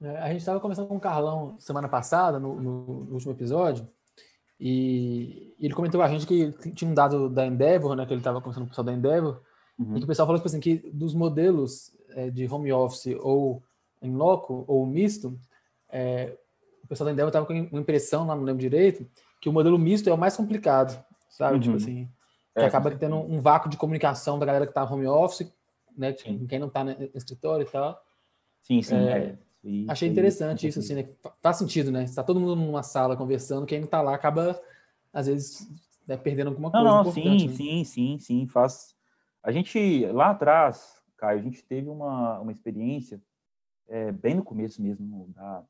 É, 0.01 0.17
a 0.17 0.27
gente 0.27 0.39
estava 0.39 0.59
conversando 0.59 0.89
com 0.89 0.97
o 0.97 0.99
Carlão 0.99 1.57
semana 1.62 1.88
passada, 1.88 2.38
no, 2.41 2.59
no 2.59 3.13
último 3.13 3.31
episódio, 3.31 3.88
e 4.65 5.54
ele 5.60 5.73
comentou 5.73 5.99
com 5.99 6.06
a 6.06 6.10
gente 6.10 6.26
que 6.26 6.54
tinha 6.71 6.89
um 6.89 6.93
dado 6.93 7.30
da 7.30 7.45
Endeavor, 7.45 7.97
né, 7.97 8.06
que 8.06 8.13
ele 8.13 8.21
estava 8.21 8.39
conversando 8.39 8.63
com 8.63 8.67
o 8.67 8.69
pessoal 8.69 8.86
da 8.86 8.93
Endeavor, 8.93 9.41
uhum. 9.78 9.97
e 9.97 9.99
que 9.99 10.06
o 10.06 10.08
pessoal 10.08 10.26
falou 10.26 10.39
tipo 10.39 10.47
assim, 10.47 10.62
que 10.62 10.78
dos 10.93 11.13
modelos 11.13 11.91
é, 12.12 12.30
de 12.30 12.47
home 12.47 12.71
office 12.71 13.13
ou 13.19 13.62
em 14.02 14.15
loco 14.15 14.63
ou 14.65 14.86
misto, 14.86 15.38
é, 15.89 16.38
o 16.82 16.88
pessoal 16.88 17.08
da 17.08 17.12
Endeavor 17.12 17.28
estava 17.28 17.45
com 17.45 17.52
uma 17.54 17.82
impressão, 17.82 18.23
não 18.23 18.41
lembro 18.41 18.62
direito, 18.62 19.06
que 19.41 19.49
o 19.49 19.52
modelo 19.52 19.78
misto 19.78 20.10
é 20.10 20.13
o 20.13 20.17
mais 20.17 20.38
complicado, 20.38 20.97
sabe? 21.30 21.60
Tipo 21.60 21.73
uhum. 21.73 21.78
Tipo 21.78 21.91
assim, 21.91 22.10
que 22.56 22.62
é, 22.62 22.65
acaba 22.65 22.89
tendo 22.91 23.17
um 23.17 23.41
vácuo 23.41 23.67
de 23.67 23.76
comunicação 23.76 24.39
da 24.39 24.45
galera 24.45 24.65
que 24.65 24.71
está 24.71 24.86
home 24.86 25.08
office, 25.08 25.52
né, 25.97 26.13
quem 26.13 26.58
não 26.58 26.67
está 26.67 26.86
no 26.86 26.95
escritório 27.13 27.67
e 27.67 27.69
tal. 27.69 28.02
Sim, 28.62 28.82
sim. 28.82 28.95
É, 28.95 29.17
é. 29.17 29.38
E, 29.63 29.86
Achei 29.89 30.10
interessante 30.10 30.67
isso, 30.67 30.80
assim, 30.80 30.95
né? 30.95 31.10
Faz 31.41 31.58
sentido, 31.58 31.89
né? 31.91 32.04
Está 32.04 32.23
todo 32.23 32.39
mundo 32.39 32.56
numa 32.56 32.84
sala 32.84 33.15
conversando, 33.15 33.65
quem 33.65 33.80
não 33.80 33.86
está 33.86 34.02
lá 34.02 34.13
acaba, 34.13 34.60
às 35.12 35.28
vezes, 35.28 35.67
né, 36.06 36.17
perdendo 36.17 36.47
alguma 36.49 36.69
coisa. 36.69 36.86
Não, 36.86 37.04
não, 37.04 37.12
sim, 37.12 37.47
né? 37.47 37.54
sim, 37.54 37.84
sim, 37.84 38.19
sim. 38.19 38.47
Faz. 38.47 38.93
A 39.41 39.52
gente, 39.52 40.06
lá 40.08 40.32
atrás, 40.32 41.02
Caio, 41.17 41.39
a 41.39 41.41
gente 41.41 41.63
teve 41.63 41.88
uma, 41.88 42.39
uma 42.39 42.52
experiência, 42.52 43.21
é, 43.88 44.12
bem 44.12 44.36
no 44.36 44.43
começo 44.43 44.82
mesmo 44.82 45.28
da, 45.30 45.63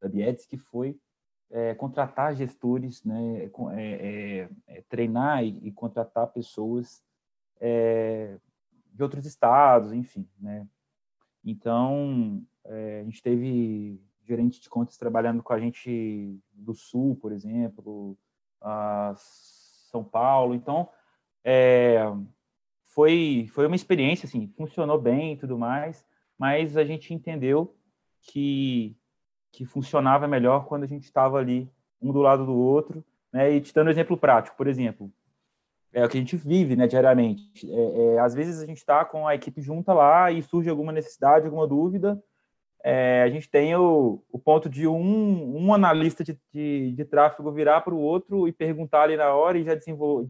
da 0.00 0.08
Biedes, 0.08 0.46
que 0.46 0.56
foi 0.56 0.96
é, 1.50 1.74
contratar 1.74 2.34
gestores, 2.34 3.04
né? 3.04 3.44
É, 3.44 3.50
é, 3.76 4.48
é, 4.68 4.82
treinar 4.88 5.44
e, 5.44 5.58
e, 5.62 5.72
contratar 5.72 6.28
pessoas 6.28 7.02
é, 7.60 8.38
de 8.92 9.02
outros 9.02 9.26
estados, 9.26 9.92
enfim, 9.92 10.26
né? 10.40 10.66
Então, 11.44 12.42
é, 12.64 13.00
a 13.00 13.04
gente 13.04 13.22
teve 13.22 14.00
gerente 14.24 14.60
de 14.60 14.68
contas 14.68 14.96
trabalhando 14.96 15.42
com 15.42 15.52
a 15.52 15.58
gente 15.58 16.38
do 16.52 16.74
Sul, 16.74 17.16
por 17.16 17.32
exemplo, 17.32 18.16
São 19.90 20.04
Paulo. 20.04 20.54
Então, 20.54 20.88
é, 21.44 22.00
foi, 22.84 23.48
foi 23.52 23.66
uma 23.66 23.76
experiência, 23.76 24.26
assim, 24.26 24.46
funcionou 24.56 25.00
bem 25.00 25.32
e 25.32 25.36
tudo 25.36 25.58
mais, 25.58 26.06
mas 26.38 26.76
a 26.76 26.84
gente 26.84 27.12
entendeu 27.12 27.74
que, 28.20 28.96
que 29.50 29.64
funcionava 29.64 30.28
melhor 30.28 30.66
quando 30.66 30.84
a 30.84 30.88
gente 30.88 31.04
estava 31.04 31.38
ali, 31.38 31.70
um 32.00 32.12
do 32.12 32.20
lado 32.20 32.46
do 32.46 32.54
outro, 32.54 33.04
né? 33.32 33.52
E 33.52 33.60
te 33.60 33.72
dando 33.72 33.88
um 33.88 33.90
exemplo 33.90 34.16
prático, 34.16 34.56
por 34.56 34.66
exemplo, 34.66 35.12
é 35.92 36.04
o 36.04 36.08
que 36.08 36.16
a 36.16 36.20
gente 36.20 36.36
vive, 36.36 36.74
né, 36.76 36.86
diariamente. 36.86 37.70
É, 37.70 38.14
é, 38.14 38.18
às 38.18 38.34
vezes 38.34 38.62
a 38.62 38.66
gente 38.66 38.78
está 38.78 39.04
com 39.04 39.26
a 39.26 39.34
equipe 39.34 39.60
junta 39.60 39.92
lá 39.92 40.30
e 40.30 40.42
surge 40.42 40.70
alguma 40.70 40.92
necessidade, 40.92 41.44
alguma 41.44 41.66
dúvida, 41.66 42.22
é, 42.84 43.22
a 43.22 43.28
gente 43.28 43.48
tem 43.48 43.76
o, 43.76 44.20
o 44.30 44.38
ponto 44.40 44.68
de 44.68 44.88
um, 44.88 45.56
um 45.56 45.72
analista 45.72 46.24
de, 46.24 46.36
de, 46.52 46.92
de 46.92 47.04
tráfego 47.04 47.52
virar 47.52 47.80
para 47.82 47.94
o 47.94 48.00
outro 48.00 48.48
e 48.48 48.52
perguntar 48.52 49.02
ali 49.02 49.16
na 49.16 49.32
hora 49.32 49.56
e 49.56 49.62
já 49.62 49.78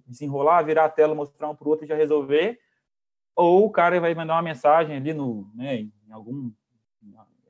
desenrolar, 0.07 0.63
virar 0.63 0.85
a 0.85 0.91
tela, 0.91 1.15
mostrar 1.15 1.49
um 1.49 1.57
para 1.57 1.67
o 1.67 1.71
outro 1.71 1.87
e 1.87 1.89
já 1.89 1.97
resolver, 1.97 2.59
ou 3.35 3.65
o 3.65 3.71
cara 3.71 3.99
vai 3.99 4.15
mandar 4.15 4.35
uma 4.35 4.43
mensagem 4.43 4.97
ali 4.97 5.15
no, 5.15 5.51
né, 5.55 5.77
em 5.77 5.93
algum, 6.11 6.53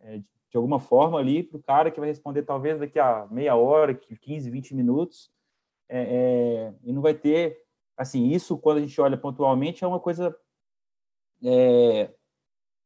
é, 0.02 0.18
de 0.18 0.56
alguma 0.56 0.78
forma 0.78 1.18
ali 1.18 1.42
para 1.42 1.58
o 1.58 1.62
cara 1.62 1.90
que 1.90 1.98
vai 1.98 2.08
responder 2.08 2.44
talvez 2.44 2.78
daqui 2.78 3.00
a 3.00 3.26
meia 3.28 3.56
hora, 3.56 3.92
15, 3.92 4.48
20 4.48 4.74
minutos, 4.76 5.32
é, 5.88 6.00
é, 6.00 6.74
e 6.84 6.92
não 6.92 7.02
vai 7.02 7.14
ter, 7.14 7.58
assim, 8.02 8.28
isso 8.28 8.58
quando 8.58 8.78
a 8.78 8.80
gente 8.80 9.00
olha 9.00 9.16
pontualmente 9.16 9.84
é 9.84 9.86
uma 9.86 10.00
coisa, 10.00 10.36
é, 11.42 12.10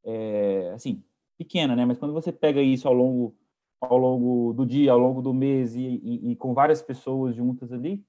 é, 0.05 0.73
assim, 0.75 1.03
pequena, 1.37 1.75
né? 1.77 1.85
Mas 1.85 1.99
quando 1.99 2.15
você 2.15 2.33
pega 2.33 2.61
isso 2.61 2.87
ao 2.87 2.95
longo, 2.95 3.37
ao 3.81 3.97
longo 3.99 4.53
do 4.53 4.65
dia, 4.65 4.93
ao 4.93 4.99
longo 4.99 5.21
do 5.23 5.35
mês 5.35 5.75
e, 5.75 5.81
e, 5.81 6.33
e 6.33 6.37
com 6.37 6.55
várias 6.55 6.83
pessoas 6.83 7.35
juntas 7.35 7.73
ali, 7.73 8.05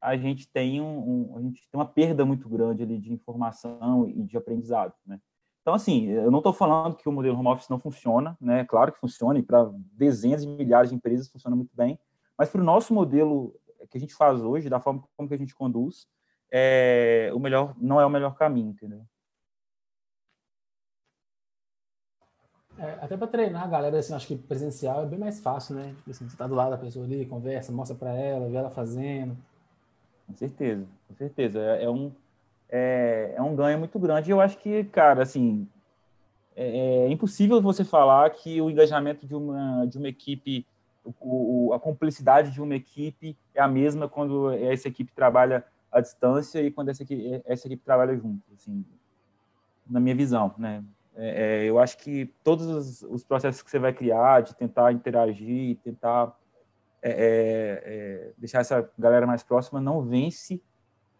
a 0.00 0.16
gente 0.16 0.48
tem 0.48 0.80
um, 0.80 1.30
um, 1.32 1.36
a 1.38 1.42
gente 1.42 1.68
tem 1.70 1.78
uma 1.78 1.86
perda 1.86 2.24
muito 2.24 2.48
grande 2.48 2.82
ali 2.82 2.98
de 2.98 3.12
informação 3.12 4.08
e 4.08 4.24
de 4.24 4.36
aprendizado, 4.36 4.94
né? 5.06 5.20
Então, 5.60 5.74
assim, 5.74 6.06
eu 6.08 6.28
não 6.28 6.40
estou 6.40 6.52
falando 6.52 6.96
que 6.96 7.08
o 7.08 7.12
modelo 7.12 7.38
home 7.38 7.48
office 7.48 7.68
não 7.68 7.78
funciona, 7.78 8.36
né? 8.40 8.64
Claro 8.64 8.92
que 8.92 8.98
funciona 8.98 9.38
e 9.38 9.44
para 9.44 9.70
dezenas 9.92 10.42
de 10.44 10.48
milhares 10.48 10.90
de 10.90 10.96
empresas 10.96 11.28
funciona 11.28 11.54
muito 11.54 11.70
bem, 11.74 11.98
mas 12.36 12.50
para 12.50 12.60
o 12.60 12.64
nosso 12.64 12.92
modelo 12.92 13.54
que 13.88 13.96
a 13.96 14.00
gente 14.00 14.14
faz 14.14 14.42
hoje, 14.42 14.68
da 14.68 14.80
forma 14.80 15.04
como 15.16 15.28
que 15.28 15.34
a 15.34 15.38
gente 15.38 15.54
conduz, 15.54 16.08
é, 16.52 17.30
o 17.32 17.38
melhor 17.38 17.74
não 17.78 17.98
é 17.98 18.04
o 18.04 18.10
melhor 18.10 18.36
caminho, 18.36 18.70
entendeu? 18.70 19.00
É, 22.78 22.98
até 23.00 23.16
para 23.16 23.26
treinar 23.26 23.64
a 23.64 23.66
galera, 23.66 23.98
assim, 23.98 24.14
acho 24.14 24.26
que 24.26 24.36
presencial 24.36 25.02
é 25.02 25.06
bem 25.06 25.18
mais 25.18 25.40
fácil, 25.40 25.76
né? 25.76 25.94
Tipo 25.96 26.10
assim, 26.10 26.28
você 26.28 26.36
tá 26.36 26.46
do 26.46 26.54
lado 26.54 26.70
da 26.70 26.78
pessoa 26.78 27.06
ali, 27.06 27.24
conversa, 27.24 27.72
mostra 27.72 27.96
para 27.96 28.12
ela, 28.12 28.48
vê 28.48 28.56
ela 28.56 28.70
fazendo. 28.70 29.36
Com 30.26 30.34
certeza, 30.34 30.86
com 31.08 31.14
certeza. 31.14 31.58
É, 31.60 31.84
é 31.84 31.90
um, 31.90 32.12
é, 32.68 33.34
é, 33.36 33.42
um 33.42 33.56
ganho 33.56 33.78
muito 33.78 33.98
grande. 33.98 34.30
E 34.30 34.32
eu 34.32 34.40
acho 34.40 34.58
que, 34.58 34.84
cara, 34.84 35.22
assim, 35.22 35.66
é, 36.54 37.06
é, 37.06 37.08
impossível 37.10 37.62
você 37.62 37.84
falar 37.84 38.28
que 38.30 38.60
o 38.60 38.68
engajamento 38.68 39.26
de 39.26 39.34
uma, 39.34 39.86
de 39.86 39.96
uma 39.96 40.08
equipe, 40.08 40.66
o, 41.04 41.68
o, 41.68 41.72
a 41.72 41.80
cumplicidade 41.80 42.50
de 42.50 42.60
uma 42.60 42.74
equipe 42.74 43.36
é 43.54 43.60
a 43.60 43.68
mesma 43.68 44.08
quando 44.08 44.50
essa 44.50 44.88
equipe 44.88 45.12
trabalha 45.14 45.64
à 45.92 46.00
distância 46.00 46.60
e 46.60 46.70
quando 46.70 46.88
essa 46.88 47.02
equipe, 47.02 47.42
essa 47.44 47.66
equipe 47.68 47.84
trabalha 47.84 48.16
junto, 48.16 48.42
assim, 48.54 48.84
na 49.86 50.00
minha 50.00 50.14
visão, 50.14 50.54
né? 50.56 50.82
É, 51.14 51.64
é, 51.64 51.64
eu 51.64 51.78
acho 51.78 51.98
que 51.98 52.32
todos 52.42 52.66
os, 52.66 53.02
os, 53.02 53.22
processos 53.22 53.62
que 53.62 53.70
você 53.70 53.78
vai 53.78 53.92
criar, 53.92 54.40
de 54.40 54.54
tentar 54.56 54.92
interagir, 54.92 55.76
tentar 55.84 56.34
é, 57.02 57.10
é, 57.10 57.82
é, 57.84 58.32
deixar 58.38 58.60
essa 58.60 58.90
galera 58.98 59.26
mais 59.26 59.42
próxima, 59.42 59.78
não 59.78 60.00
vence 60.00 60.62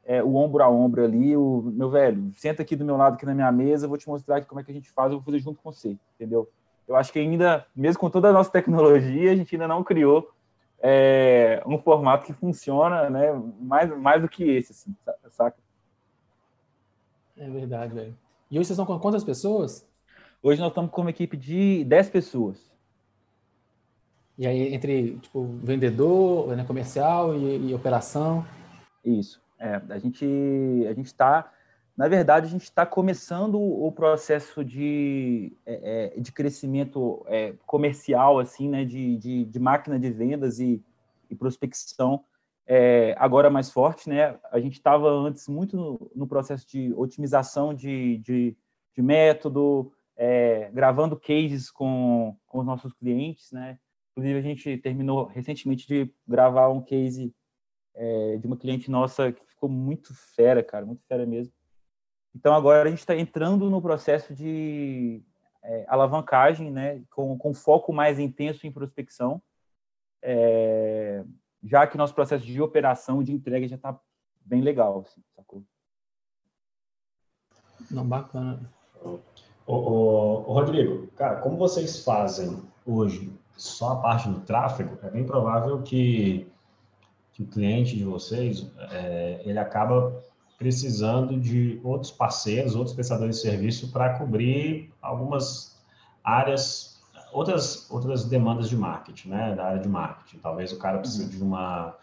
é, 0.04 0.22
o 0.22 0.34
ombro 0.34 0.62
a 0.62 0.70
ombro 0.70 1.04
ali, 1.04 1.36
o 1.36 1.62
meu 1.74 1.90
velho, 1.90 2.32
senta 2.34 2.62
aqui 2.62 2.74
do 2.74 2.86
meu 2.86 2.96
lado, 2.96 3.14
aqui 3.14 3.26
na 3.26 3.34
minha 3.34 3.52
mesa, 3.52 3.86
vou 3.86 3.98
te 3.98 4.08
mostrar 4.08 4.36
aqui 4.36 4.46
como 4.46 4.60
é 4.60 4.64
que 4.64 4.70
a 4.70 4.74
gente 4.74 4.90
faz, 4.90 5.12
eu 5.12 5.18
vou 5.18 5.24
fazer 5.24 5.38
junto 5.40 5.60
com 5.60 5.70
você, 5.70 5.96
entendeu? 6.14 6.48
Eu 6.88 6.96
acho 6.96 7.12
que 7.12 7.18
ainda, 7.18 7.66
mesmo 7.76 8.00
com 8.00 8.10
toda 8.10 8.30
a 8.30 8.32
nossa 8.32 8.50
tecnologia, 8.50 9.30
a 9.30 9.36
gente 9.36 9.54
ainda 9.54 9.68
não 9.68 9.84
criou 9.84 10.30
um 11.66 11.78
formato 11.78 12.26
que 12.26 12.32
funciona, 12.32 13.08
né, 13.08 13.32
mais, 13.60 13.96
mais 13.98 14.20
do 14.20 14.28
que 14.28 14.42
esse, 14.42 14.72
assim, 14.72 14.94
saca? 15.30 15.56
É 17.36 17.48
verdade, 17.48 17.94
velho. 17.94 18.16
E 18.50 18.58
hoje 18.58 18.66
vocês 18.66 18.78
estão 18.78 18.84
com 18.86 18.98
quantas 18.98 19.24
pessoas? 19.24 19.86
Hoje 20.42 20.60
nós 20.60 20.70
estamos 20.70 20.90
com 20.90 21.00
uma 21.00 21.10
equipe 21.10 21.36
de 21.36 21.84
10 21.84 22.10
pessoas. 22.10 22.72
E 24.36 24.46
aí, 24.46 24.74
entre 24.74 25.18
tipo, 25.18 25.44
vendedor, 25.62 26.56
né, 26.56 26.64
comercial 26.64 27.34
e, 27.34 27.70
e 27.70 27.74
operação? 27.74 28.44
Isso. 29.04 29.40
É, 29.58 29.80
a 29.88 29.98
gente 29.98 30.24
a 30.88 30.92
gente 30.92 31.06
está, 31.06 31.52
na 31.96 32.08
verdade, 32.08 32.46
a 32.46 32.50
gente 32.50 32.64
está 32.64 32.86
começando 32.86 33.60
o 33.60 33.92
processo 33.92 34.64
de, 34.64 35.52
é, 35.66 36.14
é, 36.16 36.20
de 36.20 36.32
crescimento 36.32 37.24
é, 37.28 37.54
comercial, 37.66 38.38
assim, 38.38 38.68
né, 38.68 38.84
de, 38.84 39.16
de, 39.18 39.44
de, 39.44 39.58
máquina 39.58 39.98
de 39.98 40.10
vendas 40.10 40.58
e, 40.58 40.82
e 41.28 41.34
prospecção 41.34 42.24
é, 42.66 43.14
agora 43.18 43.50
mais 43.50 43.70
forte, 43.70 44.08
né? 44.08 44.38
A 44.50 44.58
gente 44.60 44.74
estava 44.74 45.10
antes 45.10 45.48
muito 45.48 45.76
no, 45.76 46.10
no, 46.14 46.26
processo 46.26 46.66
de 46.66 46.92
otimização 46.94 47.74
de, 47.74 48.18
de, 48.18 48.56
de 48.94 49.02
método, 49.02 49.92
é, 50.16 50.70
gravando 50.72 51.18
cases 51.18 51.70
com, 51.70 52.36
com 52.46 52.60
os 52.60 52.66
nossos 52.66 52.92
clientes, 52.92 53.50
né? 53.52 53.78
Inclusive, 54.12 54.38
a 54.38 54.42
gente 54.42 54.78
terminou 54.78 55.24
recentemente 55.26 55.86
de 55.86 56.10
gravar 56.26 56.68
um 56.68 56.80
case 56.80 57.34
é, 57.94 58.36
de 58.36 58.46
uma 58.46 58.56
cliente 58.56 58.90
nossa 58.90 59.32
que 59.32 59.44
ficou 59.46 59.68
muito 59.68 60.14
fera, 60.34 60.62
cara, 60.62 60.86
muito 60.86 61.02
fera 61.06 61.26
mesmo. 61.26 61.52
Então, 62.34 62.54
agora 62.54 62.88
a 62.88 62.90
gente 62.90 63.00
está 63.00 63.16
entrando 63.16 63.68
no 63.68 63.82
processo 63.82 64.34
de 64.34 65.22
é, 65.62 65.84
alavancagem, 65.88 66.70
né? 66.70 67.02
Com, 67.10 67.36
com 67.36 67.54
foco 67.54 67.92
mais 67.92 68.18
intenso 68.18 68.66
em 68.66 68.72
prospecção. 68.72 69.42
É, 70.22 71.24
já 71.62 71.86
que 71.86 71.98
nosso 71.98 72.14
processo 72.14 72.44
de 72.44 72.60
operação 72.60 73.20
e 73.20 73.24
de 73.24 73.32
entrega 73.32 73.68
já 73.68 73.76
está 73.76 73.98
bem 74.44 74.60
legal, 74.60 75.00
assim, 75.00 75.22
sacou? 75.36 75.62
Não, 77.90 78.06
bacana. 78.06 78.60
Ô, 79.04 79.18
ô, 79.66 79.74
ô, 79.74 80.52
Rodrigo, 80.54 81.06
cara, 81.08 81.40
como 81.40 81.56
vocês 81.56 82.04
fazem 82.04 82.62
hoje 82.86 83.32
só 83.56 83.92
a 83.92 83.96
parte 83.96 84.28
do 84.28 84.40
tráfego, 84.40 84.98
é 85.02 85.10
bem 85.10 85.24
provável 85.24 85.82
que, 85.82 86.50
que 87.32 87.42
o 87.42 87.46
cliente 87.46 87.96
de 87.96 88.04
vocês 88.04 88.70
é, 88.90 89.42
ele 89.44 89.58
acaba 89.58 90.22
precisando 90.62 91.38
de 91.40 91.80
outros 91.82 92.12
parceiros, 92.12 92.76
outros 92.76 92.94
prestadores 92.94 93.36
de 93.36 93.42
serviço 93.42 93.90
para 93.90 94.16
cobrir 94.16 94.92
algumas 95.02 95.76
áreas 96.22 96.92
outras, 97.32 97.90
outras 97.90 98.24
demandas 98.24 98.68
de 98.68 98.76
marketing, 98.76 99.30
né, 99.30 99.54
da 99.56 99.64
área 99.64 99.80
de 99.80 99.88
marketing. 99.88 100.38
Talvez 100.38 100.72
o 100.72 100.78
cara 100.78 100.98
precise 100.98 101.28
de 101.28 101.42
uma, 101.42 101.96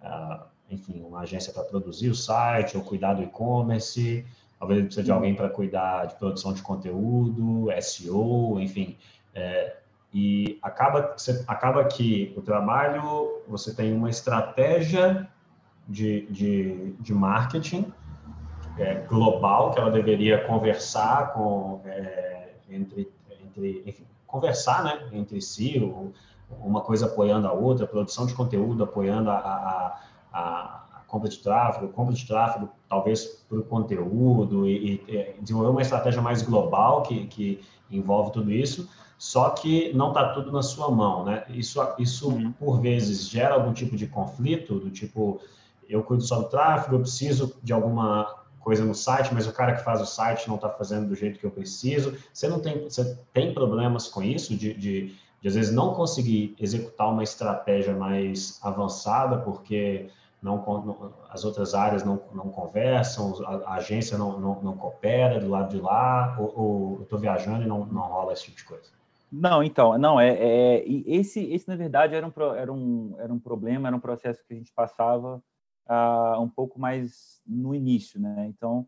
uh, 0.00 0.44
enfim, 0.70 1.02
uma 1.02 1.20
agência 1.20 1.52
para 1.52 1.64
produzir 1.64 2.10
o 2.10 2.14
site 2.14 2.76
ou 2.76 2.84
cuidar 2.84 3.14
do 3.14 3.22
e-commerce. 3.22 4.24
Talvez 4.58 4.78
ele 4.78 4.86
precise 4.86 5.04
de 5.04 5.10
alguém 5.10 5.34
para 5.34 5.48
cuidar 5.48 6.04
de 6.06 6.14
produção 6.16 6.52
de 6.52 6.62
conteúdo, 6.62 7.68
SEO, 7.80 8.60
enfim. 8.60 8.96
É, 9.34 9.76
e 10.12 10.58
acaba, 10.62 11.16
acaba 11.46 11.84
que 11.84 12.32
o 12.36 12.42
trabalho, 12.42 13.42
você 13.46 13.74
tem 13.74 13.92
uma 13.92 14.10
estratégia 14.10 15.28
de, 15.88 16.26
de, 16.26 16.92
de 17.00 17.14
marketing 17.14 17.92
é, 18.76 18.94
global 19.08 19.70
que 19.72 19.80
ela 19.80 19.90
deveria 19.90 20.44
conversar 20.46 21.32
com 21.32 21.80
é, 21.86 22.50
entre, 22.68 23.10
entre 23.44 23.82
enfim, 23.86 24.04
conversar 24.26 24.84
né, 24.84 25.08
entre 25.12 25.40
si, 25.40 25.80
uma 26.60 26.82
coisa 26.82 27.06
apoiando 27.06 27.46
a 27.46 27.52
outra, 27.52 27.86
produção 27.86 28.26
de 28.26 28.34
conteúdo 28.34 28.84
apoiando 28.84 29.30
a, 29.30 29.38
a, 29.38 30.00
a, 30.32 30.40
a 30.98 31.00
compra 31.06 31.28
de 31.28 31.38
tráfego, 31.38 31.88
compra 31.88 32.14
de 32.14 32.26
tráfego 32.26 32.68
talvez 32.88 33.24
para 33.48 33.58
o 33.58 33.62
conteúdo 33.64 34.68
e, 34.68 35.02
e, 35.08 35.34
desenvolver 35.40 35.70
uma 35.70 35.82
estratégia 35.82 36.20
mais 36.20 36.42
global 36.42 37.02
que, 37.02 37.26
que 37.26 37.60
envolve 37.90 38.32
tudo 38.32 38.52
isso, 38.52 38.88
só 39.16 39.50
que 39.50 39.92
não 39.94 40.08
está 40.08 40.28
tudo 40.32 40.52
na 40.52 40.62
sua 40.62 40.90
mão, 40.90 41.24
né? 41.24 41.44
Isso, 41.48 41.80
isso 41.98 42.30
uhum. 42.30 42.52
por 42.52 42.80
vezes 42.80 43.28
gera 43.28 43.54
algum 43.54 43.72
tipo 43.72 43.96
de 43.96 44.06
conflito, 44.06 44.78
do 44.78 44.90
tipo, 44.90 45.40
eu 45.88 46.02
cuido 46.02 46.22
só 46.22 46.40
do 46.40 46.48
tráfego, 46.48 46.96
eu 46.96 47.00
preciso 47.00 47.56
de 47.62 47.72
alguma 47.72 48.38
coisa 48.60 48.84
no 48.84 48.94
site, 48.94 49.32
mas 49.32 49.46
o 49.46 49.52
cara 49.52 49.74
que 49.74 49.82
faz 49.82 50.00
o 50.00 50.06
site 50.06 50.46
não 50.46 50.56
está 50.56 50.68
fazendo 50.68 51.08
do 51.08 51.14
jeito 51.14 51.38
que 51.38 51.46
eu 51.46 51.50
preciso. 51.50 52.14
Você 52.32 52.46
não 52.46 52.60
tem, 52.60 52.84
você 52.84 53.18
tem 53.32 53.54
problemas 53.54 54.08
com 54.08 54.22
isso 54.22 54.54
de, 54.54 54.74
de, 54.74 55.14
de 55.40 55.48
às 55.48 55.54
vezes 55.54 55.72
não 55.72 55.94
conseguir 55.94 56.54
executar 56.60 57.10
uma 57.10 57.22
estratégia 57.22 57.94
mais 57.94 58.60
avançada 58.62 59.38
porque 59.38 60.10
não, 60.42 61.12
as 61.30 61.44
outras 61.44 61.74
áreas 61.74 62.04
não, 62.04 62.20
não 62.32 62.50
conversam, 62.50 63.34
a, 63.44 63.72
a 63.72 63.74
agência 63.76 64.16
não, 64.16 64.38
não, 64.38 64.62
não, 64.62 64.76
coopera 64.76 65.40
do 65.40 65.48
lado 65.48 65.70
de 65.70 65.80
lá, 65.80 66.36
ou, 66.38 66.52
ou 66.54 66.96
eu 66.98 67.02
estou 67.02 67.18
viajando 67.18 67.64
e 67.64 67.66
não, 67.66 67.84
não 67.86 68.02
rola 68.02 68.32
esse 68.32 68.44
tipo 68.44 68.56
de 68.58 68.64
coisa. 68.64 68.90
Não, 69.30 69.62
então, 69.62 69.98
não, 69.98 70.18
é, 70.18 70.36
é 70.38 70.84
esse, 71.06 71.40
esse 71.52 71.68
na 71.68 71.76
verdade 71.76 72.14
era 72.14 72.26
um, 72.26 72.32
era, 72.54 72.72
um, 72.72 73.16
era 73.18 73.32
um 73.32 73.38
problema, 73.38 73.88
era 73.88 73.96
um 73.96 74.00
processo 74.00 74.42
que 74.46 74.54
a 74.54 74.56
gente 74.56 74.72
passava 74.72 75.42
uh, 75.88 76.40
um 76.40 76.48
pouco 76.48 76.78
mais 76.78 77.40
no 77.46 77.74
início, 77.74 78.20
né? 78.20 78.46
Então, 78.46 78.86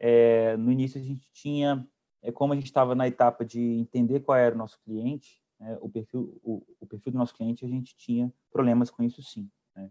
é, 0.00 0.56
no 0.56 0.70
início 0.70 1.00
a 1.00 1.04
gente 1.04 1.28
tinha, 1.32 1.86
é, 2.22 2.30
como 2.32 2.52
a 2.52 2.56
gente 2.56 2.66
estava 2.66 2.94
na 2.94 3.06
etapa 3.06 3.44
de 3.44 3.60
entender 3.60 4.20
qual 4.20 4.38
era 4.38 4.54
o 4.54 4.58
nosso 4.58 4.80
cliente, 4.80 5.42
né, 5.58 5.76
o, 5.80 5.88
perfil, 5.88 6.40
o, 6.42 6.64
o, 6.80 6.86
perfil 6.86 7.12
do 7.12 7.18
nosso 7.18 7.34
cliente, 7.34 7.64
a 7.64 7.68
gente 7.68 7.96
tinha 7.96 8.32
problemas 8.50 8.90
com 8.90 9.02
isso 9.02 9.22
sim. 9.22 9.50
Né? 9.74 9.90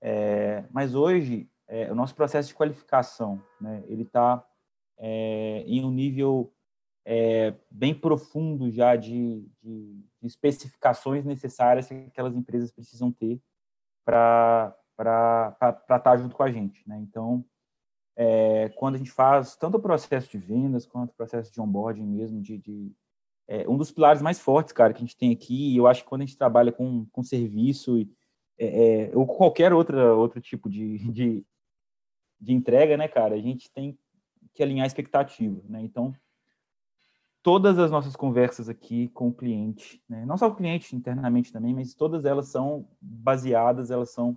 É, 0.00 0.64
mas 0.70 0.94
hoje, 0.94 1.50
é, 1.66 1.90
o 1.90 1.94
nosso 1.94 2.14
processo 2.14 2.48
de 2.48 2.54
qualificação, 2.54 3.42
né, 3.60 3.82
ele 3.88 4.02
está 4.02 4.46
é, 4.96 5.64
em 5.66 5.84
um 5.84 5.90
nível 5.90 6.52
é, 7.04 7.54
bem 7.70 7.94
profundo 7.94 8.70
já 8.70 8.96
de, 8.96 9.48
de, 9.62 10.04
de, 10.20 10.26
especificações 10.26 11.24
necessárias 11.24 11.86
que 11.86 11.94
aquelas 11.94 12.34
empresas 12.34 12.70
precisam 12.70 13.12
ter 13.12 13.40
para 14.04 14.76
estar 15.04 16.00
tá 16.02 16.16
junto 16.16 16.34
com 16.34 16.42
a 16.42 16.50
gente. 16.50 16.86
Né? 16.88 16.98
Então, 16.98 17.44
é, 18.16 18.70
quando 18.70 18.94
a 18.94 18.98
gente 18.98 19.10
faz 19.10 19.56
tanto 19.56 19.76
o 19.76 19.82
processo 19.82 20.30
de 20.30 20.38
vendas 20.38 20.86
quanto 20.86 21.10
o 21.10 21.14
processo 21.14 21.52
de 21.52 21.60
onboarding 21.60 22.06
mesmo, 22.06 22.40
de, 22.40 22.58
de 22.58 22.92
é, 23.46 23.68
um 23.68 23.76
dos 23.76 23.90
pilares 23.90 24.22
mais 24.22 24.40
fortes, 24.40 24.72
cara, 24.72 24.92
que 24.92 24.98
a 24.98 25.06
gente 25.06 25.16
tem 25.16 25.32
aqui, 25.32 25.76
eu 25.76 25.86
acho 25.86 26.02
que 26.02 26.08
quando 26.08 26.22
a 26.22 26.24
gente 26.24 26.38
trabalha 26.38 26.72
com, 26.72 27.06
com 27.06 27.22
serviço 27.22 27.98
e, 27.98 28.10
é, 28.58 29.10
é 29.10 29.16
ou 29.16 29.26
qualquer 29.26 29.72
outra, 29.72 30.14
outro 30.14 30.40
tipo 30.40 30.68
de, 30.68 30.98
de, 31.12 31.44
de 32.40 32.52
entrega, 32.52 32.96
né, 32.96 33.06
cara, 33.06 33.34
a 33.34 33.40
gente 33.40 33.70
tem 33.70 33.98
que 34.54 34.62
alinhar 34.62 34.84
a 34.84 34.86
expectativa, 34.86 35.60
né? 35.68 35.82
Então, 35.82 36.14
todas 37.42 37.78
as 37.78 37.92
nossas 37.92 38.16
conversas 38.16 38.68
aqui 38.68 39.08
com 39.10 39.28
o 39.28 39.32
cliente, 39.32 40.02
né? 40.08 40.24
não 40.24 40.36
só 40.36 40.48
o 40.48 40.54
cliente 40.56 40.96
internamente 40.96 41.52
também, 41.52 41.72
mas 41.72 41.94
todas 41.94 42.24
elas 42.24 42.48
são 42.48 42.88
baseadas, 43.00 43.90
elas 43.92 44.10
são 44.10 44.36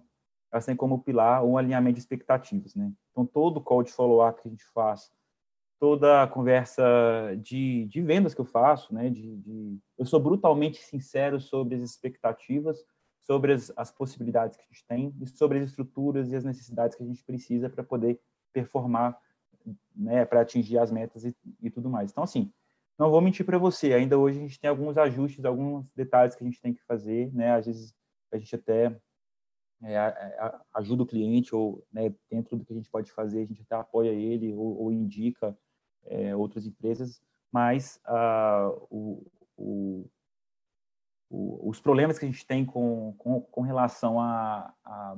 elas 0.52 0.66
têm 0.66 0.76
como 0.76 1.04
pilar 1.04 1.44
um 1.44 1.58
alinhamento 1.58 1.96
de 1.96 2.00
expectativas, 2.00 2.76
né? 2.76 2.92
Então, 3.12 3.26
todo 3.26 3.62
call 3.62 3.84
de 3.84 3.92
follow-up 3.92 4.42
que 4.42 4.48
a 4.48 4.52
gente 4.52 4.66
faz, 4.74 5.12
toda 5.80 6.24
a 6.24 6.28
conversa 6.28 6.84
de, 7.38 7.86
de 7.86 8.02
vendas 8.02 8.34
que 8.34 8.42
eu 8.42 8.46
faço, 8.46 8.94
né? 8.94 9.10
De, 9.10 9.38
de, 9.38 9.80
eu 9.98 10.06
sou 10.06 10.20
brutalmente 10.20 10.82
sincero 10.82 11.40
sobre 11.40 11.76
as 11.76 11.82
expectativas, 11.82 12.84
sobre 13.22 13.54
as, 13.54 13.72
as 13.76 13.92
possibilidades 13.92 14.58
que 14.58 14.64
a 14.64 14.68
gente 14.68 14.86
tem 14.86 15.16
e 15.22 15.28
sobre 15.28 15.60
as 15.60 15.70
estruturas 15.70 16.32
e 16.32 16.36
as 16.36 16.44
necessidades 16.44 16.98
que 16.98 17.04
a 17.04 17.06
gente 17.06 17.24
precisa 17.24 17.70
para 17.70 17.84
poder 17.84 18.20
performar, 18.52 19.18
né? 19.96 20.26
Para 20.26 20.42
atingir 20.42 20.80
as 20.80 20.92
metas 20.92 21.24
e, 21.24 21.36
e 21.62 21.70
tudo 21.70 21.90
mais. 21.90 22.12
Então, 22.12 22.24
assim, 22.24 22.52
não 22.98 23.12
vou 23.12 23.22
mentir 23.22 23.46
para 23.46 23.58
você, 23.58 23.94
ainda 23.94 24.18
hoje 24.18 24.40
a 24.40 24.42
gente 24.42 24.60
tem 24.60 24.70
alguns 24.70 24.98
ajustes, 24.98 25.46
alguns 25.46 25.86
detalhes 25.96 26.36
que 26.36 26.44
a 26.44 26.48
gente 26.48 26.60
tem 26.60 26.74
que 26.74 26.84
fazer, 26.84 27.34
né? 27.34 27.54
Às 27.54 27.68
vezes 27.68 27.96
a 28.32 28.38
gente 28.38 28.54
até 28.56 29.00
é, 29.84 29.98
ajuda 30.74 31.04
o 31.04 31.06
cliente 31.06 31.56
ou 31.56 31.86
né, 31.92 32.14
dentro 32.30 32.58
do 32.58 32.66
que 32.66 32.74
a 32.74 32.76
gente 32.76 32.90
pode 32.90 33.12
fazer, 33.12 33.42
a 33.42 33.46
gente 33.46 33.62
até 33.62 33.76
apoia 33.76 34.10
ele 34.10 34.54
ou, 34.54 34.84
ou 34.84 34.92
indica 34.92 35.58
é, 36.06 36.36
outras 36.36 36.66
empresas, 36.66 37.22
mas 37.52 38.00
uh, 38.08 38.88
o, 38.90 39.32
o, 39.58 40.10
o, 41.30 41.70
os 41.70 41.80
problemas 41.80 42.20
que 42.20 42.26
a 42.26 42.28
gente 42.28 42.46
tem 42.46 42.66
com, 42.66 43.14
com, 43.18 43.42
com 43.42 43.62
relação 43.62 44.20
a, 44.20 44.74
a, 44.84 45.18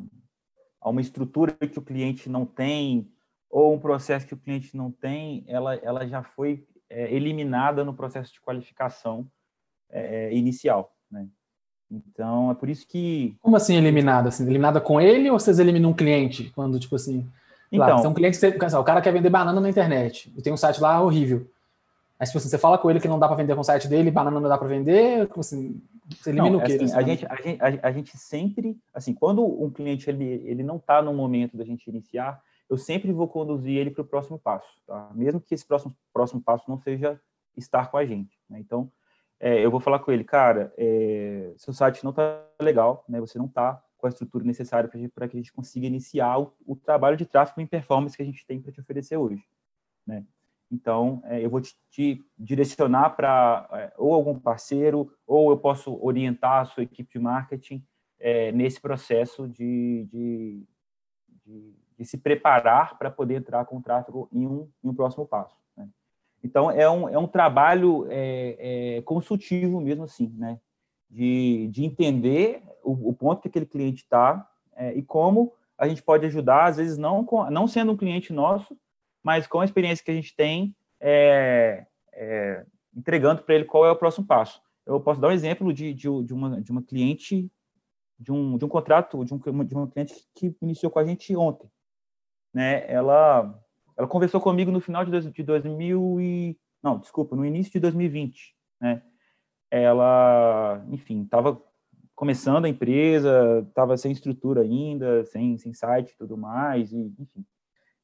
a, 0.82 0.89
uma 0.89 1.01
estrutura 1.01 1.53
que 1.53 1.80
o 1.80 1.84
cliente 1.84 2.30
não 2.30 2.45
tem 2.45 3.12
ou 3.49 3.74
um 3.74 3.80
processo 3.80 4.26
que 4.26 4.34
o 4.34 4.39
cliente 4.39 4.78
não 4.78 4.91
tem, 4.91 5.43
ela, 5.47 5.76
ela 5.76 6.07
já 6.07 6.24
foi 6.24 6.66
é, 6.89 7.14
eliminada 7.14 7.84
no 7.84 7.93
processo 7.93 8.32
de 8.32 8.39
qualificação 8.39 9.30
é, 9.89 10.28
é 10.28 10.34
inicial, 10.34 10.95
né? 11.09 11.28
Então, 11.92 12.52
é 12.52 12.54
por 12.54 12.70
isso 12.70 12.88
que... 12.88 13.36
Como 13.42 13.56
assim 13.56 13.76
eliminada? 13.76 14.30
Assim, 14.30 14.44
eliminada 14.44 14.80
com 14.80 15.02
ele 15.02 15.30
ou 15.30 15.38
vocês 15.38 15.60
eliminam 15.60 15.92
um 15.92 15.96
cliente? 15.96 16.52
Quando, 16.56 16.80
tipo 16.80 16.96
assim... 16.96 17.28
Então, 17.72 18.02
lá, 18.02 18.10
um 18.10 18.14
cliente 18.14 18.38
que 18.38 18.60
você, 18.60 18.76
o 18.78 18.84
cara 18.84 19.02
quer 19.02 19.14
vender 19.14 19.30
banana 19.30 19.60
na 19.60 19.70
internet. 19.70 20.32
E 20.38 20.42
tem 20.42 20.52
um 20.52 20.58
site 20.58 20.82
lá 20.82 21.02
horrível. 21.02 21.48
Aí, 22.20 22.28
tipo 22.28 22.38
assim, 22.38 22.50
você 22.50 22.58
fala 22.58 22.78
com 22.78 22.89
ele 22.89 23.00
que 23.00 23.08
não 23.08 23.18
dá 23.18 23.28
para 23.28 23.38
vender 23.38 23.56
com 23.56 23.62
o 23.62 23.64
site 23.64 23.88
dele, 23.88 24.12
banana 24.12 24.39
não 24.39 24.48
dá 24.48 24.58
para 24.58 24.68
vender, 24.68 25.26
tipo 25.26 25.39
assim, 25.39 25.82
você 26.08 26.30
elimina 26.30 26.52
não, 26.52 26.60
o 26.60 26.64
quê? 26.64 26.74
Assim, 26.74 26.94
a, 26.94 27.02
gente, 27.02 27.26
a, 27.26 27.36
gente, 27.36 27.80
a, 27.82 27.92
gente 27.92 28.18
sempre, 28.18 28.78
assim, 28.94 29.14
quando 29.14 29.44
um 29.44 29.72
cliente 29.72 30.10
ele, 30.10 30.44
ele 30.46 30.62
não 30.62 30.76
está 30.76 31.02
no 31.02 31.14
momento 31.14 31.58
da 31.58 31.66
gente 31.66 31.89
iniciar, 31.89 32.39
eu 32.70 32.78
sempre 32.78 33.12
vou 33.12 33.28
conduzir 33.28 33.76
ele 33.76 33.89
para 33.89 34.02
o 34.02 34.06
próximo 34.06 34.38
passo, 34.38 34.68
tá? 34.86 35.10
Mesmo 35.16 35.42
que 35.42 35.56
esse 35.56 35.66
próximo, 35.66 35.96
próximo 36.14 36.42
passo 36.42 36.66
não 36.70 36.78
seja 36.78 37.20
estar 37.58 37.89
com 37.89 37.98
a 37.98 38.06
gente. 38.06 38.38
Né? 38.50 38.60
Então, 38.60 38.92
é, 39.44 39.66
eu 39.66 39.72
vou 39.72 39.80
falar 39.80 39.98
com 39.98 40.12
ele, 40.12 40.24
cara, 40.24 40.72
é, 40.78 41.52
seu 41.58 41.74
site 41.74 42.04
não 42.04 42.12
está 42.12 42.46
legal, 42.62 43.04
né? 43.10 43.20
Você 43.20 43.39
não 43.39 43.48
está 43.48 43.84
com 43.98 44.06
a 44.06 44.10
estrutura 44.10 44.46
necessária 44.46 44.88
para 44.88 45.28
que 45.28 45.36
a 45.36 45.39
gente 45.39 45.52
consiga 45.52 45.88
iniciar 45.88 46.39
o, 46.39 46.54
o, 46.66 46.76
trabalho 46.76 47.18
de 47.18 47.26
tráfego 47.26 47.60
em 47.60 47.66
performance 47.66 48.16
que 48.16 48.22
a 48.22 48.26
gente 48.26 48.46
tem 48.46 48.62
para 48.62 48.72
te 48.72 48.80
oferecer 48.80 49.18
hoje, 49.18 49.44
né? 50.06 50.24
Então, 50.72 51.24
é, 51.26 51.44
eu 51.44 51.50
vou 51.50 51.60
te, 51.60 51.76
te 51.89 52.24
direcionar 52.38 53.16
para 53.16 53.68
é, 53.74 53.94
ou 53.98 54.14
algum 54.14 54.39
parceiro, 54.39 55.12
ou 55.26 55.50
eu 55.50 55.58
posso 55.58 55.98
orientar 56.06 56.62
a 56.62 56.66
sua 56.66 56.84
equipe 56.84 57.12
de 57.12 57.20
marketing 57.20 57.84
é, 58.20 58.52
nesse 58.52 58.80
processo 58.80 59.48
de, 59.48 60.08
de, 60.12 60.68
de, 61.46 61.76
de 61.98 62.06
se 62.06 62.18
preparar 62.18 62.96
para 62.96 63.10
poder 63.10 63.36
entrar 63.36 63.66
com 63.66 63.78
o 63.78 63.82
tráfego 63.82 64.30
em 64.32 64.46
um, 64.46 64.70
em 64.84 64.89
um 64.89 64.94
próximo 64.94 65.26
passo. 65.26 65.61
Então, 66.44 66.72
é 66.72 66.89
um, 66.89 67.10
é 67.10 67.18
um 67.18 67.28
trabalho 67.28 68.08
é, 68.10 68.98
é, 68.98 69.02
consultivo 69.04 69.80
mesmo 69.80 70.04
assim, 70.04 70.34
né? 70.38 70.60
De, 71.10 71.68
de 71.68 71.84
entender 71.84 72.64
o, 72.84 73.10
o 73.10 73.14
ponto 73.14 73.42
que 73.42 73.48
aquele 73.48 73.66
cliente 73.66 74.04
está 74.04 74.50
é, 74.76 74.94
e 74.94 75.04
como 75.04 75.54
a 75.78 75.88
gente 75.88 76.02
pode 76.02 76.26
ajudar, 76.26 76.66
às 76.66 76.78
vezes 76.78 76.98
não, 76.98 77.26
com, 77.26 77.50
não 77.50 77.68
sendo 77.68 77.92
um 77.92 77.98
cliente 77.98 78.32
nosso, 78.32 78.78
mas 79.24 79.48
com 79.48 79.60
a 79.60 79.66
experiência 79.66 80.04
que 80.04 80.12
a 80.12 80.14
gente 80.14 80.36
tem, 80.36 80.76
é, 81.00 81.86
é, 82.14 82.66
entregando 82.96 83.42
para 83.44 83.56
ele 83.56 83.66
qual 83.66 83.86
é 83.86 83.92
o 83.92 83.96
próximo 83.96 84.26
passo. 84.26 84.62
Eu 84.86 85.00
posso 85.00 85.20
dar 85.20 85.30
um 85.30 85.32
exemplo 85.32 85.74
de, 85.74 85.94
de, 85.94 86.24
de, 86.24 86.34
uma, 86.34 86.62
de 86.62 86.72
uma 86.72 86.82
cliente, 86.82 87.52
de 88.20 88.32
um, 88.32 88.58
de 88.58 88.66
um 88.66 88.68
contrato, 88.70 89.24
de, 89.26 89.34
um, 89.34 89.38
de 89.38 89.76
uma 89.76 89.88
cliente 89.88 90.14
que 90.36 90.56
iniciou 90.62 90.92
com 90.92 91.00
a 91.00 91.06
gente 91.06 91.36
ontem. 91.36 91.70
Né? 92.54 92.86
Ela 92.92 93.60
ela 94.02 94.08
conversou 94.08 94.41
comigo 94.41 94.72
no 94.72 94.82
final 94.82 95.06
de, 95.06 95.12
dois, 95.12 95.32
de 95.32 95.43
2000 95.43 96.20
e... 96.20 96.58
Não, 96.82 96.97
desculpa, 96.97 97.36
no 97.36 97.45
início 97.45 97.72
de 97.72 97.80
2020, 97.80 98.56
né? 98.82 99.04
Ela, 99.70 100.84
enfim, 100.89 101.22
estava 101.22 101.62
começando 102.16 102.66
a 102.66 102.70
empresa, 102.70 103.64
estava 103.68 103.95
sem 103.97 104.12
estrutura 104.12 104.62
ainda, 104.62 105.24
sem, 105.26 105.56
sem 105.60 105.72
site 105.72 106.12
e 106.12 106.18
tudo 106.18 106.36
mais, 106.36 106.91
e, 106.91 107.14
enfim. 107.20 107.45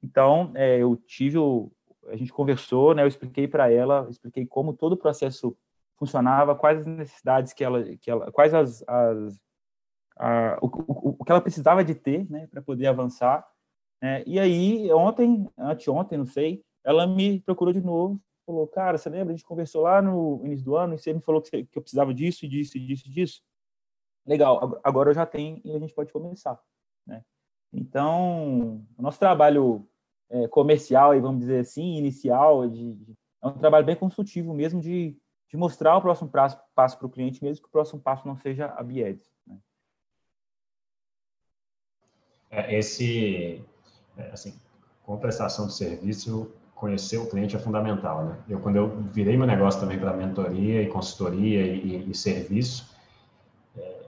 Então, 0.04 0.52
é, 0.54 0.78
eu 0.78 0.96
tive 0.96 1.40
o... 1.40 1.72
A 2.10 2.16
gente 2.16 2.32
conversou, 2.32 2.94
né? 2.94 3.02
Eu 3.02 3.08
expliquei 3.08 3.48
para 3.48 3.72
ela, 3.72 4.08
expliquei 4.08 4.46
como 4.46 4.74
todo 4.74 4.94
o 4.94 4.98
processo 4.98 5.58
funcionava, 5.98 6.56
quais 6.56 6.82
as 6.82 6.86
necessidades 6.86 7.54
que 7.54 7.64
ela... 7.64 7.84
Que 7.98 8.12
ela 8.12 8.32
quais 8.32 8.54
as... 8.54 8.84
as 8.88 9.40
a, 10.20 10.60
o, 10.62 10.68
o, 10.68 11.16
o 11.20 11.26
que 11.26 11.32
ela 11.32 11.42
precisava 11.42 11.84
de 11.84 11.96
ter, 11.96 12.30
né? 12.30 12.46
Para 12.48 12.62
poder 12.62 12.86
avançar 12.86 13.44
é, 14.02 14.24
e 14.28 14.40
aí, 14.40 14.92
ontem, 14.92 15.50
anteontem, 15.58 16.18
não 16.18 16.26
sei, 16.26 16.64
ela 16.84 17.08
me 17.08 17.40
procurou 17.42 17.74
de 17.74 17.82
novo, 17.82 18.22
falou, 18.46 18.68
cara, 18.68 18.98
você 18.98 19.10
lembra? 19.10 19.34
A 19.34 19.36
gente 19.36 19.46
conversou 19.46 19.82
lá 19.82 20.02
no 20.02 20.42
início 20.46 20.64
do 20.64 20.76
ano 20.76 20.94
e 20.94 20.98
você 20.98 21.14
me 21.14 21.22
falou 21.22 21.42
que, 21.42 21.68
eu 21.74 21.82
precisava 21.82 22.14
disso, 22.14 22.46
e 22.46 22.48
disso, 22.48 22.78
e 22.78 22.80
disso, 22.80 23.08
e 23.08 23.12
disso. 23.12 23.42
Legal, 24.26 24.80
agora 24.84 25.10
eu 25.10 25.14
já 25.14 25.26
tenho 25.26 25.60
e 25.64 25.76
a 25.76 25.80
gente 25.80 25.94
pode 25.94 26.12
começar. 26.12 26.60
Né? 27.06 27.24
Então, 27.74 28.86
o 28.98 29.02
nosso 29.02 29.20
trabalho 29.20 29.88
é, 30.30 30.48
comercial, 30.48 31.20
vamos 31.20 31.42
dizer 31.42 31.60
assim, 31.60 31.98
inicial, 31.98 32.68
de, 32.70 32.94
de, 32.94 33.14
é 33.42 33.48
um 33.48 33.58
trabalho 33.58 33.86
bem 33.86 33.96
consultivo 33.96 34.54
mesmo 34.54 34.80
de, 34.80 35.18
de 35.50 35.58
mostrar 35.58 35.98
o 35.98 36.02
próximo 36.02 36.30
passo 36.30 36.98
para 36.98 37.08
o 37.08 37.10
cliente, 37.10 37.44
mesmo 37.44 37.64
que 37.64 37.70
o 37.70 37.72
próximo 37.72 38.02
passo 38.02 38.28
não 38.28 38.38
seja 38.38 38.68
a 38.68 38.84
Biedes. 38.84 39.30
Né? 39.46 39.58
É, 42.50 42.78
esse 42.78 43.66
é, 44.18 44.30
assim, 44.32 44.54
com 45.04 45.18
prestação 45.18 45.68
de 45.68 45.74
serviço, 45.74 46.52
conhecer 46.76 47.18
o 47.18 47.28
cliente 47.28 47.56
é 47.56 47.60
fundamental, 47.60 48.24
né? 48.26 48.38
Eu, 48.48 48.60
quando 48.60 48.76
eu 48.76 49.02
virei 49.12 49.36
meu 49.36 49.48
negócio 49.48 49.80
também 49.80 49.98
para 49.98 50.14
mentoria 50.14 50.82
e 50.82 50.88
consultoria 50.88 51.62
e, 51.66 52.06
e, 52.06 52.12
e 52.12 52.16
serviço, 52.16 52.96
é, 53.76 54.02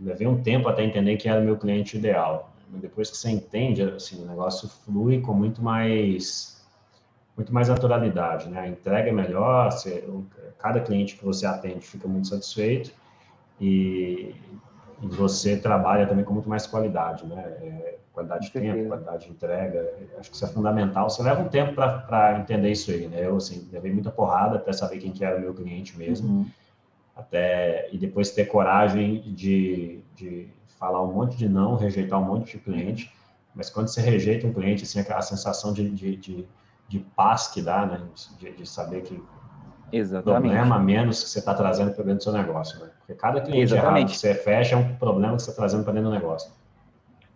levei 0.00 0.26
um 0.26 0.42
tempo 0.42 0.68
até 0.68 0.82
entender 0.84 1.16
quem 1.16 1.30
era 1.30 1.40
o 1.40 1.44
meu 1.44 1.58
cliente 1.58 1.96
ideal. 1.96 2.52
Depois 2.68 3.10
que 3.10 3.16
você 3.16 3.30
entende, 3.30 3.82
assim, 3.82 4.22
o 4.22 4.26
negócio 4.26 4.68
flui 4.68 5.20
com 5.20 5.32
muito 5.32 5.62
mais 5.62 6.56
muito 7.36 7.52
mais 7.52 7.68
naturalidade, 7.68 8.48
né? 8.48 8.60
A 8.60 8.68
entrega 8.68 9.10
é 9.10 9.12
melhor, 9.12 9.70
você, 9.70 10.02
cada 10.58 10.80
cliente 10.80 11.16
que 11.16 11.24
você 11.24 11.44
atende 11.44 11.86
fica 11.86 12.08
muito 12.08 12.28
satisfeito 12.28 12.90
e, 13.60 14.34
e 15.02 15.06
você 15.06 15.56
trabalha 15.58 16.06
também 16.06 16.24
com 16.24 16.32
muito 16.32 16.48
mais 16.48 16.66
qualidade, 16.66 17.26
né? 17.26 17.42
É, 17.60 17.98
qualidade 18.16 18.46
de 18.46 18.52
tempo, 18.52 18.88
qualidade 18.88 19.26
de 19.26 19.30
entrega, 19.30 19.94
acho 20.18 20.30
que 20.30 20.36
isso 20.36 20.44
é 20.46 20.48
fundamental. 20.48 21.10
Você 21.10 21.22
leva 21.22 21.42
um 21.42 21.48
tempo 21.48 21.74
para 21.74 22.38
entender 22.40 22.70
isso 22.70 22.90
aí, 22.90 23.06
né? 23.06 23.26
Eu, 23.26 23.36
assim, 23.36 23.68
levei 23.70 23.92
muita 23.92 24.10
porrada 24.10 24.56
até 24.56 24.72
saber 24.72 24.96
quem 24.96 25.12
que 25.12 25.22
era 25.22 25.36
o 25.36 25.40
meu 25.40 25.52
cliente 25.52 25.98
mesmo, 25.98 26.26
uhum. 26.26 26.46
até, 27.14 27.90
e 27.92 27.98
depois 27.98 28.30
ter 28.30 28.46
coragem 28.46 29.20
de, 29.34 30.00
de 30.14 30.48
falar 30.78 31.02
um 31.02 31.12
monte 31.12 31.36
de 31.36 31.46
não, 31.46 31.76
rejeitar 31.76 32.18
um 32.18 32.24
monte 32.24 32.56
de 32.56 32.64
cliente, 32.64 33.12
mas 33.54 33.68
quando 33.68 33.88
você 33.88 34.00
rejeita 34.00 34.46
um 34.46 34.52
cliente, 34.52 34.84
assim, 34.84 34.98
aquela 34.98 35.20
sensação 35.20 35.74
de, 35.74 35.90
de, 35.90 36.16
de, 36.16 36.48
de 36.88 36.98
paz 37.14 37.48
que 37.48 37.60
dá, 37.60 37.84
né? 37.84 38.00
De, 38.38 38.50
de 38.50 38.66
saber 38.66 39.02
que 39.02 39.22
Exatamente. 39.92 40.40
problema 40.40 40.78
menos 40.78 41.22
que 41.22 41.28
você 41.28 41.38
está 41.38 41.52
trazendo 41.52 41.92
para 41.92 42.02
dentro 42.02 42.18
do 42.18 42.22
seu 42.22 42.32
negócio, 42.32 42.80
né? 42.80 42.90
Porque 42.98 43.14
cada 43.14 43.42
cliente 43.42 43.74
Exatamente. 43.74 43.94
errado 43.94 44.10
que 44.10 44.16
você 44.16 44.34
fecha 44.34 44.74
é 44.74 44.78
um 44.78 44.96
problema 44.96 45.36
que 45.36 45.42
você 45.42 45.50
está 45.50 45.60
trazendo 45.60 45.84
para 45.84 45.92
dentro 45.92 46.08
do 46.08 46.14
negócio. 46.14 46.50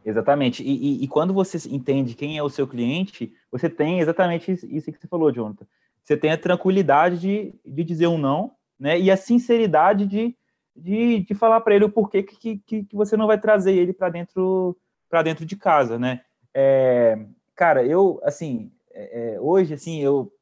Exatamente. 0.05 0.63
E, 0.63 0.71
e, 0.71 1.05
e, 1.05 1.09
quando 1.09 1.35
você 1.35 1.59
entende 1.69 2.15
quem 2.15 2.39
é 2.39 2.43
o 2.43 2.49
seu 2.49 2.67
cliente, 2.67 3.33
você 3.51 3.69
tem 3.69 4.01
exatamente 4.01 4.51
isso 4.53 4.91
que 4.91 4.99
você 4.99 5.07
falou, 5.07 5.31
Jonathan. 5.33 5.67
Você 6.03 6.17
tem 6.17 6.33
a 6.33 6.39
tranquilidade 6.39 7.19
de, 7.19 7.55
de 7.65 7.85
dizer 7.85 8.07
um 8.07 8.17
não, 8.17 8.53
né? 8.79 8.99
E 8.99 9.11
a 9.11 9.17
sinceridade 9.17 10.07
de, 10.07 10.35
de, 10.75 11.21
de 11.21 11.35
falar 11.35 11.61
para 11.61 11.75
ele 11.75 11.85
o 11.85 11.91
porquê 11.91 12.23
que, 12.23 12.59
que, 12.59 12.85
que 12.85 12.97
você 12.97 13.17
não 13.17 13.27
vai 13.27 13.39
trazer 13.39 13.75
ele 13.75 13.93
para 13.93 14.09
dentro 14.09 14.77
para 15.09 15.23
dentro 15.23 15.45
de 15.45 15.57
casa, 15.57 15.99
né? 15.99 16.23
É, 16.55 17.19
cara, 17.55 17.85
eu 17.85 18.21
assim 18.25 18.73
é, 18.93 19.35
é, 19.35 19.41
hoje 19.41 19.75
assim 19.75 20.01
eu, 20.01 20.33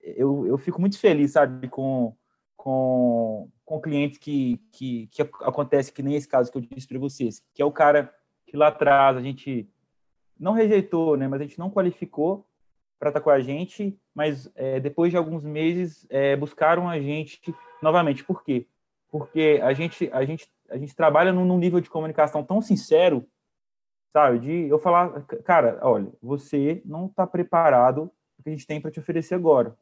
eu 0.00 0.46
eu 0.46 0.58
fico 0.58 0.80
muito 0.80 0.98
feliz, 0.98 1.32
sabe, 1.32 1.68
com 1.68 2.14
com, 2.66 3.48
com 3.64 3.80
clientes 3.80 4.18
que, 4.18 4.60
que, 4.72 5.06
que 5.12 5.22
acontece 5.22 5.92
que 5.92 6.02
nem 6.02 6.16
esse 6.16 6.26
caso 6.26 6.50
que 6.50 6.58
eu 6.58 6.62
disse 6.62 6.88
para 6.88 6.98
vocês, 6.98 7.40
que 7.54 7.62
é 7.62 7.64
o 7.64 7.70
cara 7.70 8.12
que 8.46 8.56
lá 8.56 8.68
atrás 8.68 9.16
a 9.16 9.22
gente 9.22 9.68
não 10.38 10.52
rejeitou, 10.52 11.16
né, 11.16 11.26
mas 11.26 11.40
a 11.40 11.44
gente 11.44 11.58
não 11.58 11.70
qualificou 11.70 12.46
para 12.98 13.10
estar 13.10 13.20
tá 13.20 13.24
com 13.24 13.30
a 13.30 13.40
gente, 13.40 13.98
mas 14.14 14.50
é, 14.54 14.80
depois 14.80 15.10
de 15.10 15.16
alguns 15.16 15.44
meses 15.44 16.06
é, 16.08 16.36
buscaram 16.36 16.88
a 16.88 16.98
gente 16.98 17.54
novamente. 17.82 18.24
Por 18.24 18.42
quê? 18.42 18.66
Porque 19.10 19.60
a 19.62 19.72
gente 19.72 20.08
a 20.12 20.24
gente 20.24 20.50
a 20.68 20.76
gente 20.76 20.96
trabalha 20.96 21.32
num, 21.32 21.44
num 21.44 21.58
nível 21.58 21.80
de 21.80 21.90
comunicação 21.90 22.42
tão 22.42 22.60
sincero, 22.60 23.26
sabe? 24.12 24.40
De 24.40 24.68
eu 24.68 24.78
falar, 24.78 25.22
cara, 25.44 25.78
olha, 25.82 26.12
você 26.20 26.82
não 26.84 27.06
está 27.06 27.26
preparado 27.26 28.10
o 28.38 28.42
que 28.42 28.48
a 28.48 28.52
gente 28.52 28.66
tem 28.66 28.80
para 28.80 28.90
te 28.90 28.98
oferecer 28.98 29.34
agora, 29.34 29.76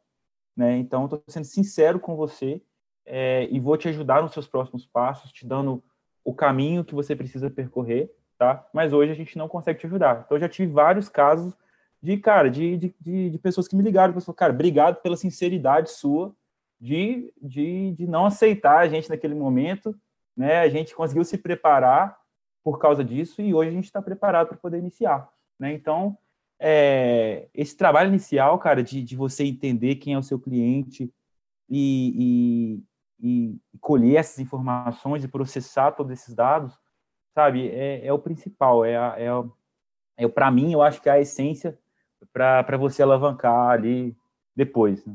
né? 0.55 0.77
Então, 0.77 1.05
estou 1.05 1.23
sendo 1.27 1.45
sincero 1.45 1.99
com 1.99 2.15
você 2.15 2.61
é, 3.05 3.47
e 3.49 3.59
vou 3.59 3.77
te 3.77 3.87
ajudar 3.87 4.21
nos 4.21 4.33
seus 4.33 4.47
próximos 4.47 4.85
passos, 4.85 5.31
te 5.31 5.45
dando 5.45 5.83
o 6.23 6.33
caminho 6.33 6.83
que 6.83 6.95
você 6.95 7.15
precisa 7.15 7.49
percorrer 7.49 8.11
tá? 8.37 8.65
Mas 8.73 8.93
hoje 8.93 9.11
a 9.11 9.15
gente 9.15 9.37
não 9.37 9.47
consegue 9.47 9.79
te 9.79 9.85
ajudar. 9.85 10.23
Então, 10.25 10.37
eu 10.37 10.41
já 10.41 10.49
tive 10.49 10.71
vários 10.71 11.09
casos 11.09 11.53
de, 12.01 12.17
cara, 12.17 12.49
de, 12.49 12.77
de, 12.77 12.95
de, 12.99 13.29
de 13.31 13.39
pessoas 13.39 13.67
que 13.67 13.75
me 13.75 13.83
ligaram 13.83 14.13
falaram, 14.13 14.33
cara, 14.33 14.53
obrigado 14.53 15.01
pela 15.01 15.17
sinceridade 15.17 15.91
sua 15.91 16.35
de, 16.79 17.33
de, 17.41 17.93
de 17.93 18.07
não 18.07 18.25
aceitar 18.25 18.79
a 18.79 18.87
gente 18.87 19.09
naquele 19.09 19.33
momento, 19.33 19.95
né? 20.35 20.59
A 20.59 20.69
gente 20.69 20.93
conseguiu 20.93 21.23
se 21.23 21.37
preparar 21.37 22.17
por 22.63 22.77
causa 22.79 23.03
disso 23.03 23.41
e 23.41 23.53
hoje 23.53 23.69
a 23.69 23.73
gente 23.73 23.85
está 23.85 24.01
preparado 24.01 24.49
para 24.49 24.57
poder 24.57 24.77
iniciar, 24.77 25.29
né? 25.59 25.73
Então, 25.73 26.17
é, 26.59 27.47
esse 27.53 27.75
trabalho 27.75 28.09
inicial, 28.09 28.57
cara, 28.59 28.83
de, 28.83 29.01
de 29.01 29.15
você 29.15 29.43
entender 29.43 29.95
quem 29.95 30.13
é 30.13 30.17
o 30.17 30.23
seu 30.23 30.39
cliente 30.39 31.11
e, 31.69 32.81
e, 33.19 33.55
e 33.73 33.79
colher 33.79 34.17
essas 34.17 34.39
informações 34.39 35.23
e 35.23 35.27
processar 35.27 35.91
todos 35.91 36.11
esses 36.11 36.33
dados, 36.35 36.77
sabe, 37.35 37.69
é, 37.69 38.07
é 38.07 38.13
o 38.13 38.17
principal, 38.17 38.85
é, 38.85 38.93
é, 38.93 39.27
é 40.17 40.27
para 40.27 40.49
mim, 40.49 40.71
eu 40.71 40.81
acho 40.81 41.01
que 41.01 41.09
é 41.09 41.11
a 41.11 41.19
essência 41.19 41.77
para 42.31 42.77
você 42.77 43.03
alavancar 43.03 43.71
ali 43.71 44.15
depois. 44.55 45.05
Né? 45.05 45.13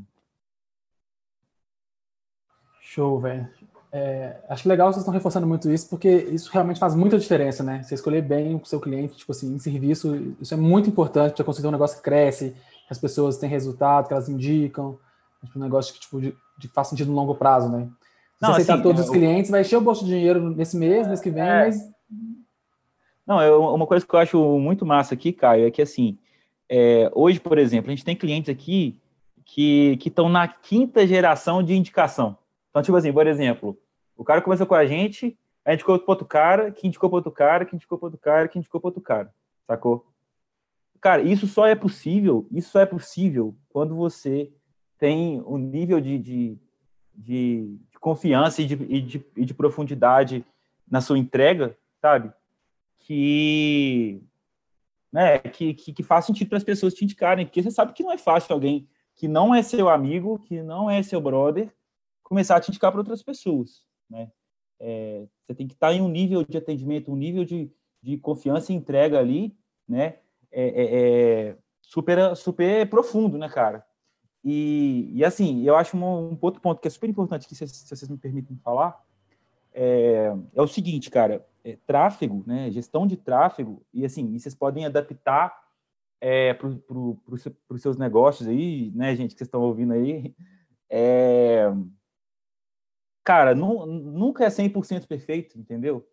Show, 2.82 3.18
velho. 3.18 3.48
É, 3.92 4.36
acho 4.48 4.68
legal 4.68 4.92
vocês 4.92 5.00
estão 5.00 5.14
reforçando 5.14 5.46
muito 5.46 5.68
isso, 5.70 5.88
porque 5.88 6.08
isso 6.08 6.50
realmente 6.52 6.78
faz 6.78 6.94
muita 6.94 7.18
diferença, 7.18 7.62
né? 7.64 7.82
Você 7.82 7.94
escolher 7.94 8.22
bem 8.22 8.54
o 8.54 8.64
seu 8.64 8.80
cliente, 8.80 9.16
tipo 9.16 9.32
assim, 9.32 9.52
em 9.52 9.58
serviço, 9.58 10.14
isso 10.40 10.54
é 10.54 10.56
muito 10.56 10.88
importante 10.88 11.34
para 11.34 11.44
conseguir 11.44 11.66
um 11.66 11.72
negócio 11.72 11.96
que 11.96 12.02
cresce, 12.02 12.50
que 12.50 12.92
as 12.92 12.98
pessoas 12.98 13.38
têm 13.38 13.48
resultado, 13.48 14.06
que 14.06 14.12
elas 14.12 14.28
indicam, 14.28 14.96
tipo, 15.44 15.58
um 15.58 15.62
negócio 15.62 15.92
que 15.92 16.00
tipo, 16.00 16.20
de, 16.20 16.36
de 16.56 16.68
faz 16.68 16.86
sentido 16.88 17.10
no 17.10 17.16
longo 17.16 17.34
prazo, 17.34 17.68
né? 17.68 17.88
Se 18.36 18.42
não, 18.42 18.52
aceitar 18.52 18.74
assim, 18.74 18.82
todos 18.82 19.00
é, 19.00 19.04
os 19.04 19.10
clientes, 19.10 19.50
vai 19.50 19.62
encher 19.62 19.76
o 19.76 19.80
bolso 19.80 20.04
de 20.04 20.10
dinheiro 20.10 20.50
nesse 20.50 20.76
mês, 20.76 21.08
mês 21.08 21.20
que 21.20 21.30
vem, 21.30 21.42
é, 21.42 21.64
mas 21.66 21.90
não, 23.30 23.40
eu, 23.40 23.62
uma 23.62 23.86
coisa 23.86 24.04
que 24.04 24.12
eu 24.12 24.18
acho 24.18 24.58
muito 24.58 24.84
massa 24.84 25.14
aqui, 25.14 25.32
Caio, 25.32 25.64
é 25.64 25.70
que 25.70 25.80
assim, 25.80 26.18
é, 26.68 27.08
hoje, 27.14 27.38
por 27.38 27.58
exemplo, 27.58 27.88
a 27.88 27.94
gente 27.94 28.04
tem 28.04 28.16
clientes 28.16 28.52
aqui 28.52 28.98
que 29.44 29.96
estão 30.04 30.28
na 30.28 30.48
quinta 30.48 31.06
geração 31.06 31.62
de 31.62 31.76
indicação. 31.76 32.36
Então, 32.70 32.82
tipo 32.82 32.96
assim, 32.96 33.12
por 33.12 33.28
exemplo, 33.28 33.78
o 34.16 34.24
cara 34.24 34.42
começou 34.42 34.66
com 34.66 34.74
a 34.74 34.84
gente, 34.84 35.38
a 35.64 35.70
gente 35.70 35.80
indicou 35.80 35.96
para 36.00 36.12
outro 36.12 36.26
cara, 36.26 36.72
que 36.72 36.88
indicou 36.88 37.08
para 37.08 37.16
outro 37.18 37.30
cara, 37.30 37.64
que 37.64 37.76
indicou 37.76 37.98
para 37.98 38.06
outro 38.06 38.20
cara, 38.20 38.48
que 38.48 38.58
indicou 38.58 38.80
para 38.80 38.88
outro 38.88 39.00
cara, 39.00 39.32
sacou? 39.64 40.06
Cara, 41.00 41.22
isso 41.22 41.46
só 41.46 41.66
é 41.66 41.76
possível, 41.76 42.48
isso 42.50 42.70
só 42.70 42.80
é 42.80 42.86
possível 42.86 43.54
quando 43.68 43.94
você 43.94 44.50
tem 44.98 45.40
um 45.46 45.56
nível 45.56 46.00
de, 46.00 46.18
de, 46.18 46.58
de, 47.14 47.78
de 47.92 47.98
confiança 48.00 48.60
e 48.60 48.66
de, 48.66 48.74
e 48.74 49.00
de, 49.00 49.26
e 49.36 49.44
de 49.44 49.54
profundidade 49.54 50.44
na 50.90 51.00
sua 51.00 51.16
entrega, 51.16 51.76
sabe? 52.00 52.32
Que, 53.10 54.22
né, 55.12 55.40
que, 55.40 55.74
que, 55.74 55.92
que 55.92 56.02
faz 56.04 56.26
sentido 56.26 56.48
para 56.48 56.58
as 56.58 56.62
pessoas 56.62 56.94
te 56.94 57.02
indicarem, 57.02 57.44
porque 57.44 57.60
você 57.60 57.72
sabe 57.72 57.92
que 57.92 58.04
não 58.04 58.12
é 58.12 58.16
fácil 58.16 58.54
alguém 58.54 58.88
que 59.16 59.26
não 59.26 59.52
é 59.52 59.64
seu 59.64 59.88
amigo, 59.88 60.38
que 60.38 60.62
não 60.62 60.88
é 60.88 61.02
seu 61.02 61.20
brother, 61.20 61.74
começar 62.22 62.54
a 62.54 62.60
te 62.60 62.70
indicar 62.70 62.92
para 62.92 63.00
outras 63.00 63.20
pessoas, 63.20 63.82
né? 64.08 64.30
É, 64.78 65.26
você 65.44 65.56
tem 65.56 65.66
que 65.66 65.74
estar 65.74 65.92
em 65.92 66.00
um 66.00 66.08
nível 66.08 66.44
de 66.44 66.56
atendimento, 66.56 67.10
um 67.10 67.16
nível 67.16 67.44
de, 67.44 67.68
de 68.00 68.16
confiança 68.16 68.72
e 68.72 68.76
entrega 68.76 69.18
ali, 69.18 69.58
né? 69.88 70.18
É, 70.52 70.68
é, 70.68 71.48
é 71.50 71.56
super, 71.82 72.36
super 72.36 72.88
profundo, 72.88 73.36
né, 73.36 73.48
cara? 73.48 73.84
E, 74.44 75.10
e 75.12 75.24
assim, 75.24 75.64
eu 75.64 75.74
acho 75.74 75.96
um, 75.96 76.30
um 76.30 76.38
outro 76.40 76.60
ponto 76.60 76.80
que 76.80 76.86
é 76.86 76.90
super 76.90 77.10
importante, 77.10 77.48
que 77.48 77.56
se, 77.56 77.66
se 77.66 77.88
vocês 77.88 78.08
me 78.08 78.16
permitem 78.16 78.56
falar, 78.58 79.04
é, 79.74 80.32
é 80.54 80.62
o 80.62 80.68
seguinte, 80.68 81.10
cara, 81.10 81.44
é, 81.64 81.76
tráfego, 81.86 82.44
né, 82.46 82.70
gestão 82.70 83.06
de 83.06 83.16
tráfego, 83.16 83.84
e 83.92 84.04
assim, 84.04 84.38
vocês 84.38 84.54
podem 84.54 84.84
adaptar 84.84 85.58
é, 86.20 86.54
para 86.54 86.68
os 86.68 87.82
seus 87.82 87.96
negócios 87.96 88.48
aí, 88.48 88.90
né, 88.94 89.14
gente, 89.16 89.32
que 89.32 89.38
vocês 89.38 89.48
estão 89.48 89.62
ouvindo 89.62 89.92
aí, 89.92 90.34
é, 90.88 91.72
cara, 93.24 93.54
nu, 93.54 93.86
nunca 93.86 94.44
é 94.44 94.48
100% 94.48 95.06
perfeito, 95.06 95.58
entendeu? 95.58 96.06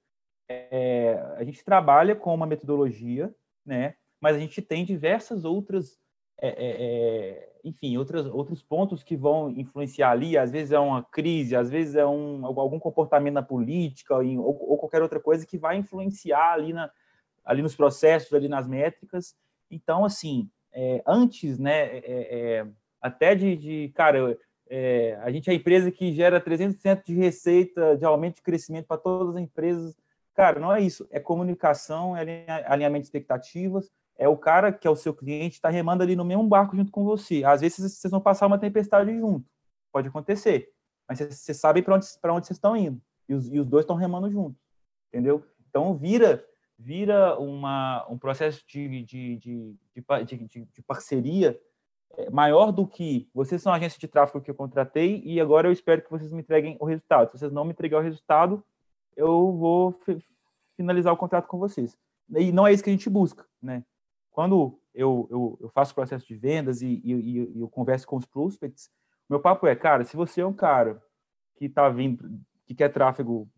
É, 0.50 1.20
a 1.36 1.44
gente 1.44 1.64
trabalha 1.64 2.16
com 2.16 2.34
uma 2.34 2.46
metodologia, 2.46 3.34
né, 3.66 3.96
mas 4.20 4.36
a 4.36 4.40
gente 4.40 4.62
tem 4.62 4.86
diversas 4.86 5.44
outras 5.46 6.00
é, 6.40 6.50
é, 6.50 6.76
é, 6.80 7.47
enfim, 7.64 7.98
outros, 7.98 8.26
outros 8.28 8.62
pontos 8.62 9.04
que 9.04 9.16
vão 9.16 9.50
influenciar 9.50 10.12
ali, 10.12 10.38
às 10.38 10.52
vezes 10.52 10.72
é 10.72 10.80
uma 10.80 11.04
crise, 11.04 11.56
às 11.56 11.70
vezes 11.70 11.96
é 11.96 12.06
um, 12.06 12.46
algum 12.46 12.80
comportamento 12.80 13.34
na 13.34 13.44
política 13.44 14.16
ou, 14.16 14.72
ou 14.72 14.78
qualquer 14.78 15.02
outra 15.02 15.20
coisa 15.20 15.46
que 15.46 15.58
vai 15.58 15.78
influenciar 15.78 16.54
ali, 16.54 16.74
na, 16.74 16.90
ali 17.44 17.62
nos 17.62 17.76
processos, 17.76 18.34
ali 18.34 18.48
nas 18.48 18.68
métricas. 18.68 19.36
Então, 19.70 20.06
assim, 20.06 20.50
é, 20.74 21.02
antes, 21.06 21.58
né, 21.58 21.98
é, 21.98 22.04
é, 22.06 22.68
até 23.02 23.36
de, 23.36 23.56
de 23.56 23.90
cara, 23.96 24.38
é, 24.70 25.18
a 25.22 25.32
gente 25.32 25.50
é 25.50 25.54
a 25.54 25.56
empresa 25.56 25.92
que 25.92 26.14
gera 26.14 26.42
300% 26.42 27.04
de 27.06 27.16
receita, 27.16 27.98
de 27.98 28.06
aumento 28.06 28.36
de 28.36 28.42
crescimento 28.42 28.86
para 28.86 28.98
todas 28.98 29.36
as 29.36 29.42
empresas. 29.42 29.96
Cara, 30.34 30.60
não 30.60 30.74
é 30.74 30.82
isso, 30.82 31.08
é 31.10 31.20
comunicação, 31.20 32.16
é 32.16 32.46
alinhamento 32.68 33.02
de 33.02 33.08
expectativas, 33.08 33.92
é 34.18 34.28
o 34.28 34.38
cara 34.38 34.72
que 34.72 34.88
é 34.88 34.90
o 34.90 34.96
seu 34.96 35.14
cliente, 35.14 35.56
está 35.56 35.70
remando 35.70 36.04
ali 36.04 36.16
no 36.16 36.26
mesmo 36.26 36.48
barco 36.48 36.76
junto 36.76 36.92
com 36.92 37.04
você. 37.04 37.44
Às 37.44 37.62
vezes 37.62 37.78
vocês 37.78 38.12
vão 38.12 38.22
passar 38.22 38.48
uma 38.48 38.58
tempestade 38.58 39.18
junto, 39.18 39.46
pode 39.92 40.08
acontecer, 40.08 40.70
mas 41.08 41.20
vocês 41.20 41.58
sabem 41.58 41.84
para 41.84 41.96
onde, 41.96 42.08
onde 42.26 42.48
vocês 42.48 42.58
estão 42.58 42.76
indo, 42.76 43.02
e 43.30 43.34
os, 43.34 43.48
e 43.52 43.60
os 43.60 43.68
dois 43.68 43.84
estão 43.84 43.96
remando 43.96 44.30
juntos, 44.30 44.60
entendeu? 45.10 45.46
Então 45.70 45.96
vira 45.96 46.44
vira 46.78 47.38
uma, 47.40 48.06
um 48.08 48.18
processo 48.18 48.64
de, 48.68 49.04
de, 49.04 49.38
de, 49.38 49.76
de, 49.96 50.82
parceria 50.86 51.60
é, 52.16 52.30
maior 52.30 52.72
do 52.72 52.86
que 52.86 53.28
vocês 53.34 53.62
são 53.62 53.74
a 53.74 53.78
agência 53.78 54.00
de 54.00 54.08
tráfego 54.08 54.42
que 54.42 54.52
eu 54.52 54.56
contratei 54.56 55.22
e 55.26 55.42
agora 55.42 55.68
eu 55.68 55.72
espero 55.72 56.04
que 56.04 56.12
vocês 56.12 56.32
me 56.32 56.42
entreguem 56.42 56.78
o 56.80 56.86
resultado. 56.86 57.32
Se 57.32 57.40
vocês 57.40 57.52
não 57.52 57.66
me 57.66 57.72
entregarem 57.72 58.06
o 58.06 58.10
resultado, 58.10 58.64
eu 59.16 59.52
vou 59.54 60.00
finalizar 60.76 61.12
o 61.12 61.18
contrato 61.18 61.48
com 61.48 61.58
vocês. 61.58 61.98
E 62.30 62.52
não 62.52 62.68
é 62.68 62.74
isso 62.74 62.84
que 62.84 62.90
a 62.90 62.94
gente 62.94 63.10
busca, 63.10 63.46
né? 63.62 63.84
Quando 64.38 64.80
eu, 64.94 65.28
eu, 65.32 65.58
eu 65.62 65.70
faço 65.70 65.94
o 65.94 65.96
processo 65.96 66.28
de 66.28 66.36
vendas 66.36 66.84
e, 66.84 67.02
e, 67.04 67.12
e, 67.12 67.60
eu 67.60 67.68
converso 67.68 68.06
com 68.06 68.18
os 68.18 68.26
prospects, 68.28 68.92
meu 69.28 69.40
papo 69.40 69.66
é, 69.66 69.76
cara, 69.76 70.04
se 70.04 70.16
você 70.16 70.42
é 70.42 70.46
um 70.46 70.54
cara 70.54 71.02
que 71.56 71.66
está 71.66 71.90
vindo, 71.90 72.40
que 72.68 72.76
quer 72.76 72.90
tráfego, 72.90 73.50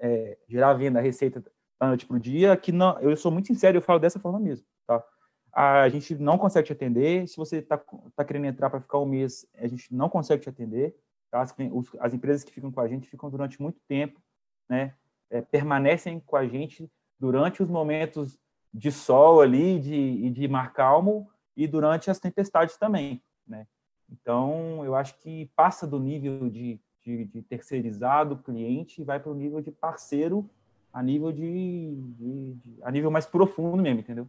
é, 0.00 0.36
gerar 0.48 0.74
venda, 0.74 1.00
receita 1.00 1.40
da 1.80 1.86
noite 1.86 2.04
para 2.04 2.16
o 2.16 2.18
dia, 2.18 2.56
que 2.56 2.72
não, 2.72 2.98
eu 2.98 3.16
sou 3.16 3.30
muito 3.30 3.46
sincero, 3.46 3.78
eu 3.78 3.82
falo 3.82 4.00
dessa 4.00 4.18
forma 4.18 4.40
mesmo, 4.40 4.66
tá? 4.88 5.04
A 5.52 5.88
gente 5.88 6.16
não 6.16 6.36
consegue 6.36 6.66
te 6.66 6.72
atender, 6.72 7.28
se 7.28 7.36
você 7.36 7.58
está 7.58 7.80
tá 8.16 8.24
querendo 8.24 8.46
entrar 8.46 8.70
para 8.70 8.80
ficar 8.80 8.98
um 8.98 9.06
mês, 9.06 9.46
a 9.54 9.68
gente 9.68 9.94
não 9.94 10.08
consegue 10.08 10.42
te 10.42 10.48
atender, 10.48 10.96
tá? 11.30 11.42
as, 11.42 11.54
as, 12.00 12.12
empresas 12.12 12.42
que 12.42 12.50
ficam 12.50 12.72
com 12.72 12.80
a 12.80 12.88
gente 12.88 13.08
ficam 13.08 13.30
durante 13.30 13.62
muito 13.62 13.78
tempo, 13.86 14.20
né? 14.68 14.96
É, 15.30 15.42
permanecem 15.42 16.18
com 16.18 16.34
a 16.34 16.44
gente 16.44 16.90
durante 17.20 17.62
os 17.62 17.68
momentos 17.68 18.36
de 18.72 18.92
sol 18.92 19.40
ali 19.40 19.78
de, 19.80 19.94
e 19.94 20.30
de 20.30 20.46
mar 20.48 20.72
calmo 20.72 21.28
e 21.56 21.66
durante 21.66 22.10
as 22.10 22.18
tempestades 22.18 22.76
também, 22.76 23.22
né? 23.46 23.66
Então, 24.10 24.84
eu 24.84 24.94
acho 24.94 25.18
que 25.18 25.50
passa 25.54 25.86
do 25.86 25.98
nível 25.98 26.48
de, 26.48 26.80
de, 27.04 27.24
de 27.26 27.42
terceirizado 27.42 28.38
cliente 28.38 29.00
e 29.00 29.04
vai 29.04 29.20
para 29.20 29.30
o 29.30 29.34
nível 29.34 29.60
de 29.60 29.70
parceiro 29.70 30.48
a 30.92 31.02
nível 31.02 31.30
de, 31.30 31.94
de, 32.16 32.54
de, 32.54 32.82
a 32.82 32.90
nível 32.90 33.10
mais 33.10 33.26
profundo 33.26 33.82
mesmo, 33.82 34.00
entendeu? 34.00 34.26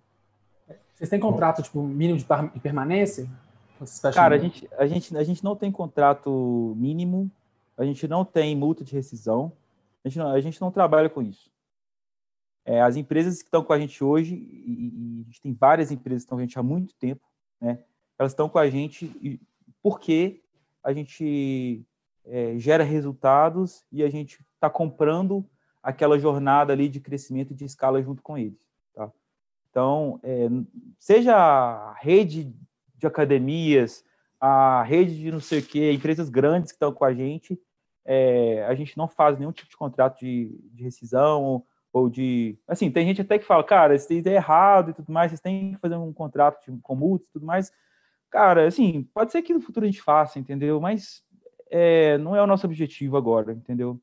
Vocês 0.93 1.09
têm 1.09 1.19
contrato 1.19 1.63
tipo 1.63 1.81
mínimo 1.81 2.19
de 2.19 2.59
permanência? 2.59 3.29
Cara, 4.13 4.35
a 4.35 4.37
gente, 4.37 4.69
a 4.77 4.85
gente 4.85 5.17
a 5.17 5.23
gente 5.23 5.43
não 5.43 5.55
tem 5.55 5.71
contrato 5.71 6.75
mínimo, 6.77 7.31
a 7.77 7.85
gente 7.85 8.07
não 8.07 8.25
tem 8.25 8.55
multa 8.55 8.83
de 8.83 8.93
rescisão, 8.93 9.53
a 10.03 10.09
gente 10.09 10.19
não, 10.19 10.31
a 10.31 10.41
gente 10.41 10.59
não 10.59 10.69
trabalha 10.69 11.09
com 11.09 11.21
isso. 11.21 11.49
É, 12.69 12.81
as 12.81 12.95
empresas 12.95 13.41
que 13.41 13.47
estão 13.47 13.63
com 13.63 13.73
a 13.73 13.79
gente 13.79 14.03
hoje, 14.03 14.35
e, 14.35 14.93
e, 14.93 15.21
a 15.21 15.23
gente 15.23 15.41
tem 15.41 15.51
várias 15.55 15.89
empresas 15.89 16.21
que 16.21 16.25
estão 16.25 16.37
com 16.37 16.41
a 16.41 16.45
gente 16.45 16.59
há 16.59 16.61
muito 16.61 16.93
tempo, 16.93 17.25
né? 17.59 17.83
Elas 18.15 18.31
estão 18.31 18.47
com 18.47 18.59
a 18.59 18.69
gente 18.69 19.41
porque 19.81 20.43
a 20.83 20.93
gente 20.93 21.83
é, 22.25 22.59
gera 22.59 22.83
resultados 22.83 23.83
e 23.91 24.03
a 24.03 24.09
gente 24.09 24.45
está 24.53 24.69
comprando 24.69 25.43
aquela 25.81 26.19
jornada 26.19 26.71
ali 26.71 26.87
de 26.87 26.99
crescimento 26.99 27.55
de 27.55 27.65
escala 27.65 28.03
junto 28.03 28.21
com 28.21 28.37
eles. 28.37 28.59
Tá? 28.93 29.11
Então, 29.71 30.19
é, 30.21 30.47
seja 30.99 31.35
a 31.35 31.93
rede 31.93 32.53
de 32.95 33.07
academias, 33.07 34.05
a 34.39 34.83
rede 34.83 35.19
de 35.19 35.31
não 35.31 35.39
sei 35.39 35.57
o 35.57 35.65
quê, 35.65 35.91
empresas 35.91 36.29
grandes 36.29 36.71
que 36.71 36.75
estão 36.75 36.93
com 36.93 37.03
a 37.03 37.15
gente, 37.15 37.59
é, 38.05 38.63
a 38.67 38.75
gente 38.75 38.95
não 38.95 39.07
faz 39.07 39.39
nenhum 39.39 39.51
tipo 39.51 39.71
de 39.71 39.77
contrato 39.77 40.19
de, 40.19 40.55
de 40.71 40.83
rescisão 40.83 41.65
ou, 41.91 42.09
de... 42.09 42.57
Assim, 42.67 42.91
tem 42.91 43.05
gente 43.05 43.21
até 43.21 43.39
que 43.39 43.45
fala, 43.45 43.63
cara, 43.63 43.95
isso 43.95 44.11
é 44.11 44.33
errado 44.33 44.91
e 44.91 44.93
tudo 44.93 45.11
mais, 45.11 45.31
vocês 45.31 45.41
têm 45.41 45.73
que 45.73 45.79
fazer 45.79 45.95
um 45.95 46.13
contrato 46.13 46.63
de, 46.63 46.79
com 46.81 46.95
multas 46.95 47.27
e 47.29 47.33
tudo 47.33 47.45
mais. 47.45 47.71
Cara, 48.29 48.67
assim, 48.67 49.07
pode 49.13 49.31
ser 49.31 49.41
que 49.41 49.53
no 49.53 49.61
futuro 49.61 49.85
a 49.85 49.89
gente 49.89 50.01
faça, 50.01 50.37
entendeu? 50.37 50.79
Mas 50.79 51.23
é, 51.69 52.17
não 52.19 52.35
é 52.35 52.41
o 52.41 52.47
nosso 52.47 52.65
objetivo 52.65 53.17
agora, 53.17 53.53
entendeu? 53.53 53.99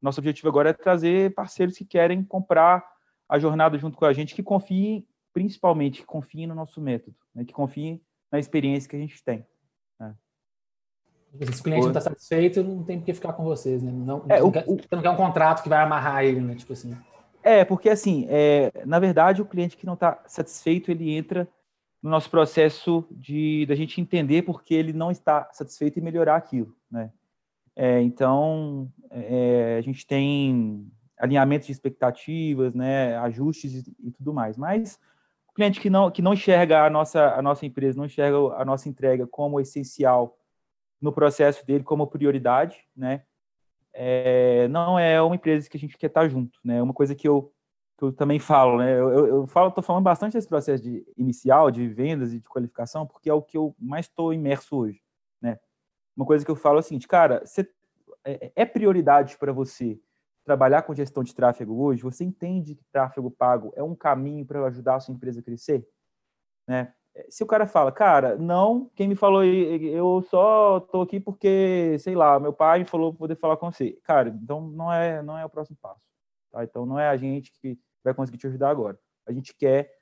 Nosso 0.00 0.20
objetivo 0.20 0.48
agora 0.48 0.70
é 0.70 0.72
trazer 0.72 1.34
parceiros 1.34 1.76
que 1.76 1.84
querem 1.84 2.22
comprar 2.24 2.84
a 3.28 3.38
jornada 3.38 3.76
junto 3.78 3.96
com 3.96 4.04
a 4.04 4.12
gente, 4.12 4.34
que 4.34 4.42
confiem, 4.42 5.06
principalmente, 5.32 6.00
que 6.00 6.06
confiem 6.06 6.46
no 6.46 6.54
nosso 6.54 6.80
método, 6.80 7.16
né? 7.34 7.44
que 7.44 7.52
confiem 7.52 8.00
na 8.30 8.38
experiência 8.38 8.88
que 8.88 8.96
a 8.96 8.98
gente 8.98 9.22
tem. 9.22 9.46
Né? 9.98 10.14
Se 11.52 11.60
o 11.60 11.64
cliente 11.64 11.82
não 11.82 11.88
está 11.88 12.00
satisfeito, 12.00 12.62
não 12.62 12.82
tem 12.82 12.98
por 12.98 13.04
que 13.04 13.14
ficar 13.14 13.32
com 13.32 13.44
vocês, 13.44 13.82
né? 13.82 13.92
Não, 13.92 14.24
é, 14.28 14.42
o, 14.42 14.50
quer, 14.50 14.64
você 14.64 14.88
não 14.92 15.02
quer 15.02 15.10
um 15.10 15.16
contrato 15.16 15.62
que 15.62 15.68
vai 15.68 15.82
amarrar 15.82 16.24
ele, 16.24 16.40
né? 16.40 16.54
Tipo 16.54 16.72
assim. 16.72 16.96
É, 17.42 17.64
porque 17.64 17.88
assim, 17.88 18.26
é, 18.28 18.72
na 18.84 18.98
verdade, 18.98 19.40
o 19.40 19.46
cliente 19.46 19.76
que 19.76 19.86
não 19.86 19.94
está 19.94 20.22
satisfeito, 20.26 20.90
ele 20.90 21.14
entra 21.14 21.48
no 22.02 22.10
nosso 22.10 22.30
processo 22.30 23.04
de 23.10 23.66
da 23.66 23.74
gente 23.74 24.00
entender 24.00 24.42
porque 24.42 24.74
ele 24.74 24.92
não 24.92 25.10
está 25.10 25.48
satisfeito 25.52 25.98
e 25.98 26.02
melhorar 26.02 26.36
aquilo, 26.36 26.74
né? 26.90 27.10
É, 27.74 28.00
então, 28.00 28.90
é, 29.10 29.76
a 29.78 29.80
gente 29.80 30.04
tem 30.06 30.90
alinhamento 31.16 31.66
de 31.66 31.72
expectativas, 31.72 32.74
né, 32.74 33.16
ajustes 33.18 33.86
e, 34.00 34.10
tudo 34.10 34.32
mais. 34.32 34.56
Mas 34.56 34.98
o 35.48 35.52
cliente 35.52 35.80
que 35.80 35.88
não 35.90 36.10
que 36.10 36.22
não 36.22 36.34
enxerga 36.34 36.84
a 36.84 36.90
nossa 36.90 37.34
a 37.34 37.42
nossa 37.42 37.66
empresa, 37.66 37.98
não 37.98 38.06
enxerga 38.06 38.36
a 38.56 38.64
nossa 38.64 38.88
entrega 38.88 39.26
como 39.26 39.60
essencial 39.60 40.36
no 41.00 41.12
processo 41.12 41.64
dele, 41.64 41.84
como 41.84 42.06
prioridade, 42.06 42.84
né? 42.96 43.22
É, 44.00 44.68
não 44.68 44.96
é 44.96 45.20
uma 45.20 45.34
empresa 45.34 45.68
que 45.68 45.76
a 45.76 45.80
gente 45.80 45.98
quer 45.98 46.06
estar 46.06 46.28
junto, 46.28 46.60
né? 46.64 46.76
É 46.76 46.82
uma 46.82 46.94
coisa 46.94 47.16
que 47.16 47.26
eu 47.26 47.52
que 47.98 48.04
eu 48.04 48.12
também 48.12 48.38
falo, 48.38 48.78
né? 48.78 48.92
Eu, 48.92 49.26
eu 49.26 49.46
falo, 49.48 49.70
estou 49.70 49.82
falando 49.82 50.04
bastante 50.04 50.34
desse 50.34 50.46
processo 50.46 50.80
de 50.80 51.04
inicial, 51.16 51.68
de 51.68 51.88
vendas 51.88 52.32
e 52.32 52.38
de 52.38 52.48
qualificação, 52.48 53.04
porque 53.04 53.28
é 53.28 53.34
o 53.34 53.42
que 53.42 53.58
eu 53.58 53.74
mais 53.76 54.06
estou 54.06 54.32
imerso 54.32 54.76
hoje, 54.76 55.02
né? 55.42 55.58
Uma 56.16 56.24
coisa 56.24 56.44
que 56.44 56.50
eu 56.50 56.54
falo 56.54 56.76
é 56.76 56.78
o 56.78 56.82
seguinte, 56.82 57.08
cara, 57.08 57.44
você, 57.44 57.68
é, 58.24 58.52
é 58.54 58.64
prioridade 58.64 59.36
para 59.36 59.52
você 59.52 60.00
trabalhar 60.44 60.82
com 60.82 60.94
gestão 60.94 61.24
de 61.24 61.34
tráfego 61.34 61.82
hoje? 61.82 62.04
Você 62.04 62.22
entende 62.22 62.76
que 62.76 62.84
tráfego 62.92 63.32
pago 63.32 63.72
é 63.74 63.82
um 63.82 63.96
caminho 63.96 64.46
para 64.46 64.64
ajudar 64.66 64.94
a 64.94 65.00
sua 65.00 65.12
empresa 65.12 65.40
a 65.40 65.42
crescer, 65.42 65.84
né? 66.68 66.94
Se 67.28 67.42
o 67.42 67.46
cara 67.46 67.66
fala, 67.66 67.92
cara, 67.92 68.36
não, 68.36 68.90
quem 68.94 69.08
me 69.08 69.14
falou, 69.14 69.44
eu 69.44 70.22
só 70.30 70.80
tô 70.80 71.02
aqui 71.02 71.18
porque, 71.18 71.96
sei 71.98 72.14
lá, 72.14 72.38
meu 72.38 72.52
pai 72.52 72.80
me 72.80 72.84
falou 72.84 73.14
poder 73.14 73.36
falar 73.36 73.56
com 73.56 73.70
você. 73.70 73.98
Cara, 74.04 74.28
então 74.28 74.60
não 74.60 74.92
é, 74.92 75.22
não 75.22 75.36
é 75.38 75.44
o 75.44 75.50
próximo 75.50 75.76
passo. 75.80 76.00
Tá? 76.50 76.64
Então 76.64 76.86
não 76.86 76.98
é 76.98 77.08
a 77.08 77.16
gente 77.16 77.52
que 77.60 77.78
vai 78.02 78.14
conseguir 78.14 78.38
te 78.38 78.46
ajudar 78.46 78.70
agora. 78.70 78.98
A 79.26 79.32
gente 79.32 79.54
quer 79.54 79.92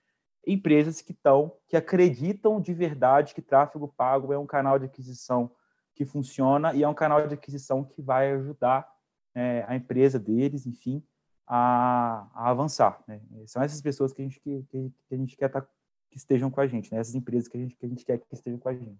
empresas 0.46 1.02
que 1.02 1.12
estão, 1.12 1.52
que 1.66 1.76
acreditam 1.76 2.60
de 2.60 2.72
verdade 2.72 3.34
que 3.34 3.42
tráfego 3.42 3.92
pago 3.96 4.32
é 4.32 4.38
um 4.38 4.46
canal 4.46 4.78
de 4.78 4.86
aquisição 4.86 5.50
que 5.94 6.04
funciona 6.04 6.72
e 6.74 6.82
é 6.82 6.88
um 6.88 6.94
canal 6.94 7.26
de 7.26 7.34
aquisição 7.34 7.82
que 7.82 8.00
vai 8.00 8.32
ajudar 8.32 8.86
é, 9.34 9.64
a 9.66 9.74
empresa 9.74 10.18
deles, 10.18 10.66
enfim, 10.66 11.02
a, 11.46 12.28
a 12.34 12.50
avançar. 12.50 13.02
Né? 13.08 13.20
São 13.46 13.62
essas 13.62 13.80
pessoas 13.80 14.12
que 14.12 14.22
a 14.22 14.24
gente, 14.24 14.38
que, 14.40 14.62
que 14.68 15.14
a 15.14 15.16
gente 15.16 15.36
quer 15.36 15.48
tá, 15.48 15.66
que 16.10 16.16
estejam 16.16 16.50
com 16.50 16.60
a 16.60 16.66
gente, 16.66 16.92
né? 16.92 17.00
essas 17.00 17.14
empresas 17.14 17.48
que 17.48 17.56
a, 17.56 17.60
gente, 17.60 17.76
que 17.76 17.86
a 17.86 17.88
gente 17.88 18.04
quer 18.04 18.18
que 18.18 18.24
estejam 18.32 18.58
com 18.58 18.68
a 18.68 18.74
gente. 18.74 18.98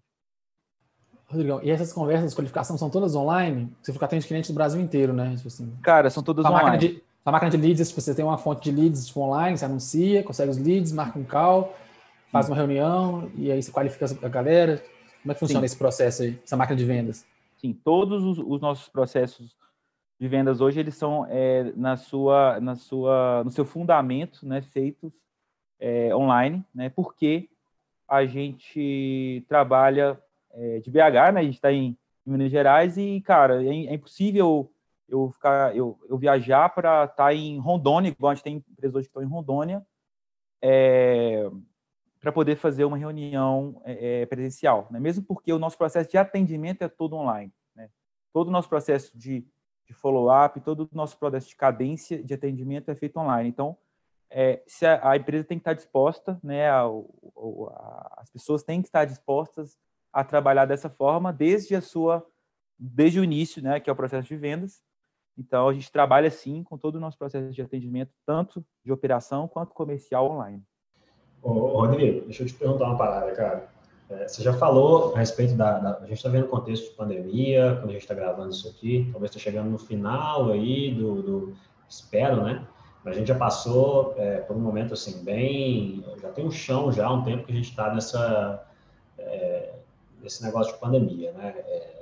Rodrigão, 1.27 1.61
e 1.61 1.69
essas 1.69 1.91
conversas 1.91 2.29
de 2.31 2.35
qualificação 2.35 2.77
são 2.77 2.89
todas 2.89 3.13
online? 3.13 3.69
Você 3.81 3.91
fica 3.91 4.05
atendendo 4.05 4.27
clientes 4.27 4.49
do 4.49 4.53
Brasil 4.53 4.79
inteiro, 4.79 5.11
né? 5.11 5.35
Tipo 5.35 5.47
assim, 5.49 5.73
Cara, 5.81 6.09
são 6.09 6.23
todas 6.23 6.45
online. 6.45 6.77
De, 6.77 7.03
a 7.25 7.31
máquina 7.31 7.51
de 7.51 7.57
leads, 7.57 7.89
tipo, 7.89 7.99
você 7.99 8.15
tem 8.15 8.23
uma 8.23 8.37
fonte 8.37 8.63
de 8.63 8.71
leads 8.71 9.07
tipo, 9.07 9.19
online, 9.19 9.57
você 9.57 9.65
anuncia, 9.65 10.23
consegue 10.23 10.51
os 10.51 10.57
leads, 10.57 10.93
marca 10.93 11.19
um 11.19 11.25
call, 11.25 11.75
faz 12.31 12.47
uma 12.47 12.55
reunião 12.55 13.29
e 13.35 13.51
aí 13.51 13.61
você 13.61 13.71
qualifica 13.71 14.05
a 14.05 14.29
galera. 14.29 14.81
Como 15.21 15.31
é 15.31 15.33
que 15.33 15.39
funciona 15.41 15.59
Sim. 15.59 15.65
esse 15.65 15.77
processo 15.77 16.23
aí, 16.23 16.39
essa 16.41 16.55
máquina 16.55 16.77
de 16.77 16.85
vendas? 16.85 17.25
Sim, 17.57 17.73
todos 17.73 18.23
os, 18.23 18.37
os 18.37 18.61
nossos 18.61 18.87
processos 18.87 19.57
de 20.17 20.27
vendas 20.27 20.61
hoje 20.61 20.79
eles 20.79 20.95
são 20.95 21.27
é, 21.29 21.73
na 21.75 21.97
sua, 21.97 22.61
na 22.61 22.75
sua, 22.75 23.43
no 23.43 23.51
seu 23.51 23.65
fundamento, 23.65 24.47
né, 24.47 24.61
feitos 24.61 25.11
é, 25.79 26.15
online, 26.15 26.65
né? 26.73 26.89
Porque 26.89 27.49
a 28.07 28.25
gente 28.25 29.45
trabalha 29.47 30.19
é, 30.51 30.79
de 30.79 30.89
BH, 30.89 31.33
né? 31.33 31.39
A 31.39 31.43
gente 31.43 31.55
está 31.55 31.71
em, 31.71 31.97
em, 32.25 32.31
Minas 32.31 32.51
Gerais 32.51 32.97
e 32.97 33.21
cara, 33.21 33.63
é, 33.63 33.67
é 33.67 33.93
impossível 33.93 34.71
eu 35.07 35.31
ficar, 35.31 35.75
eu, 35.75 35.97
eu 36.09 36.17
viajar 36.17 36.69
para 36.69 37.05
estar 37.05 37.15
tá 37.15 37.33
em 37.33 37.59
Rondônia, 37.59 38.09
igual 38.09 38.31
a 38.31 38.35
gente 38.35 38.43
tem 38.43 38.63
empresas 38.69 38.95
hoje 38.95 39.07
que 39.07 39.09
estão 39.09 39.23
em 39.23 39.31
Rondônia, 39.31 39.85
é, 40.61 41.49
para 42.19 42.31
poder 42.31 42.57
fazer 42.57 42.83
uma 42.83 42.97
reunião 42.97 43.81
é, 43.85 44.21
é, 44.21 44.25
presencial, 44.25 44.87
né? 44.91 44.99
mesmo 44.99 45.23
porque 45.23 45.53
o 45.53 45.59
nosso 45.59 45.77
processo 45.77 46.09
de 46.09 46.17
atendimento 46.17 46.81
é 46.81 46.87
todo 46.87 47.15
online. 47.15 47.53
Né? 47.75 47.89
Todo 48.33 48.47
o 48.47 48.51
nosso 48.51 48.67
processo 48.67 49.17
de, 49.17 49.45
de 49.85 49.93
follow-up, 49.93 50.59
todo 50.61 50.89
o 50.91 50.95
nosso 50.95 51.17
processo 51.17 51.47
de 51.47 51.55
cadência 51.55 52.21
de 52.21 52.33
atendimento 52.33 52.89
é 52.89 52.95
feito 52.95 53.17
online. 53.17 53.47
Então, 53.47 53.77
é, 54.29 54.61
se 54.67 54.85
a, 54.85 55.11
a, 55.11 55.17
empresa 55.17 55.43
tem 55.43 55.57
que 55.57 55.61
estar 55.61 55.73
disposta, 55.73 56.39
né, 56.43 56.69
a, 56.69 56.83
a, 56.83 58.13
as 58.17 58.29
pessoas 58.29 58.63
têm 58.63 58.81
que 58.81 58.87
estar 58.87 59.05
dispostas 59.05 59.77
a 60.11 60.23
trabalhar 60.23 60.65
dessa 60.65 60.89
forma 60.89 61.31
desde 61.31 61.75
a 61.75 61.81
sua, 61.81 62.25
desde 62.77 63.19
o 63.19 63.23
início, 63.23 63.61
né, 63.61 63.79
que 63.79 63.89
é 63.89 63.93
o 63.93 63.95
processo 63.95 64.27
de 64.27 64.35
vendas, 64.35 64.81
então, 65.37 65.69
a 65.69 65.73
gente 65.73 65.91
trabalha, 65.91 66.31
sim, 66.31 66.63
com 66.63 66.77
todo 66.77 66.95
o 66.95 66.99
nosso 66.99 67.17
processo 67.17 67.53
de 67.53 67.61
atendimento, 67.61 68.11
tanto 68.25 68.65
de 68.83 68.91
operação 68.91 69.47
quanto 69.47 69.73
comercial 69.73 70.31
online. 70.31 70.63
Ô, 71.43 71.81
Rodrigo, 71.81 72.25
deixa 72.25 72.41
eu 72.41 72.47
te 72.47 72.55
perguntar 72.55 72.85
uma 72.85 72.97
parada, 72.97 73.31
cara. 73.33 73.69
É, 74.09 74.27
você 74.27 74.41
já 74.41 74.53
falou 74.53 75.13
a 75.13 75.19
respeito 75.19 75.53
da, 75.53 75.77
da 75.77 75.97
A 75.97 76.07
gente 76.07 76.13
está 76.13 76.29
vendo 76.29 76.45
o 76.45 76.49
contexto 76.49 76.89
de 76.89 76.95
pandemia, 76.95 77.75
quando 77.75 77.89
a 77.89 77.93
gente 77.93 78.01
está 78.01 78.15
gravando 78.15 78.49
isso 78.49 78.67
aqui, 78.67 79.07
talvez 79.11 79.29
está 79.29 79.39
chegando 79.39 79.69
no 79.69 79.77
final 79.77 80.49
aí 80.49 80.93
do, 80.95 81.21
do. 81.21 81.55
Espero, 81.87 82.43
né? 82.43 82.65
A 83.09 83.13
gente 83.13 83.27
já 83.27 83.35
passou 83.35 84.13
é, 84.17 84.37
por 84.37 84.55
um 84.55 84.59
momento 84.59 84.93
assim, 84.93 85.23
bem. 85.23 86.03
Já 86.21 86.29
tem 86.29 86.45
um 86.45 86.51
chão 86.51 86.91
já, 86.91 87.11
um 87.11 87.23
tempo 87.23 87.45
que 87.45 87.51
a 87.51 87.55
gente 87.55 87.69
está 87.69 87.93
nessa. 87.93 88.65
É, 89.17 89.73
nesse 90.21 90.43
negócio 90.43 90.73
de 90.73 90.79
pandemia, 90.79 91.31
né? 91.33 91.53
É, 91.57 91.97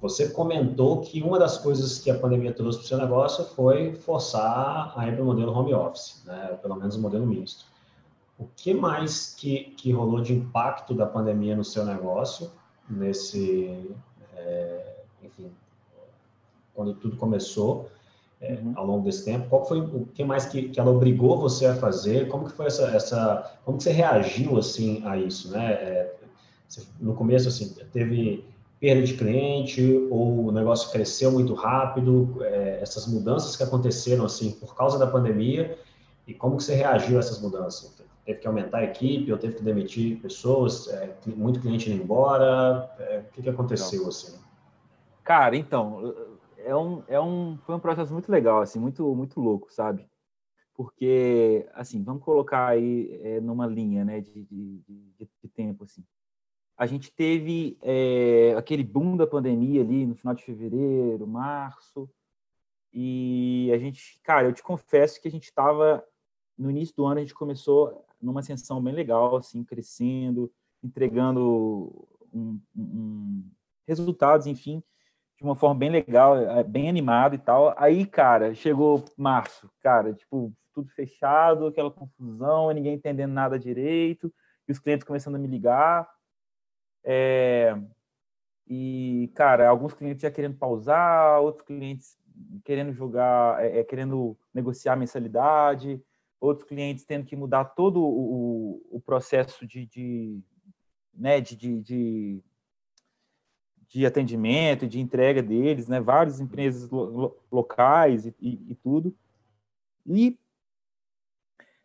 você 0.00 0.30
comentou 0.30 1.02
que 1.02 1.22
uma 1.22 1.38
das 1.38 1.58
coisas 1.58 1.98
que 1.98 2.10
a 2.10 2.18
pandemia 2.18 2.54
trouxe 2.54 2.78
para 2.78 2.84
o 2.84 2.88
seu 2.88 2.98
negócio 2.98 3.44
foi 3.44 3.94
forçar 3.94 4.94
a 4.96 5.06
ir 5.06 5.12
para 5.14 5.22
o 5.22 5.26
modelo 5.26 5.52
home 5.52 5.74
office, 5.74 6.22
né? 6.24 6.58
pelo 6.62 6.76
menos 6.76 6.96
o 6.96 7.00
modelo 7.00 7.26
misto. 7.26 7.66
O 8.38 8.46
que 8.56 8.72
mais 8.72 9.34
que, 9.34 9.64
que 9.76 9.92
rolou 9.92 10.22
de 10.22 10.32
impacto 10.32 10.94
da 10.94 11.04
pandemia 11.04 11.54
no 11.54 11.64
seu 11.64 11.84
negócio, 11.84 12.50
nesse, 12.88 13.94
é, 14.34 15.02
enfim, 15.22 15.52
quando 16.74 16.94
tudo 16.94 17.18
começou, 17.18 17.90
é, 18.40 18.54
uhum. 18.54 18.72
ao 18.74 18.86
longo 18.86 19.04
desse 19.04 19.24
tempo? 19.24 19.48
Qual 19.48 19.66
foi 19.66 19.80
o 19.80 20.06
que 20.14 20.24
mais 20.24 20.46
que, 20.46 20.68
que 20.70 20.80
ela 20.80 20.90
obrigou 20.90 21.38
você 21.38 21.66
a 21.66 21.74
fazer? 21.74 22.28
Como 22.28 22.46
que 22.46 22.52
foi 22.52 22.66
essa, 22.66 22.88
essa 22.88 23.58
como 23.64 23.76
que 23.78 23.84
você 23.84 23.92
reagiu 23.92 24.56
assim 24.56 25.02
a 25.04 25.16
isso, 25.16 25.50
né? 25.50 25.72
É, 25.72 26.14
no 27.00 27.14
começo 27.14 27.48
assim 27.48 27.74
teve 27.92 28.44
perda 28.80 29.02
de 29.02 29.14
cliente 29.14 30.08
ou 30.10 30.46
o 30.46 30.52
negócio 30.52 30.90
cresceu 30.90 31.30
muito 31.30 31.52
rápido, 31.52 32.38
é, 32.40 32.78
essas 32.80 33.06
mudanças 33.06 33.54
que 33.56 33.62
aconteceram 33.62 34.24
assim 34.24 34.52
por 34.52 34.74
causa 34.74 34.98
da 34.98 35.06
pandemia 35.06 35.78
e 36.26 36.32
como 36.32 36.56
que 36.56 36.64
você 36.64 36.74
reagiu 36.74 37.16
a 37.16 37.20
essas 37.20 37.40
mudanças? 37.40 38.00
Teve 38.24 38.38
que 38.38 38.46
aumentar 38.46 38.78
a 38.78 38.84
equipe 38.84 39.30
ou 39.32 39.36
teve 39.36 39.56
que 39.56 39.62
demitir 39.62 40.20
pessoas, 40.20 40.88
é, 40.88 41.14
muito 41.26 41.60
cliente 41.60 41.90
indo 41.90 42.02
embora, 42.02 42.90
é, 42.98 43.18
o 43.18 43.32
que, 43.34 43.42
que 43.42 43.48
aconteceu 43.50 44.06
assim? 44.06 44.38
Cara, 45.24 45.56
então, 45.56 46.14
é 46.70 46.76
um, 46.76 47.04
é 47.08 47.20
um, 47.20 47.58
foi 47.58 47.74
um 47.74 47.80
processo 47.80 48.12
muito 48.12 48.30
legal, 48.30 48.60
assim, 48.60 48.78
muito, 48.78 49.14
muito 49.14 49.40
louco, 49.40 49.72
sabe? 49.72 50.10
porque, 50.80 51.68
assim, 51.74 52.02
vamos 52.02 52.24
colocar 52.24 52.68
aí 52.68 53.20
é, 53.22 53.38
numa 53.38 53.66
linha 53.66 54.02
né, 54.02 54.18
de, 54.22 54.44
de, 54.44 54.82
de, 55.18 55.48
tempo, 55.54 55.84
assim. 55.84 56.02
A 56.74 56.86
gente 56.86 57.12
teve 57.12 57.76
é, 57.82 58.54
aquele 58.56 58.82
boom 58.82 59.14
da 59.14 59.26
pandemia 59.26 59.82
ali 59.82 60.06
no 60.06 60.14
final 60.14 60.34
de 60.34 60.42
fevereiro, 60.42 61.26
março, 61.26 62.08
e 62.94 63.70
a 63.74 63.76
gente, 63.76 64.18
cara, 64.22 64.48
eu 64.48 64.54
te 64.54 64.62
confesso 64.62 65.20
que 65.20 65.28
a 65.28 65.30
gente 65.30 65.44
estava, 65.44 66.02
no 66.56 66.70
início 66.70 66.96
do 66.96 67.04
ano, 67.04 67.18
a 67.18 67.20
gente 67.20 67.34
começou 67.34 68.02
numa 68.18 68.40
ascensão 68.40 68.82
bem 68.82 68.94
legal, 68.94 69.36
assim, 69.36 69.62
crescendo, 69.62 70.50
entregando 70.82 72.08
um, 72.32 72.58
um, 72.74 73.50
resultados, 73.86 74.46
enfim, 74.46 74.82
de 75.40 75.44
uma 75.44 75.56
forma 75.56 75.74
bem 75.74 75.88
legal, 75.88 76.36
é, 76.36 76.62
bem 76.62 76.88
animado 76.88 77.34
e 77.34 77.38
tal. 77.38 77.74
Aí, 77.78 78.04
cara, 78.04 78.54
chegou 78.54 79.02
março, 79.16 79.70
cara, 79.80 80.12
tipo, 80.12 80.52
tudo 80.74 80.90
fechado, 80.90 81.66
aquela 81.66 81.90
confusão, 81.90 82.70
ninguém 82.72 82.94
entendendo 82.94 83.32
nada 83.32 83.58
direito, 83.58 84.32
e 84.68 84.72
os 84.72 84.78
clientes 84.78 85.06
começando 85.06 85.36
a 85.36 85.38
me 85.38 85.48
ligar. 85.48 86.06
É, 87.02 87.74
e, 88.68 89.32
cara, 89.34 89.66
alguns 89.66 89.94
clientes 89.94 90.20
já 90.20 90.30
querendo 90.30 90.58
pausar, 90.58 91.40
outros 91.40 91.66
clientes 91.66 92.18
querendo 92.62 92.92
jogar, 92.92 93.64
é, 93.64 93.80
é, 93.80 93.84
querendo 93.84 94.36
negociar 94.52 94.94
mensalidade, 94.94 96.02
outros 96.38 96.68
clientes 96.68 97.04
tendo 97.04 97.24
que 97.24 97.34
mudar 97.34 97.64
todo 97.64 97.98
o, 98.02 98.82
o 98.90 99.00
processo 99.00 99.66
de, 99.66 99.86
de, 99.86 100.38
né, 101.14 101.40
de, 101.40 101.56
de, 101.56 101.80
de, 101.80 102.44
de 103.90 104.06
atendimento, 104.06 104.86
de 104.86 105.00
entrega 105.00 105.42
deles, 105.42 105.88
né, 105.88 106.00
várias 106.00 106.38
empresas 106.38 106.88
lo, 106.90 107.36
locais 107.50 108.24
e, 108.24 108.34
e, 108.40 108.70
e, 108.70 108.74
tudo. 108.76 109.14
E 110.06 110.38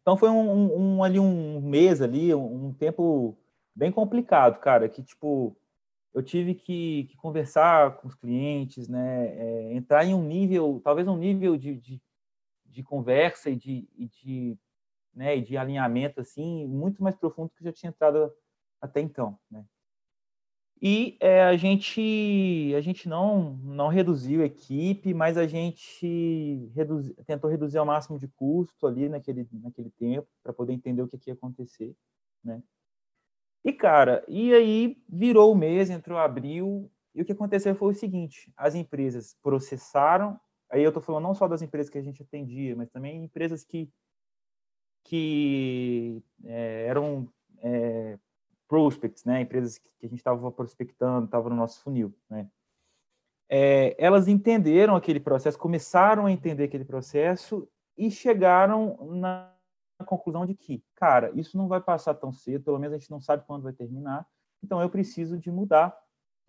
então 0.02 0.16
foi 0.16 0.30
um, 0.30 0.52
um, 0.52 0.98
um, 0.98 1.04
ali 1.04 1.20
um 1.20 1.60
mês 1.62 2.04
ali, 2.04 2.32
um, 2.34 2.72
tempo 2.74 3.36
bem 3.74 3.92
complicado, 3.92 4.60
cara, 4.60 4.88
que 4.88 5.02
tipo 5.02 5.58
eu 6.14 6.22
tive 6.22 6.54
que, 6.54 7.06
que, 7.10 7.18
conversar 7.18 7.98
com 7.98 8.08
os 8.08 8.16
clientes, 8.16 8.88
né, 8.88 9.28
é, 9.28 9.74
entrar 9.74 10.06
em 10.06 10.14
um 10.14 10.24
nível, 10.24 10.80
talvez 10.84 11.08
um 11.08 11.18
nível 11.18 11.58
de, 11.58 11.76
de, 11.76 12.02
de 12.68 12.84
conversa 12.84 13.50
e 13.50 13.56
de, 13.56 13.90
e 13.98 14.08
de, 14.08 14.58
né, 15.14 15.38
de 15.42 15.58
alinhamento 15.58 16.22
assim 16.22 16.68
muito 16.68 17.02
mais 17.02 17.16
profundo 17.16 17.50
que 17.50 17.64
eu 17.64 17.66
já 17.66 17.74
tinha 17.74 17.90
entrado 17.90 18.32
até 18.80 19.02
então, 19.02 19.38
né. 19.50 19.66
E 20.82 21.18
é, 21.22 21.44
a 21.44 21.56
gente 21.58 22.74
a 22.76 22.82
gente 22.82 23.08
não 23.08 23.56
não 23.64 23.88
reduziu 23.88 24.42
a 24.42 24.46
equipe, 24.46 25.14
mas 25.14 25.38
a 25.38 25.48
gente 25.48 26.70
tentou 27.26 27.50
reduzir 27.50 27.78
ao 27.78 27.86
máximo 27.86 28.20
de 28.20 28.28
custo 28.28 28.86
ali 28.86 29.08
naquele 29.10 29.48
naquele 29.54 29.90
tempo 29.92 30.28
para 30.44 30.54
poder 30.54 30.74
entender 30.74 31.02
o 31.02 31.08
que, 31.08 31.18
que 31.18 31.30
ia 31.30 31.34
acontecer, 31.34 31.96
né. 32.44 32.62
E, 33.66 33.74
cara, 33.74 34.24
e 34.28 34.54
aí 34.54 35.04
virou 35.10 35.52
o 35.52 35.56
mês, 35.56 35.90
entrou 35.90 36.20
abril, 36.20 36.92
e 37.16 37.22
o 37.24 37.26
que 37.26 37.32
aconteceu 37.32 37.74
foi 37.74 37.94
o 37.94 37.96
seguinte: 37.98 38.54
as 38.56 38.76
empresas 38.76 39.36
processaram, 39.42 40.40
aí 40.70 40.84
eu 40.84 40.90
estou 40.90 41.02
falando 41.02 41.24
não 41.24 41.34
só 41.34 41.48
das 41.48 41.64
empresas 41.64 41.90
que 41.90 41.98
a 41.98 42.02
gente 42.02 42.22
atendia, 42.22 42.76
mas 42.76 42.92
também 42.92 43.24
empresas 43.24 43.64
que, 43.64 43.90
que 45.04 46.22
é, 46.44 46.86
eram 46.88 47.28
é, 47.64 48.20
prospects, 48.68 49.24
né? 49.26 49.42
empresas 49.42 49.78
que, 49.78 49.90
a 50.06 50.08
gente 50.08 50.20
estava 50.20 50.52
prospectando, 50.52 51.26
estava 51.26 51.50
no 51.50 51.56
nosso 51.56 51.82
funil. 51.82 52.14
Né? 52.30 52.48
É, 53.50 53.96
elas 53.98 54.28
entenderam 54.28 54.96
aquele 54.96 55.20
processo, 55.20 55.58
começaram 55.58 56.26
a 56.26 56.32
entender 56.32 56.66
aquele 56.66 56.86
processo 56.86 57.68
e 57.98 58.12
chegaram 58.12 58.98
na 59.12 59.52
conclusão 60.06 60.46
de 60.46 60.54
que, 60.54 60.84
cara, 60.96 61.32
isso 61.34 61.58
não 61.58 61.68
vai 61.68 61.80
passar 61.80 62.14
tão 62.16 62.32
cedo, 62.32 62.64
pelo 62.64 62.80
menos 62.80 62.96
a 62.96 62.98
gente 62.98 63.12
não 63.12 63.22
sabe 63.22 63.46
quando 63.48 63.64
vai 63.64 63.74
terminar, 63.74 64.28
então 64.62 64.82
eu 64.82 64.90
preciso 64.90 65.38
de 65.38 65.50
mudar 65.52 65.96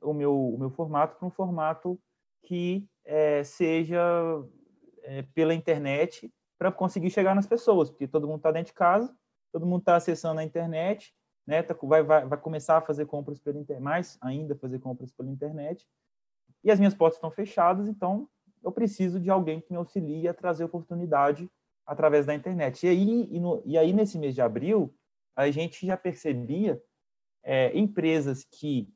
o 0.03 0.12
meu, 0.12 0.35
o 0.35 0.59
meu 0.59 0.71
formato 0.71 1.17
para 1.17 1.27
um 1.27 1.31
formato 1.31 1.99
que 2.43 2.89
é, 3.05 3.45
seja 3.45 4.03
é, 5.03 5.23
pela 5.23 5.55
internet 5.55 6.33
para 6.59 6.73
conseguir 6.73 7.11
chegar 7.11 7.35
nas 7.35 7.47
pessoas, 7.47 7.91
porque 7.91 8.09
todo 8.09 8.27
mundo 8.27 8.39
está 8.39 8.51
dentro 8.51 8.73
de 8.73 8.75
casa, 8.75 9.14
todo 9.53 9.67
mundo 9.67 9.81
está 9.81 9.97
acessando 9.97 10.41
a 10.41 10.45
internet, 10.45 11.14
né, 11.47 11.62
tá, 11.62 11.76
vai, 11.82 12.03
vai, 12.03 12.26
vai 12.26 12.40
começar 12.40 12.78
a 12.78 12.82
fazer 12.82 13.07
compras 13.07 13.38
pela 13.38 13.59
internet, 13.59 13.82
mais 13.82 14.18
ainda 14.20 14.57
fazer 14.57 14.78
compras 14.78 15.12
pela 15.12 15.30
internet, 15.30 15.86
e 16.64 16.70
as 16.70 16.78
minhas 16.78 16.94
portas 16.94 17.16
estão 17.16 17.30
fechadas, 17.30 17.88
então 17.88 18.28
eu 18.62 18.72
preciso 18.72 19.20
de 19.20 19.30
alguém 19.30 19.61
que 19.61 19.70
me 19.70 19.76
auxilie 19.76 20.26
a 20.26 20.34
trazer 20.34 20.64
oportunidade 20.64 21.49
através 21.86 22.26
da 22.26 22.34
internet. 22.34 22.84
E 22.84 22.88
aí, 22.88 23.28
e, 23.30 23.38
no, 23.38 23.62
e 23.64 23.78
aí 23.78 23.92
nesse 23.92 24.18
mês 24.18 24.34
de 24.34 24.42
abril, 24.42 24.92
a 25.36 25.49
gente 25.51 25.86
já 25.86 25.97
percebia 25.97 26.82
é, 27.44 27.76
empresas 27.78 28.44
que 28.44 28.92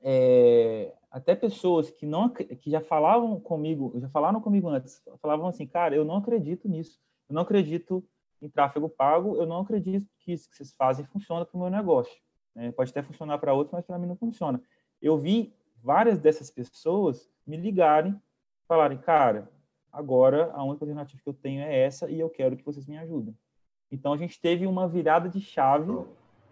é, 0.00 0.94
até 1.10 1.34
pessoas 1.34 1.90
que 1.90 2.06
não 2.06 2.28
que 2.28 2.70
já 2.70 2.80
falavam 2.80 3.40
comigo, 3.40 3.92
já 3.98 4.08
falaram 4.08 4.40
comigo 4.40 4.68
antes, 4.68 5.02
falavam 5.20 5.46
assim, 5.46 5.66
cara, 5.66 5.94
eu 5.94 6.04
não 6.04 6.16
acredito 6.16 6.68
nisso, 6.68 7.00
eu 7.28 7.34
não 7.34 7.42
acredito 7.42 8.04
em 8.42 8.50
tráfego 8.50 8.88
pago, 8.88 9.36
eu 9.36 9.46
não 9.46 9.60
acredito 9.60 10.06
que 10.18 10.32
isso 10.32 10.48
que 10.50 10.56
vocês 10.56 10.74
fazem 10.74 11.06
funciona 11.06 11.44
para 11.44 11.56
o 11.56 11.60
meu 11.60 11.70
negócio. 11.70 12.14
Né? 12.54 12.72
Pode 12.72 12.90
até 12.90 13.02
funcionar 13.02 13.38
para 13.38 13.54
outros, 13.54 13.72
mas 13.72 13.84
para 13.84 13.98
mim 13.98 14.06
não 14.06 14.16
funciona. 14.16 14.60
Eu 15.00 15.16
vi 15.16 15.54
várias 15.82 16.18
dessas 16.18 16.50
pessoas 16.50 17.30
me 17.46 17.56
ligarem, 17.56 18.20
falarem, 18.66 18.98
cara, 18.98 19.50
agora 19.92 20.50
a 20.52 20.64
única 20.64 20.84
alternativa 20.84 21.22
que 21.22 21.28
eu 21.28 21.34
tenho 21.34 21.60
é 21.60 21.82
essa 21.82 22.10
e 22.10 22.18
eu 22.18 22.28
quero 22.28 22.56
que 22.56 22.64
vocês 22.64 22.86
me 22.86 22.98
ajudem. 22.98 23.36
Então 23.90 24.12
a 24.12 24.16
gente 24.16 24.40
teve 24.40 24.66
uma 24.66 24.88
virada 24.88 25.28
de 25.28 25.40
chave, 25.40 25.92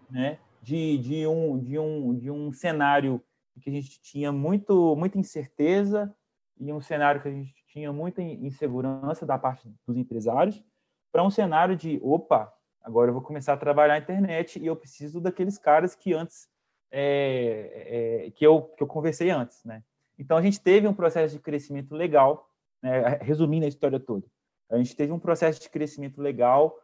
né, 0.09 0.39
de, 0.61 0.97
de, 0.99 1.27
um, 1.27 1.57
de, 1.57 1.79
um, 1.79 2.15
de 2.15 2.29
um 2.29 2.53
cenário 2.53 3.21
que 3.59 3.69
a 3.69 3.73
gente 3.73 3.99
tinha 4.01 4.31
muito, 4.31 4.95
muita 4.95 5.17
incerteza 5.17 6.13
e 6.59 6.71
um 6.71 6.79
cenário 6.79 7.21
que 7.21 7.27
a 7.27 7.31
gente 7.31 7.53
tinha 7.67 7.91
muita 7.91 8.21
insegurança 8.21 9.25
da 9.25 9.37
parte 9.37 9.67
dos 9.87 9.97
empresários, 9.97 10.63
para 11.11 11.23
um 11.23 11.29
cenário 11.29 11.75
de, 11.75 11.99
opa, 12.03 12.51
agora 12.81 13.09
eu 13.09 13.13
vou 13.13 13.21
começar 13.21 13.53
a 13.53 13.57
trabalhar 13.57 13.93
na 13.93 13.99
internet 13.99 14.59
e 14.59 14.65
eu 14.65 14.75
preciso 14.75 15.19
daqueles 15.19 15.57
caras 15.57 15.95
que 15.95 16.13
antes, 16.13 16.47
é, 16.91 18.25
é, 18.27 18.31
que, 18.31 18.45
eu, 18.45 18.63
que 18.77 18.83
eu 18.83 18.87
conversei 18.87 19.29
antes, 19.29 19.63
né? 19.63 19.83
Então 20.17 20.37
a 20.37 20.41
gente 20.41 20.59
teve 20.59 20.87
um 20.87 20.93
processo 20.93 21.35
de 21.35 21.41
crescimento 21.41 21.95
legal 21.95 22.47
né, 22.81 23.19
resumindo 23.21 23.65
a 23.65 23.69
história 23.69 23.99
toda. 23.99 24.25
A 24.69 24.77
gente 24.77 24.95
teve 24.95 25.11
um 25.11 25.19
processo 25.19 25.59
de 25.59 25.69
crescimento 25.69 26.21
legal 26.21 26.77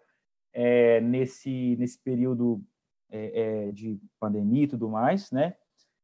é, 0.54 1.00
nesse, 1.02 1.76
nesse 1.78 1.98
período 2.00 2.62
é, 3.10 3.68
é, 3.68 3.72
de 3.72 4.00
pandemia 4.20 4.64
e 4.64 4.68
tudo 4.68 4.90
mais, 4.90 5.32
né? 5.32 5.56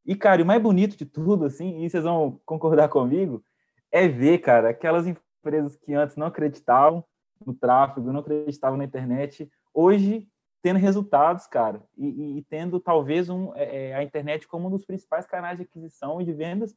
E, 0.05 0.15
cara, 0.15 0.41
o 0.41 0.45
mais 0.45 0.61
bonito 0.61 0.97
de 0.97 1.05
tudo, 1.05 1.45
assim, 1.45 1.83
e 1.83 1.89
vocês 1.89 2.03
vão 2.03 2.39
concordar 2.45 2.89
comigo, 2.89 3.43
é 3.91 4.07
ver, 4.07 4.39
cara, 4.39 4.69
aquelas 4.69 5.07
empresas 5.07 5.75
que 5.77 5.93
antes 5.93 6.15
não 6.15 6.27
acreditavam 6.27 7.03
no 7.45 7.53
tráfego, 7.53 8.11
não 8.11 8.19
acreditavam 8.19 8.77
na 8.77 8.85
internet, 8.85 9.49
hoje 9.73 10.27
tendo 10.61 10.79
resultados, 10.79 11.45
cara, 11.45 11.83
e, 11.97 12.07
e, 12.07 12.37
e 12.37 12.43
tendo 12.43 12.79
talvez 12.79 13.29
um, 13.29 13.53
é, 13.53 13.89
é 13.89 13.95
a 13.95 14.03
internet 14.03 14.47
como 14.47 14.67
um 14.67 14.71
dos 14.71 14.85
principais 14.85 15.27
canais 15.27 15.57
de 15.57 15.63
aquisição 15.63 16.21
e 16.21 16.25
de 16.25 16.31
vendas 16.31 16.73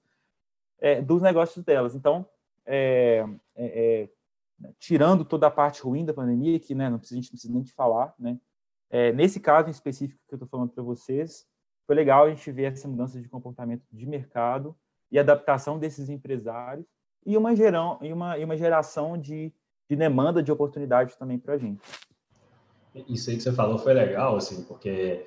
é, 0.80 1.00
dos 1.00 1.22
negócios 1.22 1.64
delas. 1.64 1.94
Então, 1.94 2.28
é, 2.66 3.24
é, 3.54 3.64
é, 4.02 4.08
tirando 4.78 5.24
toda 5.24 5.46
a 5.46 5.50
parte 5.50 5.82
ruim 5.82 6.04
da 6.04 6.12
pandemia, 6.12 6.58
que 6.58 6.74
né, 6.74 6.90
não 6.90 6.98
precisa, 6.98 7.18
a 7.18 7.22
gente 7.22 7.30
não 7.30 7.34
precisa 7.34 7.52
nem 7.52 7.62
de 7.62 7.72
falar, 7.72 8.14
né? 8.18 8.38
Nesse 9.14 9.40
caso 9.40 9.68
em 9.68 9.72
específico 9.72 10.22
que 10.26 10.32
eu 10.32 10.36
estou 10.36 10.48
falando 10.48 10.70
para 10.70 10.82
vocês, 10.82 11.44
foi 11.86 11.94
legal 11.94 12.24
a 12.24 12.30
gente 12.30 12.50
ver 12.50 12.72
essa 12.72 12.88
mudança 12.88 13.20
de 13.20 13.28
comportamento 13.28 13.82
de 13.92 14.06
mercado 14.06 14.76
e 15.10 15.18
adaptação 15.18 15.78
desses 15.78 16.08
empresários 16.08 16.86
e 17.26 17.36
uma, 17.36 17.54
gerão, 17.54 17.98
e 18.00 18.12
uma, 18.12 18.38
e 18.38 18.44
uma 18.44 18.56
geração 18.56 19.18
de, 19.18 19.52
de 19.88 19.96
demanda 19.96 20.42
de 20.42 20.50
oportunidades 20.50 21.16
também 21.16 21.38
para 21.38 21.54
a 21.54 21.58
gente. 21.58 21.80
Isso 23.08 23.30
aí 23.30 23.36
que 23.36 23.42
você 23.42 23.52
falou 23.52 23.78
foi 23.78 23.92
legal, 23.92 24.36
assim, 24.36 24.62
porque 24.64 25.26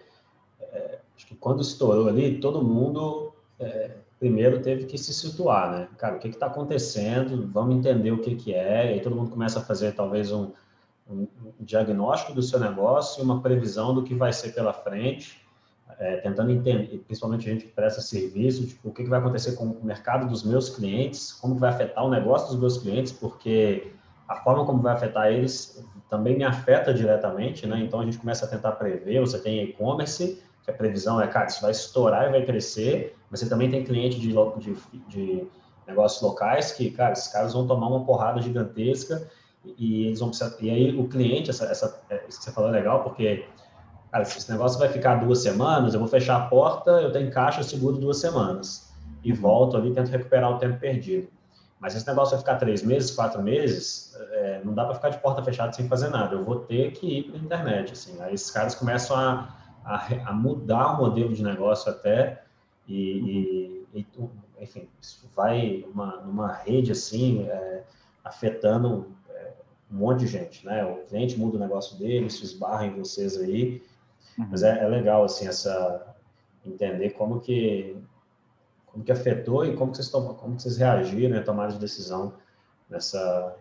é, 0.60 0.99
acho 1.16 1.28
que 1.28 1.36
quando 1.36 1.62
estourou 1.62 2.07
ali, 2.07 2.39
todo 2.39 2.64
mundo 2.64 3.34
é, 3.60 3.91
primeiro 4.20 4.62
teve 4.62 4.86
que 4.86 4.97
se 4.97 5.14
situar, 5.14 5.72
né? 5.72 5.88
Cara, 5.97 6.18
o 6.18 6.20
que 6.20 6.28
está 6.28 6.47
acontecendo? 6.47 7.47
Vamos 7.51 7.76
entender 7.76 8.12
o 8.12 8.20
que, 8.20 8.36
que 8.36 8.53
é. 8.53 8.88
E 8.88 8.93
aí 8.93 9.01
todo 9.01 9.16
mundo 9.16 9.32
começa 9.32 9.60
a 9.60 9.64
fazer 9.64 9.93
talvez 9.93 10.32
um, 10.32 10.51
um, 11.10 11.28
diagnóstico 11.60 12.34
do 12.34 12.41
seu 12.41 12.60
negócio, 12.60 13.24
uma 13.24 13.41
previsão 13.41 13.93
do 13.93 14.03
que 14.03 14.14
vai 14.14 14.34
ser 14.34 14.53
pela 14.53 14.74
frente, 14.74 15.41
é, 15.97 16.18
tentando 16.18 16.51
entender, 16.51 17.03
principalmente 17.07 17.49
a 17.49 17.53
gente 17.53 17.66
que 17.66 17.72
presta 17.72 18.01
serviço, 18.01 18.68
tipo, 18.68 18.89
o 18.89 18.93
que, 18.93 19.03
que 19.03 19.10
vai 19.10 19.20
acontecer 19.20 19.53
com 19.53 19.66
o 19.66 19.84
mercado 19.84 20.28
dos 20.28 20.43
meus 20.43 20.70
clientes, 20.70 21.34
como 21.34 21.55
vai 21.55 21.70
afetar 21.70 22.05
o 22.05 22.10
negócio 22.10 22.49
dos 22.49 22.60
meus 22.60 22.78
clientes, 22.78 23.12
porque 23.12 23.91
a 24.30 24.36
forma 24.38 24.63
como 24.65 24.82
vai 24.82 24.93
afetar 24.93 25.27
eles 25.27 25.84
também 26.09 26.38
me 26.38 26.43
afeta 26.43 26.93
diretamente, 26.93 27.65
né? 27.67 27.82
Então 27.82 27.99
a 27.99 28.05
gente 28.05 28.17
começa 28.19 28.45
a 28.45 28.47
tentar 28.47 28.73
prever. 28.73 29.19
Você 29.19 29.39
tem 29.39 29.63
e-commerce, 29.63 30.41
que 30.63 30.71
a 30.71 30.73
previsão 30.73 31.19
é, 31.19 31.27
cara, 31.27 31.47
isso 31.47 31.61
vai 31.61 31.71
estourar 31.71 32.27
e 32.27 32.32
vai 32.32 32.45
crescer. 32.45 33.15
Mas 33.30 33.39
você 33.39 33.49
também 33.49 33.69
tem 33.69 33.84
cliente 33.84 34.19
de, 34.19 34.34
de, 34.57 34.77
de 35.07 35.47
negócios 35.88 36.21
locais 36.21 36.71
que, 36.71 36.91
cara, 36.91 37.13
esses 37.13 37.27
caras 37.27 37.53
vão 37.53 37.65
tomar 37.65 37.88
uma 37.88 38.05
porrada 38.05 38.41
gigantesca 38.41 39.27
e 39.77 40.05
eles 40.05 40.19
vão 40.19 40.30
precisar, 40.30 40.55
e 40.61 40.69
aí 40.69 40.97
o 40.97 41.07
cliente, 41.07 41.49
essa, 41.49 41.65
essa, 41.65 42.01
é, 42.09 42.23
isso 42.27 42.39
que 42.39 42.45
você 42.45 42.51
falou 42.51 42.69
é 42.69 42.73
legal, 42.73 43.03
porque, 43.03 43.45
cara, 44.11 44.23
se 44.23 44.38
esse 44.38 44.49
negócio 44.49 44.80
vai 44.80 44.88
ficar 44.89 45.15
duas 45.15 45.39
semanas, 45.39 45.93
eu 45.93 45.99
vou 45.99 46.07
fechar 46.07 46.38
a 46.38 46.45
porta, 46.47 46.91
eu 46.91 47.11
tenho 47.11 47.30
caixa, 47.30 47.59
eu 47.59 47.63
seguro 47.63 47.97
duas 47.97 48.17
semanas, 48.19 48.93
e 49.23 49.34
volto 49.34 49.75
ali, 49.75 49.91
tento 49.93 50.09
recuperar 50.09 50.55
o 50.55 50.57
tempo 50.57 50.80
perdido. 50.80 51.27
Mas 51.80 51.95
esse 51.95 52.05
negócio 52.05 52.32
vai 52.32 52.39
ficar 52.39 52.55
três 52.55 52.84
meses, 52.84 53.11
quatro 53.11 53.41
meses, 53.41 54.13
é, 54.32 54.61
não 54.65 54.73
dá 54.73 54.86
para 54.86 54.95
ficar 54.95 55.09
de 55.09 55.19
porta 55.19 55.41
fechada 55.41 55.71
sem 55.71 55.88
fazer 55.88 56.09
nada. 56.09 56.36
Eu 56.36 56.43
vou 56.43 56.59
ter 56.59 56.91
que 56.91 57.19
ir 57.19 57.23
para 57.23 57.39
a 57.39 57.43
internet. 57.43 57.93
Assim. 57.93 58.21
Aí 58.21 58.34
esses 58.34 58.51
caras 58.51 58.75
começam 58.75 59.15
a, 59.15 59.55
a, 59.86 60.30
a, 60.30 60.34
mudar 60.34 60.93
o 60.93 60.97
modelo 60.97 61.34
de 61.34 61.41
negócio 61.41 61.89
até 61.89 62.43
e, 62.88 63.86
e, 63.93 63.99
e 63.99 64.07
enfim, 64.59 64.89
isso 65.01 65.30
vai 65.34 65.86
uma, 65.93 66.17
numa 66.17 66.51
rede 66.51 66.91
assim, 66.91 67.43
é, 67.47 67.84
afetando 68.23 69.15
é, 69.30 69.53
um 69.91 69.97
monte 69.97 70.19
de 70.19 70.27
gente, 70.27 70.65
né? 70.65 70.84
O 70.84 71.05
cliente 71.05 71.39
muda 71.39 71.57
o 71.57 71.59
negócio 71.59 71.97
dele, 71.97 72.25
isso 72.25 72.43
esbarra 72.43 72.86
em 72.86 72.97
vocês 72.97 73.38
aí, 73.38 73.82
uhum. 74.38 74.47
mas 74.51 74.63
é, 74.63 74.84
é, 74.84 74.88
legal 74.88 75.23
assim 75.23 75.47
essa 75.47 76.15
entender 76.65 77.11
como 77.11 77.39
que 77.39 77.97
como 78.99 79.03
que 79.05 79.11
afetou 79.11 79.65
e 79.65 79.75
como 79.75 79.91
que 79.91 79.97
vocês 79.97 80.09
tomam, 80.09 80.33
como 80.33 80.55
que 80.55 80.63
vocês 80.63 80.77
reagiram, 80.77 81.35
né, 81.35 81.41
tomaram 81.41 81.71
de 81.71 81.79
decisão 81.79 82.33
nessa 82.89 83.55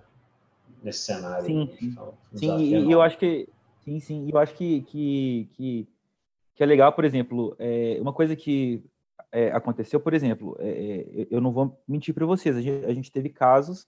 nesse 0.83 1.01
cenário. 1.01 1.45
Sim, 1.45 1.71
então, 1.83 2.15
sim, 2.35 2.59
e 2.59 2.93
eu 2.93 3.03
acho 3.03 3.19
que 3.19 3.49
sim, 3.81 4.01
sim, 4.01 4.29
eu 4.31 4.39
acho 4.39 4.55
que 4.55 4.83
que, 4.83 5.49
que, 5.53 5.89
que 6.55 6.63
é 6.63 6.67
legal, 6.67 6.93
por 6.93 7.05
exemplo, 7.05 7.55
é, 7.59 7.99
uma 8.01 8.13
coisa 8.13 8.35
que 8.37 8.83
é, 9.33 9.51
aconteceu, 9.51 10.01
por 10.01 10.15
exemplo, 10.15 10.57
é, 10.61 10.69
é 10.69 11.27
eu 11.31 11.41
não 11.41 11.53
vou 11.53 11.81
mentir 11.87 12.15
para 12.15 12.27
vocês, 12.27 12.57
a 12.57 12.61
gente, 12.61 12.85
a 12.85 12.93
gente, 12.93 13.13
teve 13.13 13.29
casos 13.29 13.87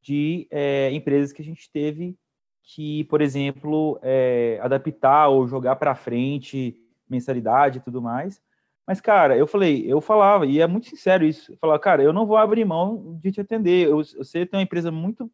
de 0.00 0.46
é, 0.50 0.90
empresas 0.92 1.32
que 1.32 1.42
a 1.42 1.44
gente 1.44 1.70
teve 1.70 2.16
que, 2.64 3.04
por 3.04 3.20
exemplo, 3.20 3.98
é, 4.02 4.58
adaptar 4.62 5.28
ou 5.28 5.48
jogar 5.48 5.76
para 5.76 5.94
frente 5.94 6.76
mensalidade 7.08 7.78
e 7.78 7.82
tudo 7.82 8.00
mais. 8.00 8.40
Mas, 8.86 9.00
cara, 9.00 9.36
eu 9.36 9.46
falei, 9.46 9.90
eu 9.90 10.00
falava, 10.00 10.44
e 10.46 10.60
é 10.60 10.66
muito 10.66 10.88
sincero 10.88 11.24
isso, 11.24 11.52
eu 11.52 11.56
falava, 11.58 11.78
cara, 11.78 12.02
eu 12.02 12.12
não 12.12 12.26
vou 12.26 12.36
abrir 12.36 12.64
mão 12.64 13.18
de 13.22 13.30
te 13.30 13.40
atender. 13.40 13.88
Eu, 13.88 13.98
você 13.98 14.44
tem 14.44 14.58
uma 14.58 14.64
empresa 14.64 14.90
muito, 14.90 15.30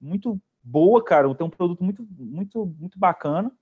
muito 0.00 0.40
boa, 0.62 1.02
cara, 1.02 1.34
tem 1.34 1.46
um 1.46 1.50
produto 1.50 1.82
muito, 1.82 2.06
muito, 2.18 2.66
muito 2.78 2.98
bacana, 2.98 3.52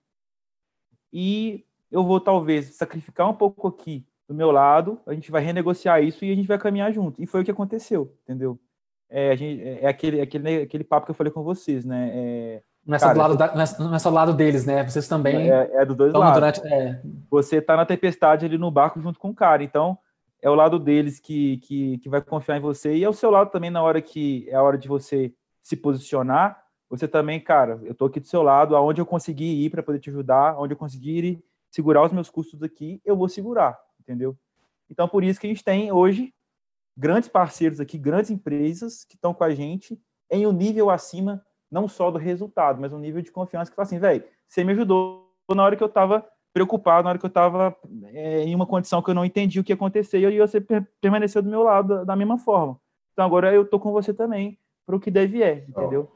e 1.13 1.65
eu 1.91 2.05
vou 2.05 2.21
talvez 2.21 2.75
sacrificar 2.77 3.29
um 3.29 3.35
pouco 3.35 3.67
aqui 3.67 4.07
do 4.29 4.35
meu 4.35 4.53
lado, 4.53 5.01
a 5.07 5.13
gente 5.13 5.31
vai 5.31 5.43
renegociar 5.43 6.03
isso 6.05 6.25
e 6.25 6.31
a 6.31 6.37
gente 6.37 6.47
vai 6.47 6.57
caminhar 6.57 6.93
junto. 6.93 7.21
E 7.21 7.27
foi 7.27 7.41
o 7.41 7.45
que 7.45 7.51
aconteceu, 7.51 8.17
entendeu? 8.23 8.61
É, 9.09 9.37
gente, 9.37 9.61
é, 9.61 9.85
é 9.85 9.89
aquele, 9.89 10.21
aquele, 10.21 10.63
aquele 10.63 10.85
papo 10.85 11.07
que 11.07 11.11
eu 11.11 11.17
falei 11.17 11.33
com 11.33 11.43
vocês, 11.43 11.85
né? 11.85 12.11
É, 12.15 12.63
não, 12.91 12.97
é 12.97 13.01
cara, 13.01 13.19
lado 13.19 13.37
da, 13.37 13.55
não, 13.79 13.95
é, 13.95 13.99
só 13.99 14.11
do 14.11 14.15
lado 14.15 14.35
deles, 14.35 14.67
né? 14.67 14.83
Vocês 14.89 15.09
também. 15.09 15.51
É, 15.51 15.71
é 15.75 15.85
do 15.85 15.95
dois 15.95 16.13
lados. 16.13 16.35
Durante, 16.35 16.67
é. 16.67 17.01
Você 17.31 17.61
tá 17.61 17.77
na 17.77 17.87
tempestade 17.87 18.45
ali 18.45 18.59
no 18.59 18.71
barco 18.71 19.01
junto 19.01 19.19
com 19.19 19.31
o 19.31 19.35
cara. 19.35 19.63
Então, 19.63 19.99
é 20.43 20.51
o 20.51 20.55
lado 20.55 20.79
deles 20.79 21.19
que, 21.21 21.59
que, 21.59 21.99
que 21.99 22.09
vai 22.09 22.21
confiar 22.21 22.57
em 22.57 22.61
você. 22.61 22.95
E 22.95 23.05
é 23.05 23.09
o 23.09 23.15
seu 23.15 23.31
lado 23.31 23.51
também 23.51 23.71
na 23.71 23.83
hora 23.83 24.01
que 24.03 24.47
é 24.49 24.55
a 24.55 24.63
hora 24.63 24.77
de 24.77 24.89
você 24.89 25.33
se 25.63 25.77
posicionar. 25.77 26.63
Você 26.89 27.07
também, 27.07 27.39
cara, 27.39 27.81
eu 27.85 27.95
tô 27.95 28.07
aqui 28.07 28.19
do 28.19 28.27
seu 28.27 28.43
lado, 28.43 28.75
aonde 28.75 29.01
eu 29.01 29.07
conseguir 29.07 29.65
ir 29.65 29.71
para 29.71 29.83
poder 29.83 30.01
te 30.01 30.11
ajudar, 30.11 30.55
aonde 30.55 30.75
eu 30.75 30.79
conseguir 30.79 31.25
ir, 31.25 31.45
segurar 31.71 32.05
os 32.05 32.13
meus 32.13 32.29
custos 32.29 32.63
aqui, 32.65 33.01
eu 33.05 33.17
vou 33.17 33.29
segurar 33.29 33.79
entendeu? 34.11 34.37
Então, 34.89 35.09
por 35.09 35.23
isso 35.23 35.41
que 35.41 35.47
a 35.47 35.51
gente 35.51 35.63
tem 35.63 35.93
hoje 35.93 36.35
grandes 36.97 37.29
parceiros 37.29 37.81
aqui, 37.81 37.97
grandes 37.97 38.31
empresas 38.31 39.05
que 39.05 39.15
estão 39.15 39.33
com 39.33 39.45
a 39.45 39.55
gente 39.55 39.99
em 40.31 40.47
um 40.47 40.53
nível 40.53 40.91
acima, 40.91 41.45
não 41.71 41.89
só 41.89 42.11
do 42.11 42.19
resultado, 42.19 42.81
mas 42.81 42.93
um 42.93 42.99
nível 42.99 43.23
de 43.23 43.31
confiança 43.31 43.71
que 43.71 43.77
fala 43.77 43.87
assim, 43.87 43.99
velho, 43.99 44.25
você 44.49 44.65
me 44.65 44.73
ajudou 44.73 45.31
na 45.55 45.65
hora 45.65 45.77
que 45.77 45.83
eu 45.83 45.89
estava 45.89 46.27
preocupado, 46.53 47.05
na 47.05 47.11
hora 47.11 47.19
que 47.19 47.25
eu 47.25 47.29
estava 47.29 47.77
é, 48.07 48.43
em 48.43 48.55
uma 48.55 48.67
condição 48.67 49.01
que 49.01 49.11
eu 49.11 49.15
não 49.15 49.25
entendi 49.25 49.61
o 49.61 49.65
que 49.65 49.73
aconteceu 49.73 50.31
e 50.31 50.39
você 50.39 50.61
permaneceu 51.01 51.43
do 51.43 51.49
meu 51.49 51.63
lado 51.63 52.05
da, 52.05 52.17
mesma 52.17 52.39
forma. 52.39 52.79
Então, 53.13 53.25
agora 53.25 53.53
eu 53.55 53.65
tô 53.65 53.79
com 53.79 53.93
você 53.93 54.13
também 54.13 54.59
para 54.85 54.97
o 54.97 55.01
que 55.01 55.11
deve 55.11 55.43
é, 55.43 55.65
entendeu? 55.69 56.11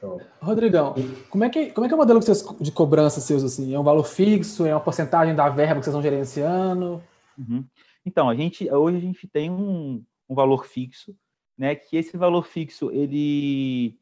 Show. 0.00 0.20
Rodrigão, 0.42 0.94
como 1.30 1.44
é, 1.44 1.48
que, 1.48 1.70
como 1.70 1.86
é 1.86 1.88
que 1.88 1.94
é 1.94 1.96
o 1.96 1.98
modelo 1.98 2.20
de 2.60 2.72
cobrança 2.72 3.20
seus 3.20 3.42
assim? 3.42 3.74
É 3.74 3.78
um 3.78 3.84
valor 3.84 4.04
fixo? 4.04 4.66
É 4.66 4.74
uma 4.74 4.80
porcentagem 4.80 5.34
da 5.34 5.48
verba 5.48 5.80
que 5.80 5.84
vocês 5.84 5.94
estão 5.94 6.02
gerenciando? 6.02 7.02
Uhum. 7.38 7.64
Então, 8.04 8.28
a 8.28 8.34
gente, 8.34 8.70
hoje 8.70 8.98
a 8.98 9.00
gente 9.00 9.26
tem 9.26 9.50
um, 9.50 10.04
um 10.28 10.34
valor 10.34 10.66
fixo, 10.66 11.14
né? 11.56 11.74
Que 11.74 11.96
esse 11.96 12.16
valor 12.16 12.42
fixo 12.46 12.90
ele, 12.90 13.98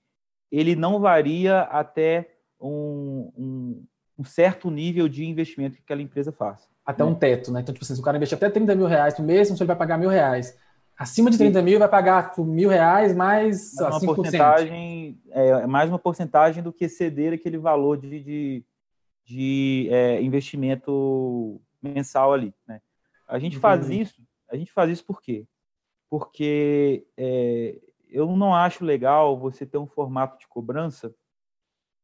ele 0.58 0.76
não 0.76 1.00
varia 1.00 1.62
até 1.62 2.30
um, 2.60 3.32
um, 3.36 3.84
um 4.18 4.24
certo 4.24 4.70
nível 4.70 5.08
de 5.08 5.24
investimento 5.24 5.76
que 5.76 5.82
aquela 5.82 6.02
empresa 6.02 6.32
faz. 6.32 6.68
Até 6.84 7.02
né? 7.02 7.10
um 7.10 7.14
teto, 7.14 7.50
né? 7.52 7.60
Então, 7.60 7.72
tipo 7.72 7.84
assim, 7.84 7.94
se 7.94 8.00
o 8.00 8.04
cara 8.04 8.16
investir 8.16 8.36
até 8.36 8.50
30 8.50 8.74
mil 8.74 8.86
reais 8.86 9.14
por 9.14 9.24
mês, 9.24 9.48
então 9.48 9.64
ele 9.64 9.68
vai 9.68 9.76
pagar 9.76 9.98
mil 9.98 10.10
reais. 10.10 10.56
Acima 10.96 11.28
de 11.28 11.38
30 11.38 11.58
Sim. 11.58 11.64
mil 11.64 11.78
vai 11.78 11.88
pagar 11.88 12.30
tipo, 12.30 12.44
mil 12.44 12.68
reais 12.68 13.14
mais 13.14 13.72
uma 13.74 14.00
5%. 14.00 14.14
porcentagem 14.14 15.20
é, 15.30 15.48
é, 15.48 15.66
mais 15.66 15.88
uma 15.88 15.98
porcentagem 15.98 16.62
do 16.62 16.72
que 16.72 16.88
ceder 16.88 17.32
aquele 17.32 17.58
valor 17.58 17.96
de, 17.96 18.22
de, 18.22 18.64
de 19.24 19.88
é, 19.90 20.22
investimento 20.22 21.60
mensal 21.82 22.32
ali, 22.32 22.54
né? 22.66 22.80
A 23.26 23.38
gente 23.38 23.58
faz 23.58 23.88
isso, 23.88 24.22
a 24.48 24.56
gente 24.56 24.70
faz 24.70 24.90
isso 24.90 25.04
por 25.04 25.20
quê? 25.20 25.46
Porque 26.08 27.06
é, 27.16 27.76
eu 28.14 28.36
não 28.36 28.54
acho 28.54 28.84
legal 28.84 29.38
você 29.38 29.66
ter 29.66 29.78
um 29.78 29.86
formato 29.86 30.38
de 30.38 30.46
cobrança 30.46 31.14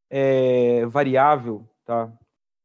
é, 0.09 0.85
variável, 0.85 1.67
tá? 1.85 2.11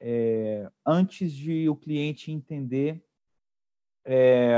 É, 0.01 0.71
antes 0.85 1.33
de 1.33 1.69
o 1.69 1.77
cliente 1.77 2.31
entender 2.31 3.03
é, 4.05 4.57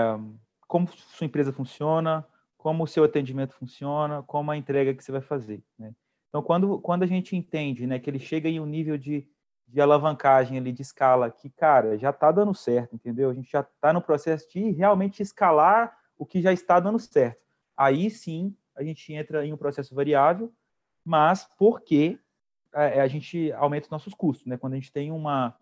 como 0.66 0.89
sua 0.89 1.26
empresa 1.26 1.53
funciona, 1.53 2.26
como 2.57 2.84
o 2.84 2.86
seu 2.86 3.05
atendimento 3.05 3.55
funciona, 3.55 4.22
como 4.22 4.51
a 4.51 4.57
entrega 4.57 4.95
que 4.95 5.05
você 5.05 5.12
vai 5.12 5.20
fazer. 5.20 5.62
Né? 5.78 5.95
Então, 6.28 6.43
quando, 6.43 6.80
quando 6.80 7.05
a 7.05 7.07
gente 7.07 7.36
entende 7.36 7.86
né, 7.86 7.99
que 7.99 8.11
ele 8.11 8.18
chega 8.18 8.49
em 8.49 8.59
um 8.59 8.66
nível 8.66 8.99
de 8.99 9.28
de 9.68 9.80
alavancagem 9.80 10.57
ali 10.57 10.72
de 10.72 10.80
escala 10.80 11.30
que, 11.30 11.51
cara, 11.51 11.99
já 11.99 12.11
está 12.11 12.32
dando 12.32 12.55
certo, 12.55 12.95
entendeu? 12.95 13.30
A 13.30 13.34
gente 13.34 13.51
já 13.51 13.61
está 13.61 13.93
no 13.93 14.01
processo 14.01 14.49
de 14.51 14.70
realmente 14.70 15.22
escalar 15.22 15.95
o 16.16 16.24
que 16.24 16.41
já 16.41 16.53
está 16.53 16.80
dando 16.80 16.99
certo. 16.99 17.41
Aí 17.76 18.11
sim 18.11 18.57
a 18.79 18.85
gente 18.85 19.12
entra 19.12 19.45
em 19.45 19.53
um 19.53 19.57
processo 19.57 19.95
variável, 19.95 20.53
mas 21.05 21.49
porque 21.59 22.18
a, 22.72 22.85
é, 22.85 23.01
a 23.01 23.09
gente 23.09 23.53
aumenta 23.53 23.87
os 23.87 23.91
nossos 23.91 24.14
custos, 24.14 24.47
né? 24.47 24.57
Quando 24.57 24.74
a 24.74 24.76
gente 24.76 24.93
tem 24.93 25.11
uma, 25.11 25.57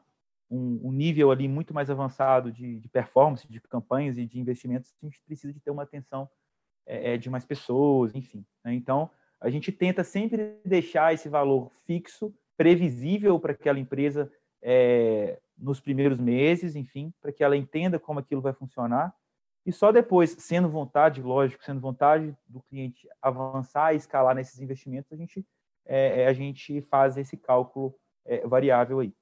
um, 0.51 0.89
um 0.89 0.93
nível 0.93 1.31
ali 1.31 1.49
muito 1.49 1.73
mais 1.73 1.91
avançado 1.91 2.53
de, 2.53 2.79
de, 2.79 2.89
performance, 2.89 3.49
de 3.49 3.61
campanhas 3.63 4.19
e 4.19 4.27
de 4.27 4.39
investimentos, 4.39 4.95
a 5.03 5.07
gente 5.07 5.21
precisa 5.23 5.53
de 5.53 5.61
ter 5.61 5.71
uma 5.71 5.83
atenção 5.83 6.29
é, 6.87 7.15
é 7.15 7.17
de 7.17 7.31
mais 7.31 7.45
pessoas, 7.45 8.15
enfim. 8.15 8.45
Né? 8.65 8.75
Então, 8.75 9.11
a 9.41 9.51
gente 9.51 9.73
tenta 9.73 10.05
sempre 10.05 10.59
deixar 10.65 11.15
esse 11.15 11.29
valor 11.29 11.71
fixo 11.87 12.35
previsível 12.57 13.39
para 13.39 13.53
aquela 13.53 13.79
empresa 13.79 14.31
é, 14.63 15.39
nos 15.57 15.81
primeiros 15.81 16.19
meses, 16.19 16.75
enfim, 16.75 17.13
para 17.21 17.33
que 17.33 17.45
ela 17.45 17.57
entenda 17.57 17.99
como 17.99 18.21
aquilo 18.21 18.41
vai 18.41 18.53
funcionar. 18.53 19.15
E 19.67 19.73
só 19.73 19.91
depois, 19.91 20.31
sendo 20.39 20.69
vontade, 20.69 21.21
lógico, 21.21 21.65
sendo 21.65 21.81
vontade 21.81 22.33
do 22.47 22.63
cliente 22.63 23.09
avançar 23.21 23.93
e 23.93 23.97
escalar 23.97 24.33
nesses 24.33 24.61
investimentos, 24.61 25.13
a 25.13 25.17
gente, 25.17 25.45
é, 25.85 26.29
a 26.29 26.33
gente 26.33 26.81
faz 26.83 27.17
esse 27.17 27.37
cálculo 27.37 27.93
é, 28.25 28.47
variável 28.47 29.01
aí. 29.01 29.13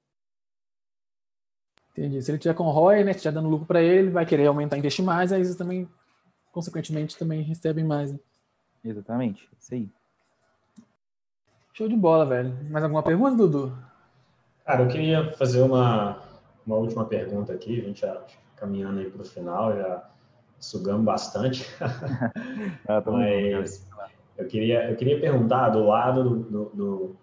Entendi. 1.91 2.21
Se 2.21 2.29
ele 2.29 2.37
tiver 2.37 2.53
com 2.53 2.69
ROI, 2.69 3.03
né, 3.03 3.11
estiver 3.11 3.31
dando 3.31 3.49
lucro 3.49 3.65
para 3.65 3.81
ele, 3.81 4.11
vai 4.11 4.23
querer 4.23 4.45
aumentar, 4.45 4.77
investir 4.77 5.03
mais, 5.03 5.31
aí 5.31 5.39
eles 5.39 5.55
também, 5.55 5.89
consequentemente, 6.51 7.17
também 7.17 7.41
recebem 7.41 7.83
mais. 7.83 8.11
Né? 8.11 8.19
Exatamente, 8.83 9.49
isso 9.59 9.73
aí. 9.73 9.89
Show 11.73 11.89
de 11.89 11.95
bola, 11.95 12.23
velho. 12.23 12.53
Mais 12.69 12.83
alguma 12.83 13.01
pergunta, 13.01 13.35
Dudu? 13.35 13.75
Cara, 14.63 14.83
eu 14.83 14.87
queria 14.89 15.33
fazer 15.33 15.61
uma, 15.61 16.21
uma 16.67 16.75
última 16.75 17.03
pergunta 17.05 17.51
aqui. 17.51 17.81
A 17.81 17.83
gente 17.83 18.01
já 18.01 18.23
caminhando 18.55 18.99
aí 18.99 19.09
para 19.09 19.21
o 19.21 19.25
final, 19.25 19.75
já 19.75 20.09
sugamos 20.59 21.05
bastante. 21.05 21.65
ah, 22.87 23.03
Mas 23.05 23.85
eu 24.37 24.47
queria, 24.47 24.89
eu 24.89 24.95
queria 24.95 25.19
perguntar 25.19 25.69
do 25.69 25.85
lado 25.85 26.23
do, 26.23 26.65
do, 26.73 27.15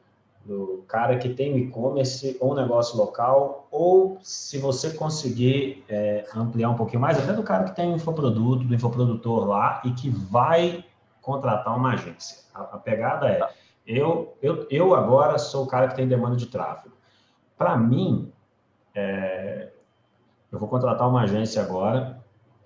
do, 0.45 0.85
cara 0.89 1.19
que 1.19 1.29
tem 1.29 1.57
e-commerce 1.59 2.37
ou 2.41 2.55
negócio 2.55 2.97
local, 2.97 3.69
ou 3.71 4.19
se 4.23 4.59
você 4.59 4.91
conseguir 4.91 5.85
é, 5.89 6.27
ampliar 6.35 6.71
um 6.71 6.77
pouquinho 6.77 7.01
mais, 7.01 7.19
até 7.19 7.33
do 7.33 7.43
cara 7.43 7.65
que 7.65 7.77
tem 7.77 7.89
um 7.89 7.97
infoproduto, 7.97 8.65
do 8.65 8.75
infoprodutor 8.75 9.47
lá 9.47 9.83
e 9.85 9.93
que 9.93 10.09
vai 10.09 10.85
contratar 11.21 11.77
uma 11.77 11.93
agência. 11.93 12.39
A, 12.55 12.63
a 12.63 12.79
pegada 12.79 13.29
é. 13.29 13.63
Eu, 13.85 14.37
eu, 14.41 14.65
eu 14.71 14.95
agora 14.95 15.39
sou 15.39 15.65
o 15.65 15.67
cara 15.67 15.89
que 15.89 15.97
tem 15.97 16.07
demanda 16.07 16.37
de 16.37 16.47
tráfego. 16.47 16.95
Para 17.59 17.77
mim, 17.77 18.33
é, 18.95 19.71
eu 20.53 20.59
vou 20.59 20.69
contratar 20.69 21.09
uma 21.09 21.23
agência 21.23 21.61
agora. 21.61 22.22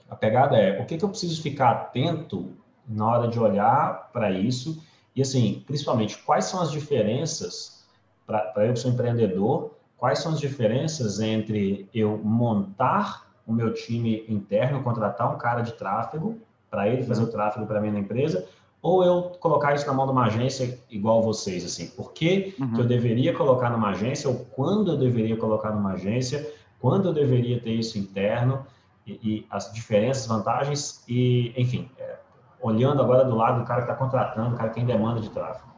A 0.08 0.16
pegada 0.16 0.56
é 0.56 0.80
o 0.80 0.86
que, 0.86 0.96
que 0.96 1.04
eu 1.04 1.08
preciso 1.08 1.42
ficar 1.42 1.70
atento 1.70 2.52
na 2.88 3.06
hora 3.06 3.28
de 3.28 3.38
olhar 3.38 4.10
para 4.12 4.30
isso 4.30 4.80
E 5.14 5.22
assim, 5.22 5.64
principalmente, 5.66 6.18
quais 6.18 6.44
são 6.44 6.60
as 6.60 6.70
diferenças 6.70 7.84
para 8.26 8.66
eu 8.66 8.74
que 8.74 8.78
sou 8.78 8.90
empreendedor? 8.90 9.74
Quais 9.96 10.18
são 10.18 10.32
as 10.32 10.40
diferenças 10.40 11.20
entre 11.20 11.88
eu 11.94 12.18
montar 12.22 13.26
o 13.46 13.52
meu 13.52 13.72
time 13.72 14.24
interno, 14.28 14.82
contratar 14.82 15.32
um 15.34 15.38
cara 15.38 15.62
de 15.62 15.72
tráfego 15.72 16.38
para 16.70 16.88
ele 16.88 17.02
fazer 17.02 17.22
o 17.22 17.28
tráfego 17.28 17.64
para 17.66 17.80
mim 17.80 17.90
na 17.90 18.00
empresa, 18.00 18.46
ou 18.82 19.02
eu 19.02 19.22
colocar 19.40 19.74
isso 19.74 19.86
na 19.86 19.92
mão 19.92 20.04
de 20.04 20.12
uma 20.12 20.26
agência 20.26 20.78
igual 20.90 21.22
vocês, 21.22 21.64
assim? 21.64 21.86
Por 21.88 22.12
que, 22.12 22.54
uhum. 22.60 22.74
que 22.74 22.80
eu 22.80 22.84
deveria 22.84 23.32
colocar 23.32 23.70
numa 23.70 23.90
agência, 23.90 24.28
ou 24.28 24.44
quando 24.52 24.92
eu 24.92 24.98
deveria 24.98 25.36
colocar 25.36 25.70
numa 25.70 25.92
agência, 25.92 26.46
quando 26.78 27.08
eu 27.08 27.14
deveria 27.14 27.58
ter 27.60 27.72
isso 27.72 27.98
interno, 27.98 28.66
e, 29.06 29.12
e 29.22 29.46
as 29.50 29.72
diferenças, 29.72 30.26
vantagens, 30.26 31.04
e, 31.08 31.52
enfim, 31.56 31.90
é, 31.98 32.18
olhando 32.60 33.00
agora 33.00 33.24
do 33.24 33.36
lado 33.36 33.60
do 33.60 33.66
cara 33.66 33.82
que 33.82 33.90
está 33.90 33.94
contratando, 33.94 34.54
o 34.54 34.58
cara 34.58 34.68
que 34.70 34.74
tem 34.74 34.86
demanda 34.86 35.20
de 35.20 35.30
tráfego. 35.30 35.72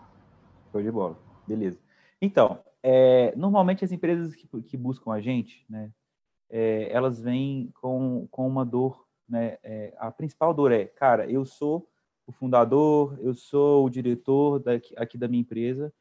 Show 0.72 0.82
de 0.82 0.90
bola, 0.90 1.16
beleza. 1.46 1.78
Então, 2.20 2.60
é, 2.82 3.34
normalmente 3.36 3.84
as 3.84 3.92
empresas 3.92 4.34
que, 4.34 4.46
que, 4.62 4.76
buscam 4.76 5.12
a 5.12 5.20
gente, 5.20 5.64
né, 5.68 5.90
é, 6.50 6.88
elas 6.90 7.20
vêm 7.20 7.70
com, 7.80 8.26
com 8.30 8.46
uma 8.48 8.64
dor, 8.64 9.06
né, 9.28 9.58
é, 9.62 9.94
a 9.98 10.10
principal 10.10 10.54
dor 10.54 10.72
é, 10.72 10.86
cara, 10.86 11.30
eu 11.30 11.44
sou 11.44 11.88
o 12.26 12.32
fundador, 12.32 13.18
eu 13.20 13.34
sou 13.34 13.86
o 13.86 13.90
diretor 13.90 14.58
daqui, 14.58 14.94
aqui 14.98 15.16
da 15.16 15.26
minha 15.26 15.40
empresa. 15.40 15.92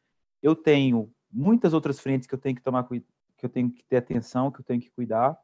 Eu 0.43 0.55
tenho 0.55 1.09
muitas 1.31 1.73
outras 1.73 1.99
frentes 2.01 2.27
que 2.27 2.33
eu 2.33 2.39
tenho 2.39 2.55
que 2.55 2.61
tomar 2.61 2.85
que 2.85 3.45
eu 3.45 3.49
tenho 3.49 3.71
que 3.71 3.83
ter 3.85 3.97
atenção, 3.97 4.51
que 4.51 4.59
eu 4.59 4.65
tenho 4.65 4.81
que 4.81 4.91
cuidar. 4.91 5.37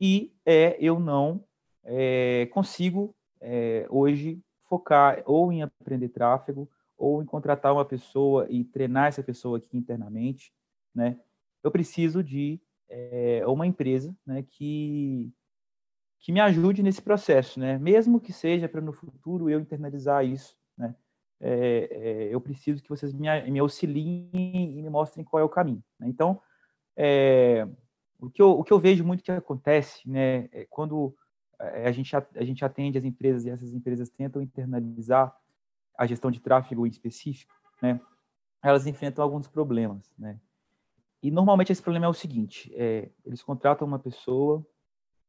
E 0.00 0.32
é 0.44 0.76
eu 0.80 1.00
não 1.00 1.44
é, 1.84 2.46
consigo 2.52 3.14
é, 3.40 3.86
hoje 3.88 4.40
focar 4.68 5.22
ou 5.24 5.52
em 5.52 5.62
aprender 5.62 6.08
tráfego 6.08 6.68
ou 6.96 7.22
em 7.22 7.26
contratar 7.26 7.72
uma 7.72 7.84
pessoa 7.84 8.46
e 8.50 8.64
treinar 8.64 9.08
essa 9.08 9.22
pessoa 9.22 9.58
aqui 9.58 9.76
internamente, 9.76 10.52
né? 10.94 11.18
Eu 11.62 11.70
preciso 11.70 12.22
de 12.22 12.60
é, 12.88 13.42
uma 13.46 13.66
empresa, 13.66 14.16
né, 14.24 14.42
que 14.42 15.32
que 16.18 16.32
me 16.32 16.40
ajude 16.40 16.82
nesse 16.82 17.00
processo, 17.00 17.60
né? 17.60 17.78
Mesmo 17.78 18.20
que 18.20 18.32
seja 18.32 18.68
para 18.68 18.80
no 18.80 18.92
futuro 18.92 19.48
eu 19.48 19.60
internalizar 19.60 20.24
isso, 20.24 20.56
né? 20.76 20.94
É, 21.38 21.88
é, 21.90 22.34
eu 22.34 22.40
preciso 22.40 22.82
que 22.82 22.88
vocês 22.88 23.12
me, 23.12 23.28
me, 23.50 23.58
auxiliem 23.58 24.30
e 24.34 24.82
me 24.82 24.88
mostrem 24.88 25.24
qual 25.24 25.40
é 25.40 25.44
o 25.44 25.48
caminho. 25.48 25.84
Né? 26.00 26.08
Então, 26.08 26.40
é, 26.96 27.68
o, 28.20 28.30
que 28.30 28.40
eu, 28.40 28.50
o 28.50 28.64
que 28.64 28.72
eu 28.72 28.78
vejo 28.78 29.04
muito 29.04 29.22
que 29.22 29.30
acontece, 29.30 30.08
né, 30.08 30.48
é 30.52 30.66
quando 30.68 31.14
é, 31.60 31.88
a 31.88 31.92
gente, 31.92 32.14
a 32.14 32.44
gente 32.44 32.64
atende 32.64 32.98
as 32.98 33.04
empresas 33.04 33.44
e 33.44 33.50
essas 33.50 33.72
empresas 33.72 34.08
tentam 34.08 34.42
internalizar 34.42 35.34
a 35.96 36.06
gestão 36.06 36.30
de 36.30 36.40
tráfego 36.40 36.86
em 36.86 36.90
específico, 36.90 37.54
né, 37.82 38.00
elas 38.62 38.86
enfrentam 38.86 39.22
alguns 39.22 39.48
problemas. 39.48 40.12
Né? 40.18 40.38
E 41.22 41.30
normalmente 41.30 41.72
esse 41.72 41.82
problema 41.82 42.06
é 42.06 42.08
o 42.08 42.14
seguinte: 42.14 42.72
é, 42.74 43.10
eles 43.24 43.42
contratam 43.42 43.86
uma 43.86 43.98
pessoa 43.98 44.66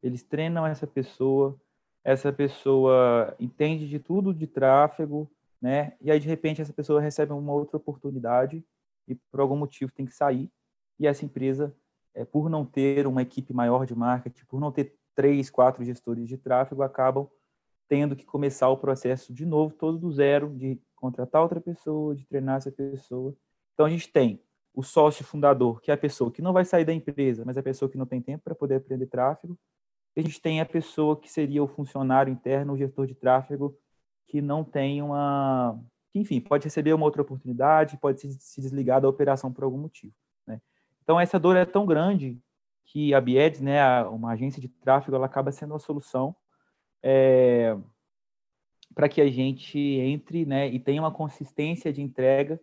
eles 0.01 0.23
treinam 0.23 0.65
essa 0.65 0.85
pessoa, 0.85 1.59
essa 2.03 2.31
pessoa 2.31 3.35
entende 3.39 3.87
de 3.87 3.99
tudo 3.99 4.33
de 4.33 4.47
tráfego, 4.47 5.29
né? 5.61 5.93
E 5.99 6.11
aí 6.11 6.19
de 6.19 6.27
repente 6.27 6.61
essa 6.61 6.73
pessoa 6.73 7.01
recebe 7.01 7.33
uma 7.33 7.53
outra 7.53 7.77
oportunidade 7.77 8.63
e 9.07 9.15
por 9.15 9.39
algum 9.39 9.57
motivo 9.57 9.91
tem 9.91 10.05
que 10.05 10.13
sair 10.13 10.51
e 10.99 11.05
essa 11.07 11.25
empresa, 11.25 11.75
é, 12.17 12.25
por 12.25 12.49
não 12.49 12.65
ter 12.65 13.07
uma 13.07 13.21
equipe 13.21 13.53
maior 13.53 13.85
de 13.85 13.95
marketing, 13.95 14.45
por 14.45 14.59
não 14.59 14.71
ter 14.71 14.95
três, 15.15 15.49
quatro 15.49 15.83
gestores 15.83 16.27
de 16.27 16.37
tráfego, 16.37 16.83
acabam 16.83 17.27
tendo 17.87 18.15
que 18.15 18.25
começar 18.25 18.69
o 18.69 18.77
processo 18.77 19.33
de 19.33 19.45
novo, 19.45 19.73
todo 19.73 19.97
do 19.97 20.11
zero, 20.11 20.53
de 20.53 20.79
contratar 20.95 21.41
outra 21.41 21.61
pessoa, 21.61 22.15
de 22.15 22.25
treinar 22.25 22.57
essa 22.57 22.71
pessoa. 22.71 23.35
Então 23.73 23.85
a 23.85 23.89
gente 23.89 24.09
tem 24.11 24.41
o 24.73 24.83
sócio 24.83 25.23
fundador, 25.23 25.81
que 25.81 25.89
é 25.89 25.93
a 25.93 25.97
pessoa 25.97 26.31
que 26.31 26.41
não 26.41 26.53
vai 26.53 26.65
sair 26.65 26.85
da 26.85 26.93
empresa, 26.93 27.43
mas 27.45 27.57
é 27.57 27.61
a 27.61 27.63
pessoa 27.63 27.89
que 27.89 27.97
não 27.97 28.05
tem 28.05 28.21
tempo 28.21 28.43
para 28.43 28.53
poder 28.53 28.75
aprender 28.75 29.07
tráfego 29.07 29.57
a 30.19 30.23
gente 30.23 30.41
tem 30.41 30.59
a 30.59 30.65
pessoa 30.65 31.19
que 31.19 31.31
seria 31.31 31.63
o 31.63 31.67
funcionário 31.67 32.31
interno, 32.31 32.73
o 32.73 32.77
gestor 32.77 33.05
de 33.05 33.13
tráfego, 33.13 33.77
que 34.27 34.41
não 34.41 34.63
tem 34.63 35.01
uma. 35.01 35.79
Enfim, 36.13 36.41
pode 36.41 36.63
receber 36.63 36.93
uma 36.93 37.05
outra 37.05 37.21
oportunidade, 37.21 37.97
pode 37.97 38.19
se 38.19 38.61
desligar 38.61 38.99
da 38.99 39.07
operação 39.07 39.53
por 39.53 39.63
algum 39.63 39.77
motivo. 39.77 40.13
Então, 41.07 41.17
essa 41.17 41.39
dor 41.39 41.55
é 41.55 41.63
tão 41.63 41.85
grande 41.85 42.37
que 42.83 43.13
a 43.13 43.21
Bieds, 43.21 43.61
né, 43.61 44.03
uma 44.07 44.33
agência 44.33 44.59
de 44.59 44.67
tráfego, 44.67 45.15
ela 45.15 45.25
acaba 45.25 45.53
sendo 45.53 45.73
a 45.73 45.79
solução 45.79 46.35
é, 47.01 47.77
para 48.93 49.07
que 49.07 49.21
a 49.21 49.31
gente 49.31 49.79
entre 49.79 50.45
né, 50.45 50.67
e 50.67 50.77
tenha 50.77 51.01
uma 51.01 51.09
consistência 51.09 51.93
de 51.93 52.01
entrega. 52.01 52.59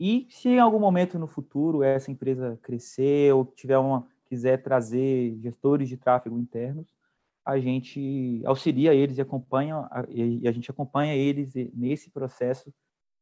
E 0.00 0.26
se 0.30 0.48
em 0.48 0.60
algum 0.60 0.78
momento 0.78 1.18
no 1.18 1.26
futuro 1.26 1.82
essa 1.82 2.10
empresa 2.10 2.58
crescer 2.62 3.34
ou 3.34 3.44
tiver 3.44 3.76
uma, 3.76 4.08
quiser 4.24 4.62
trazer 4.62 5.36
gestores 5.42 5.86
de 5.86 5.98
tráfego 5.98 6.38
internos, 6.38 6.86
a 7.44 7.58
gente 7.58 8.40
auxilia 8.46 8.94
eles 8.94 9.18
e 9.18 9.20
acompanha 9.20 9.86
e 10.08 10.48
a 10.48 10.52
gente 10.52 10.70
acompanha 10.70 11.14
eles 11.14 11.52
nesse 11.74 12.08
processo 12.08 12.72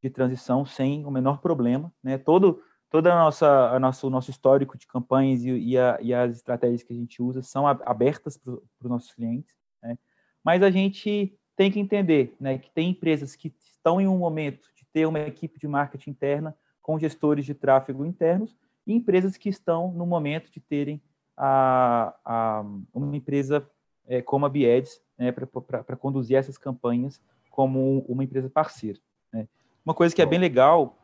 de 0.00 0.08
transição 0.08 0.64
sem 0.64 1.04
o 1.04 1.10
menor 1.10 1.40
problema, 1.40 1.92
né? 2.00 2.16
Todo 2.16 2.62
toda 2.92 3.10
a 3.10 3.16
nossa 3.16 3.70
a 3.70 3.80
nosso 3.80 4.10
nosso 4.10 4.30
histórico 4.30 4.76
de 4.76 4.86
campanhas 4.86 5.42
e, 5.42 5.50
e, 5.50 5.78
a, 5.78 5.98
e 6.02 6.12
as 6.12 6.36
estratégias 6.36 6.82
que 6.82 6.92
a 6.92 6.96
gente 6.96 7.22
usa 7.22 7.42
são 7.42 7.66
abertas 7.66 8.36
para 8.36 8.52
os 8.52 8.90
nossos 8.90 9.12
clientes, 9.14 9.56
né? 9.82 9.96
Mas 10.44 10.62
a 10.62 10.70
gente 10.70 11.34
tem 11.56 11.70
que 11.70 11.80
entender, 11.80 12.34
né, 12.38 12.58
que 12.58 12.70
tem 12.70 12.90
empresas 12.90 13.34
que 13.34 13.54
estão 13.58 14.00
em 14.00 14.06
um 14.06 14.18
momento 14.18 14.68
de 14.76 14.84
ter 14.92 15.06
uma 15.06 15.20
equipe 15.20 15.58
de 15.58 15.66
marketing 15.66 16.10
interna 16.10 16.54
com 16.82 16.98
gestores 16.98 17.46
de 17.46 17.54
tráfego 17.54 18.04
internos 18.04 18.56
e 18.86 18.92
empresas 18.92 19.36
que 19.36 19.48
estão 19.48 19.90
no 19.92 20.04
momento 20.04 20.50
de 20.50 20.60
terem 20.60 21.00
a, 21.36 22.14
a 22.24 22.64
uma 22.92 23.16
empresa 23.16 23.66
é, 24.06 24.20
como 24.20 24.44
a 24.44 24.48
Bieds 24.48 25.00
né, 25.16 25.32
para 25.32 25.96
conduzir 25.96 26.36
essas 26.36 26.58
campanhas 26.58 27.20
como 27.50 28.00
uma 28.08 28.24
empresa 28.24 28.50
parceira. 28.50 28.98
Né? 29.32 29.46
Uma 29.84 29.94
coisa 29.94 30.14
que 30.14 30.22
é 30.22 30.26
bem 30.26 30.38
legal, 30.38 30.98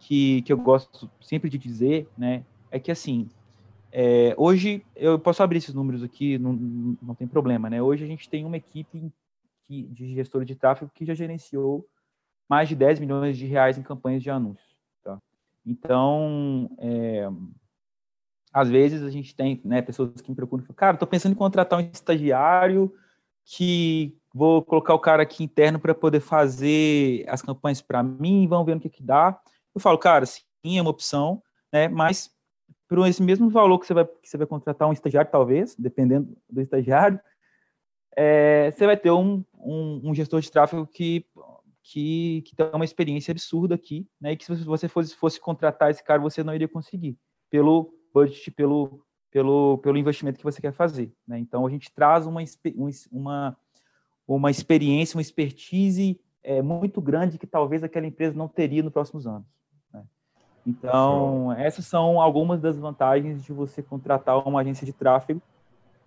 que, 0.00 0.42
que 0.42 0.52
eu 0.52 0.58
gosto 0.58 1.08
sempre 1.20 1.48
de 1.48 1.56
dizer, 1.56 2.08
né, 2.18 2.44
é 2.70 2.80
que 2.80 2.90
assim, 2.90 3.28
é, 3.92 4.34
hoje, 4.36 4.84
eu 4.94 5.18
posso 5.18 5.42
abrir 5.42 5.58
esses 5.58 5.74
números 5.74 6.02
aqui, 6.02 6.38
não, 6.38 6.52
não 7.02 7.14
tem 7.14 7.26
problema, 7.26 7.68
né? 7.68 7.82
Hoje 7.82 8.04
a 8.04 8.06
gente 8.06 8.28
tem 8.28 8.44
uma 8.44 8.56
equipe 8.56 9.12
de 9.68 10.14
gestores 10.14 10.46
de 10.46 10.56
tráfego 10.56 10.90
que 10.92 11.04
já 11.04 11.14
gerenciou 11.14 11.86
mais 12.48 12.68
de 12.68 12.74
10 12.74 12.98
milhões 12.98 13.36
de 13.36 13.46
reais 13.46 13.78
em 13.78 13.82
campanhas 13.82 14.22
de 14.22 14.30
anúncios. 14.30 14.70
Então, 15.64 16.70
é, 16.78 17.28
às 18.52 18.68
vezes 18.68 19.02
a 19.02 19.10
gente 19.10 19.34
tem 19.34 19.60
né, 19.64 19.82
pessoas 19.82 20.20
que 20.20 20.30
me 20.30 20.36
procuram 20.36 20.62
e 20.62 20.66
falam, 20.66 20.76
cara, 20.76 20.94
estou 20.94 21.08
pensando 21.08 21.32
em 21.32 21.36
contratar 21.36 21.78
um 21.78 21.82
estagiário 21.82 22.92
que 23.44 24.16
vou 24.34 24.62
colocar 24.62 24.94
o 24.94 24.98
cara 24.98 25.22
aqui 25.22 25.44
interno 25.44 25.78
para 25.78 25.94
poder 25.94 26.20
fazer 26.20 27.24
as 27.28 27.42
campanhas 27.42 27.80
para 27.82 28.02
mim, 28.02 28.46
vamos 28.48 28.66
ver 28.66 28.76
o 28.76 28.80
que, 28.80 28.88
que 28.88 29.02
dá. 29.02 29.38
Eu 29.74 29.80
falo, 29.80 29.98
cara, 29.98 30.26
sim, 30.26 30.40
é 30.64 30.80
uma 30.82 30.90
opção, 30.90 31.42
né, 31.72 31.88
mas 31.88 32.30
por 32.88 33.06
esse 33.06 33.22
mesmo 33.22 33.48
valor 33.48 33.78
que 33.78 33.86
você 33.86 33.94
vai, 33.94 34.04
que 34.04 34.28
você 34.28 34.36
vai 34.36 34.46
contratar 34.46 34.88
um 34.88 34.92
estagiário, 34.92 35.30
talvez, 35.30 35.76
dependendo 35.76 36.36
do 36.48 36.60
estagiário, 36.60 37.20
é, 38.16 38.70
você 38.70 38.84
vai 38.84 38.96
ter 38.96 39.12
um, 39.12 39.44
um, 39.54 40.10
um 40.10 40.14
gestor 40.14 40.40
de 40.40 40.50
tráfego 40.50 40.86
que 40.86 41.24
que, 41.82 42.42
que 42.42 42.54
tem 42.54 42.70
uma 42.72 42.84
experiência 42.84 43.32
absurda 43.32 43.74
aqui, 43.74 44.06
né? 44.20 44.32
E 44.32 44.36
que 44.36 44.44
se 44.44 44.64
você 44.64 44.88
fosse, 44.88 45.14
fosse 45.14 45.40
contratar 45.40 45.90
esse 45.90 46.04
cara, 46.04 46.20
você 46.20 46.44
não 46.44 46.54
iria 46.54 46.68
conseguir, 46.68 47.18
pelo 47.50 47.92
budget, 48.12 48.50
pelo, 48.52 49.04
pelo, 49.30 49.78
pelo 49.78 49.98
investimento 49.98 50.38
que 50.38 50.44
você 50.44 50.60
quer 50.60 50.72
fazer, 50.72 51.12
né? 51.26 51.38
Então, 51.38 51.66
a 51.66 51.70
gente 51.70 51.92
traz 51.92 52.26
uma, 52.26 52.42
uma, 53.10 53.56
uma 54.26 54.50
experiência, 54.50 55.16
uma 55.16 55.22
expertise 55.22 56.20
é, 56.42 56.62
muito 56.62 57.00
grande 57.00 57.38
que 57.38 57.46
talvez 57.46 57.82
aquela 57.82 58.06
empresa 58.06 58.36
não 58.36 58.48
teria 58.48 58.82
nos 58.82 58.92
próximos 58.92 59.26
anos. 59.26 59.46
Então, 60.66 61.52
essas 61.52 61.86
são 61.86 62.20
algumas 62.20 62.60
das 62.60 62.78
vantagens 62.78 63.42
de 63.42 63.52
você 63.52 63.82
contratar 63.82 64.46
uma 64.46 64.60
agência 64.60 64.84
de 64.84 64.92
tráfego 64.92 65.40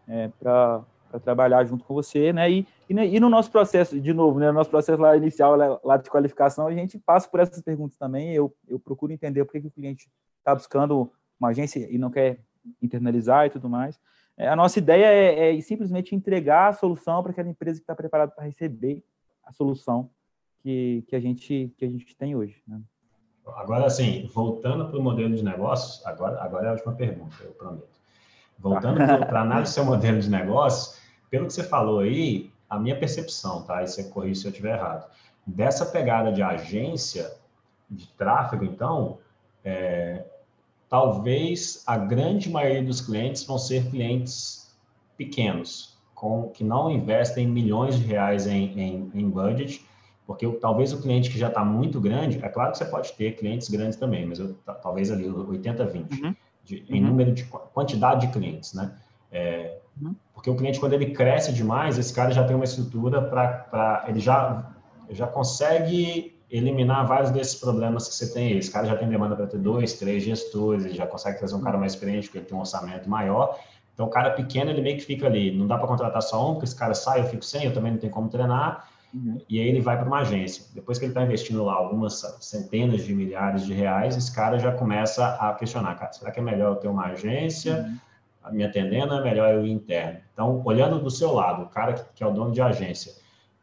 é, 0.07 0.29
para 0.39 0.83
para 1.13 1.19
trabalhar 1.19 1.63
junto 1.63 1.85
com 1.85 1.93
você, 1.93 2.33
né? 2.33 2.49
E, 2.49 2.67
e, 2.89 2.93
e, 2.95 3.19
no 3.19 3.29
nosso 3.29 3.51
processo, 3.51 3.99
de 4.01 4.11
novo, 4.11 4.39
né? 4.39 4.47
No 4.47 4.53
nosso 4.53 4.71
processo 4.71 4.99
lá 4.99 5.15
inicial, 5.15 5.55
lá 5.83 5.95
de 5.95 6.09
qualificação, 6.09 6.65
a 6.65 6.73
gente 6.73 6.97
passa 6.97 7.29
por 7.29 7.39
essas 7.39 7.61
perguntas 7.61 7.95
também. 7.97 8.33
Eu, 8.33 8.51
eu 8.67 8.79
procuro 8.79 9.13
entender 9.13 9.45
por 9.45 9.51
que, 9.51 9.61
que 9.61 9.67
o 9.67 9.71
cliente 9.71 10.09
está 10.39 10.55
buscando 10.55 11.11
uma 11.39 11.49
agência 11.49 11.87
e 11.87 11.99
não 11.99 12.09
quer 12.09 12.39
internalizar 12.81 13.45
e 13.45 13.51
tudo 13.51 13.69
mais. 13.69 13.99
É, 14.35 14.47
a 14.47 14.55
nossa 14.55 14.79
ideia 14.79 15.05
é, 15.05 15.55
é, 15.55 15.61
simplesmente 15.61 16.15
entregar 16.15 16.69
a 16.69 16.73
solução 16.73 17.21
para 17.21 17.31
aquela 17.31 17.49
empresa 17.49 17.77
que 17.77 17.83
está 17.83 17.93
preparada 17.93 18.31
para 18.31 18.45
receber 18.45 19.03
a 19.43 19.51
solução 19.53 20.09
que, 20.63 21.03
que, 21.07 21.15
a 21.15 21.19
gente, 21.19 21.71
que 21.77 21.85
a 21.85 21.89
gente 21.89 22.15
tem 22.15 22.35
hoje. 22.35 22.59
Né? 22.67 22.81
Agora, 23.47 23.85
assim, 23.85 24.29
voltando 24.33 24.87
para 24.87 24.97
o 24.97 25.01
modelo 25.01 25.35
de 25.35 25.43
negócios, 25.43 26.05
agora, 26.05 26.41
agora 26.41 26.67
é 26.67 26.69
a 26.69 26.73
última 26.73 26.93
pergunta, 26.93 27.35
eu 27.41 27.51
prometo. 27.51 27.87
Voltando 28.57 28.95
para 28.95 29.41
análise 29.41 29.71
do 29.71 29.75
seu 29.75 29.85
modelo 29.85 30.19
de 30.19 30.29
negócio, 30.29 30.97
pelo 31.29 31.47
que 31.47 31.53
você 31.53 31.63
falou 31.63 31.99
aí, 31.99 32.51
a 32.69 32.79
minha 32.79 32.97
percepção, 32.97 33.63
tá? 33.63 33.83
E 33.83 33.87
você 33.87 34.05
corrija 34.05 34.41
se 34.41 34.47
eu 34.47 34.51
estiver 34.51 34.77
errado. 34.77 35.09
Dessa 35.45 35.85
pegada 35.85 36.31
de 36.31 36.41
agência, 36.41 37.35
de 37.89 38.07
tráfego, 38.07 38.63
então, 38.63 39.19
é, 39.63 40.23
talvez 40.89 41.83
a 41.85 41.97
grande 41.97 42.49
maioria 42.49 42.83
dos 42.83 43.01
clientes 43.01 43.43
vão 43.43 43.57
ser 43.57 43.89
clientes 43.89 44.73
pequenos, 45.17 45.97
com, 46.15 46.49
que 46.49 46.63
não 46.63 46.89
investem 46.89 47.47
milhões 47.47 47.97
de 47.97 48.05
reais 48.05 48.47
em, 48.47 48.79
em, 48.79 49.11
em 49.13 49.29
budget, 49.29 49.85
porque 50.25 50.47
talvez 50.53 50.93
o 50.93 51.01
cliente 51.01 51.29
que 51.29 51.37
já 51.37 51.49
está 51.49 51.63
muito 51.63 51.99
grande, 51.99 52.39
é 52.43 52.49
claro 52.49 52.71
que 52.71 52.77
você 52.77 52.85
pode 52.85 53.11
ter 53.13 53.35
clientes 53.35 53.69
grandes 53.69 53.97
também, 53.97 54.25
mas 54.25 54.39
eu, 54.39 54.55
talvez 54.81 55.11
ali 55.11 55.25
80-20, 55.25 55.95
uhum. 55.95 56.35
em 56.71 57.01
uhum. 57.01 57.09
número 57.09 57.33
de 57.33 57.43
quantidade 57.43 58.27
de 58.27 58.33
clientes, 58.33 58.73
né? 58.73 58.93
É, 59.31 59.77
uhum. 60.01 60.15
Porque 60.33 60.49
o 60.49 60.55
cliente, 60.55 60.79
quando 60.79 60.93
ele 60.93 61.07
cresce 61.07 61.51
demais, 61.51 61.97
esse 61.97 62.13
cara 62.13 62.31
já 62.31 62.43
tem 62.45 62.55
uma 62.55 62.65
estrutura 62.65 63.21
para. 63.21 64.05
Ele 64.07 64.19
já, 64.19 64.71
já 65.09 65.27
consegue 65.27 66.39
eliminar 66.49 67.07
vários 67.07 67.31
desses 67.31 67.55
problemas 67.55 68.07
que 68.07 68.13
você 68.13 68.31
tem. 68.31 68.57
Esse 68.57 68.69
cara 68.69 68.85
já 68.85 68.95
tem 68.95 69.09
demanda 69.09 69.35
para 69.35 69.47
ter 69.47 69.57
dois, 69.57 69.93
três 69.93 70.23
gestores, 70.23 70.85
ele 70.85 70.93
já 70.93 71.07
consegue 71.07 71.39
trazer 71.39 71.55
um 71.55 71.61
cara 71.61 71.77
mais 71.77 71.93
experiente, 71.93 72.27
porque 72.27 72.37
ele 72.37 72.45
tem 72.45 72.55
um 72.55 72.59
orçamento 72.59 73.09
maior. 73.09 73.59
Então, 73.93 74.05
o 74.05 74.09
cara 74.09 74.31
pequeno, 74.31 74.69
ele 74.69 74.81
meio 74.81 74.97
que 74.97 75.03
fica 75.03 75.25
ali. 75.25 75.55
Não 75.55 75.65
dá 75.65 75.77
para 75.77 75.87
contratar 75.87 76.21
só 76.21 76.49
um, 76.49 76.53
porque 76.53 76.65
esse 76.65 76.75
cara 76.75 76.93
sai, 76.93 77.21
eu 77.21 77.25
fico 77.25 77.43
sem, 77.43 77.65
eu 77.65 77.73
também 77.73 77.91
não 77.91 77.99
tenho 77.99 78.11
como 78.11 78.29
treinar. 78.29 78.87
Uhum. 79.13 79.37
E 79.47 79.61
aí 79.61 79.67
ele 79.67 79.81
vai 79.81 79.97
para 79.97 80.07
uma 80.07 80.19
agência. 80.19 80.65
Depois 80.73 80.97
que 80.97 81.05
ele 81.05 81.11
está 81.11 81.23
investindo 81.23 81.63
lá 81.63 81.73
algumas 81.73 82.21
centenas 82.39 83.03
de 83.03 83.13
milhares 83.13 83.65
de 83.65 83.73
reais, 83.73 84.17
esse 84.17 84.33
cara 84.33 84.57
já 84.57 84.71
começa 84.71 85.35
a 85.35 85.53
questionar, 85.53 85.95
cara, 85.95 86.11
será 86.11 86.31
que 86.31 86.39
é 86.39 86.43
melhor 86.43 86.73
eu 86.73 86.75
ter 86.77 86.87
uma 86.87 87.05
agência 87.07 87.99
uhum. 88.45 88.53
me 88.53 88.63
atendendo, 88.63 89.13
é 89.13 89.23
melhor 89.23 89.53
eu 89.53 89.65
ir 89.65 89.71
interno? 89.71 90.19
Então, 90.33 90.61
olhando 90.65 90.99
do 90.99 91.11
seu 91.11 91.31
lado, 91.31 91.63
o 91.63 91.69
cara 91.69 91.93
que, 91.93 92.03
que 92.15 92.23
é 92.23 92.27
o 92.27 92.31
dono 92.31 92.51
de 92.51 92.61
agência, 92.61 93.13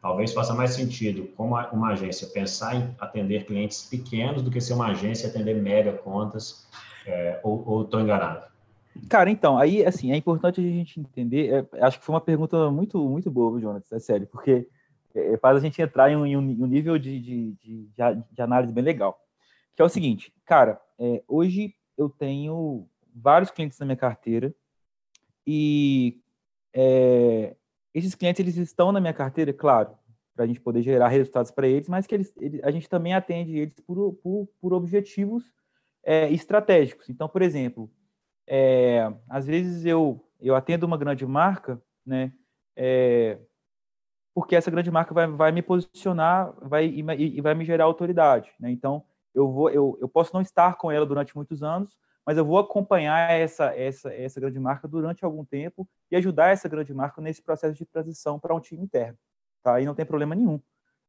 talvez 0.01 0.33
faça 0.33 0.53
mais 0.53 0.71
sentido, 0.71 1.27
como 1.35 1.55
uma 1.73 1.89
agência, 1.89 2.27
pensar 2.27 2.75
em 2.75 2.95
atender 2.99 3.45
clientes 3.45 3.83
pequenos 3.83 4.41
do 4.41 4.49
que 4.49 4.61
ser 4.61 4.73
uma 4.73 4.87
agência 4.87 5.27
atender 5.27 5.61
mega 5.61 5.91
contas, 5.93 6.65
é, 7.05 7.39
ou 7.43 7.83
estou 7.83 7.99
enganado? 7.99 8.45
Cara, 9.09 9.29
então, 9.29 9.57
aí, 9.57 9.85
assim, 9.85 10.11
é 10.11 10.17
importante 10.17 10.59
a 10.59 10.63
gente 10.63 10.99
entender, 10.99 11.67
é, 11.73 11.85
acho 11.85 11.99
que 11.99 12.05
foi 12.05 12.13
uma 12.13 12.21
pergunta 12.21 12.69
muito, 12.71 12.97
muito 13.07 13.29
boa, 13.31 13.59
Jonathan, 13.59 13.95
é 13.95 13.99
sério, 13.99 14.27
porque 14.27 14.67
é, 15.15 15.37
faz 15.37 15.57
a 15.57 15.59
gente 15.59 15.81
entrar 15.81 16.09
em 16.09 16.15
um, 16.15 16.25
em 16.25 16.37
um 16.37 16.67
nível 16.67 16.97
de, 16.97 17.19
de, 17.19 17.51
de, 17.53 17.89
de, 18.31 18.41
análise 18.41 18.73
bem 18.73 18.83
legal, 18.83 19.19
que 19.75 19.81
é 19.81 19.85
o 19.85 19.89
seguinte, 19.89 20.33
cara, 20.45 20.81
é, 20.99 21.23
hoje 21.27 21.75
eu 21.97 22.09
tenho 22.09 22.87
vários 23.13 23.51
clientes 23.51 23.77
na 23.79 23.85
minha 23.85 23.95
carteira 23.95 24.53
e 25.45 26.21
é, 26.73 27.55
esses 27.93 28.15
clientes 28.15 28.39
eles 28.39 28.57
estão 28.57 28.91
na 28.91 28.99
minha 28.99 29.13
carteira, 29.13 29.53
claro, 29.53 29.97
para 30.33 30.45
a 30.45 30.47
gente 30.47 30.59
poder 30.59 30.81
gerar 30.81 31.09
resultados 31.09 31.51
para 31.51 31.67
eles, 31.67 31.89
mas 31.89 32.07
que 32.07 32.15
eles, 32.15 32.33
eles, 32.39 32.63
a 32.63 32.71
gente 32.71 32.89
também 32.89 33.13
atende 33.13 33.57
eles 33.57 33.79
por, 33.81 34.13
por, 34.15 34.47
por 34.59 34.73
objetivos 34.73 35.43
é, 36.03 36.29
estratégicos. 36.31 37.09
Então, 37.09 37.27
por 37.27 37.41
exemplo, 37.41 37.91
é, 38.47 39.11
às 39.29 39.45
vezes 39.45 39.85
eu, 39.85 40.25
eu 40.39 40.55
atendo 40.55 40.85
uma 40.85 40.97
grande 40.97 41.25
marca, 41.25 41.81
né, 42.05 42.33
é, 42.75 43.37
porque 44.33 44.55
essa 44.55 44.71
grande 44.71 44.89
marca 44.89 45.13
vai, 45.13 45.27
vai 45.27 45.51
me 45.51 45.61
posicionar 45.61 46.53
vai, 46.61 46.85
e, 46.85 47.37
e 47.37 47.41
vai 47.41 47.53
me 47.53 47.65
gerar 47.65 47.85
autoridade. 47.85 48.51
Né? 48.59 48.71
Então, 48.71 49.03
eu, 49.33 49.51
vou, 49.51 49.69
eu, 49.69 49.97
eu 50.01 50.07
posso 50.07 50.33
não 50.33 50.41
estar 50.41 50.75
com 50.75 50.91
ela 50.91 51.05
durante 51.05 51.35
muitos 51.35 51.63
anos, 51.63 51.97
mas 52.25 52.37
eu 52.37 52.45
vou 52.45 52.57
acompanhar 52.57 53.31
essa, 53.31 53.75
essa, 53.75 54.13
essa 54.13 54.39
grande 54.39 54.59
marca 54.59 54.87
durante 54.87 55.25
algum 55.25 55.43
tempo 55.43 55.87
e 56.09 56.15
ajudar 56.15 56.49
essa 56.49 56.69
grande 56.69 56.93
marca 56.93 57.21
nesse 57.21 57.41
processo 57.41 57.75
de 57.75 57.85
transição 57.85 58.39
para 58.39 58.55
um 58.55 58.59
time 58.59 58.83
interno. 58.83 59.17
Tá? 59.63 59.81
E 59.81 59.85
não 59.85 59.95
tem 59.95 60.05
problema 60.05 60.35
nenhum 60.35 60.59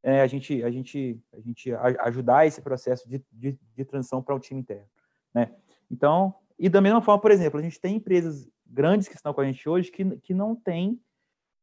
é, 0.03 0.21
a, 0.21 0.27
gente, 0.27 0.63
a, 0.65 0.71
gente, 0.71 1.21
a 1.33 1.41
gente 1.41 1.73
ajudar 2.01 2.47
esse 2.47 2.61
processo 2.61 3.09
de, 3.09 3.25
de, 3.31 3.59
de 3.75 3.85
transição 3.85 4.23
para 4.23 4.35
um 4.35 4.41
time 4.41 4.61
interno. 4.61 4.89
Né? 5.33 5.55
Então, 5.91 6.35
e 6.59 6.69
da 6.69 6.81
mesma 6.81 7.01
forma, 7.01 7.21
por 7.21 7.31
exemplo, 7.31 7.61
a 7.61 7.63
gente 7.63 7.81
tem 7.81 7.97
empresas 7.97 8.51
grandes 8.67 9.07
que 9.07 9.15
estão 9.15 9.33
com 9.33 9.41
a 9.41 9.45
gente 9.45 9.69
hoje 9.69 9.91
que, 9.91 10.05
que 10.19 10.35
não 10.35 10.57
têm 10.57 11.01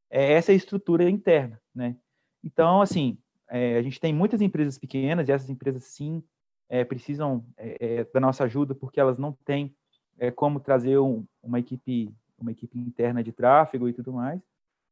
é, 0.10 0.34
essa 0.34 0.52
estrutura 0.54 1.10
interna. 1.10 1.62
Né? 1.74 1.96
Então, 2.44 2.82
assim, 2.82 3.18
é, 3.50 3.78
a 3.78 3.82
gente 3.82 4.00
tem 4.00 4.14
muitas 4.14 4.42
empresas 4.42 4.78
pequenas 4.78 5.28
e 5.28 5.32
essas 5.32 5.50
empresas, 5.50 5.84
sim, 5.86 6.24
é, 6.70 6.84
precisam 6.84 7.44
é, 7.58 7.78
é, 7.80 8.04
da 8.06 8.20
nossa 8.20 8.44
ajuda 8.44 8.76
porque 8.76 9.00
elas 9.00 9.18
não 9.18 9.34
têm 9.44 9.76
é, 10.20 10.30
como 10.30 10.60
trazer 10.60 11.00
um, 11.00 11.26
uma 11.42 11.60
equipe 11.60 12.14
uma 12.38 12.52
equipe 12.52 12.80
interna 12.80 13.22
de 13.22 13.34
tráfego 13.34 13.90
e 13.90 13.94
tudo 13.94 14.14
mais. 14.14 14.40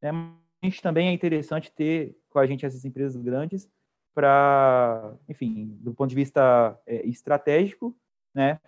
Né? 0.02 0.10
A 0.10 0.66
gente 0.66 0.82
também 0.82 1.08
é 1.08 1.14
interessante 1.14 1.72
ter 1.72 2.18
com 2.30 2.40
a 2.40 2.46
gente 2.46 2.66
essas 2.66 2.84
empresas 2.84 3.22
grandes 3.22 3.70
para, 4.14 5.16
enfim, 5.30 5.78
do 5.80 5.94
ponto 5.94 6.10
de 6.10 6.16
vista 6.16 6.78
estratégico, 6.86 7.96
né? 8.34 8.60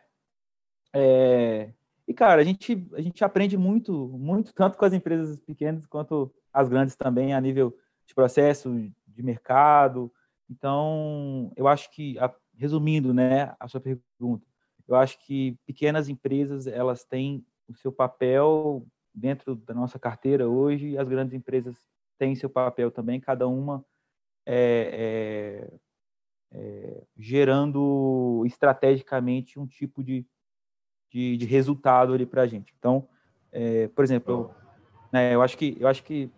e 2.07 2.13
cara, 2.13 2.41
a 2.41 2.45
gente 2.45 2.87
a 2.93 3.01
gente 3.01 3.21
aprende 3.21 3.57
muito 3.57 4.07
muito 4.17 4.53
tanto 4.53 4.77
com 4.77 4.85
as 4.85 4.93
empresas 4.93 5.37
pequenas 5.39 5.85
quanto 5.85 6.33
as 6.53 6.67
grandes 6.69 6.95
também 6.95 7.33
a 7.33 7.41
nível 7.41 7.75
de 8.05 8.13
processo 8.13 8.69
de 9.07 9.23
mercado. 9.23 10.11
Então, 10.49 11.51
eu 11.55 11.67
acho 11.67 11.91
que 11.91 12.17
resumindo, 12.55 13.13
né, 13.13 13.53
a 13.59 13.67
sua 13.67 13.79
pergunta, 13.79 14.45
eu 14.87 14.95
acho 14.95 15.19
que 15.25 15.57
pequenas 15.65 16.09
empresas 16.09 16.67
elas 16.67 17.05
têm 17.05 17.45
o 17.67 17.73
seu 17.75 17.91
papel 17.91 18.85
dentro 19.13 19.55
da 19.55 19.73
nossa 19.73 19.99
carteira 19.99 20.49
hoje, 20.49 20.97
as 20.97 21.07
grandes 21.07 21.33
empresas 21.33 21.75
têm 22.17 22.35
seu 22.35 22.49
papel 22.49 22.91
também, 22.91 23.19
cada 23.19 23.47
uma 23.47 23.85
é, 24.45 25.69
é, 26.51 26.57
é, 26.59 27.03
gerando 27.17 28.43
estrategicamente 28.45 29.59
um 29.59 29.67
tipo 29.67 30.03
de, 30.03 30.25
de, 31.09 31.37
de 31.37 31.45
resultado 31.45 32.13
ali 32.13 32.25
para 32.25 32.41
a 32.41 32.47
gente. 32.47 32.73
Então, 32.77 33.07
é, 33.51 33.87
por 33.89 34.03
exemplo, 34.03 34.33
eu, 34.33 34.55
né, 35.13 35.33
eu 35.33 35.41
acho 35.41 35.57
que 35.57 35.77
eu 35.79 35.87
acho 35.87 36.03
que 36.03 36.31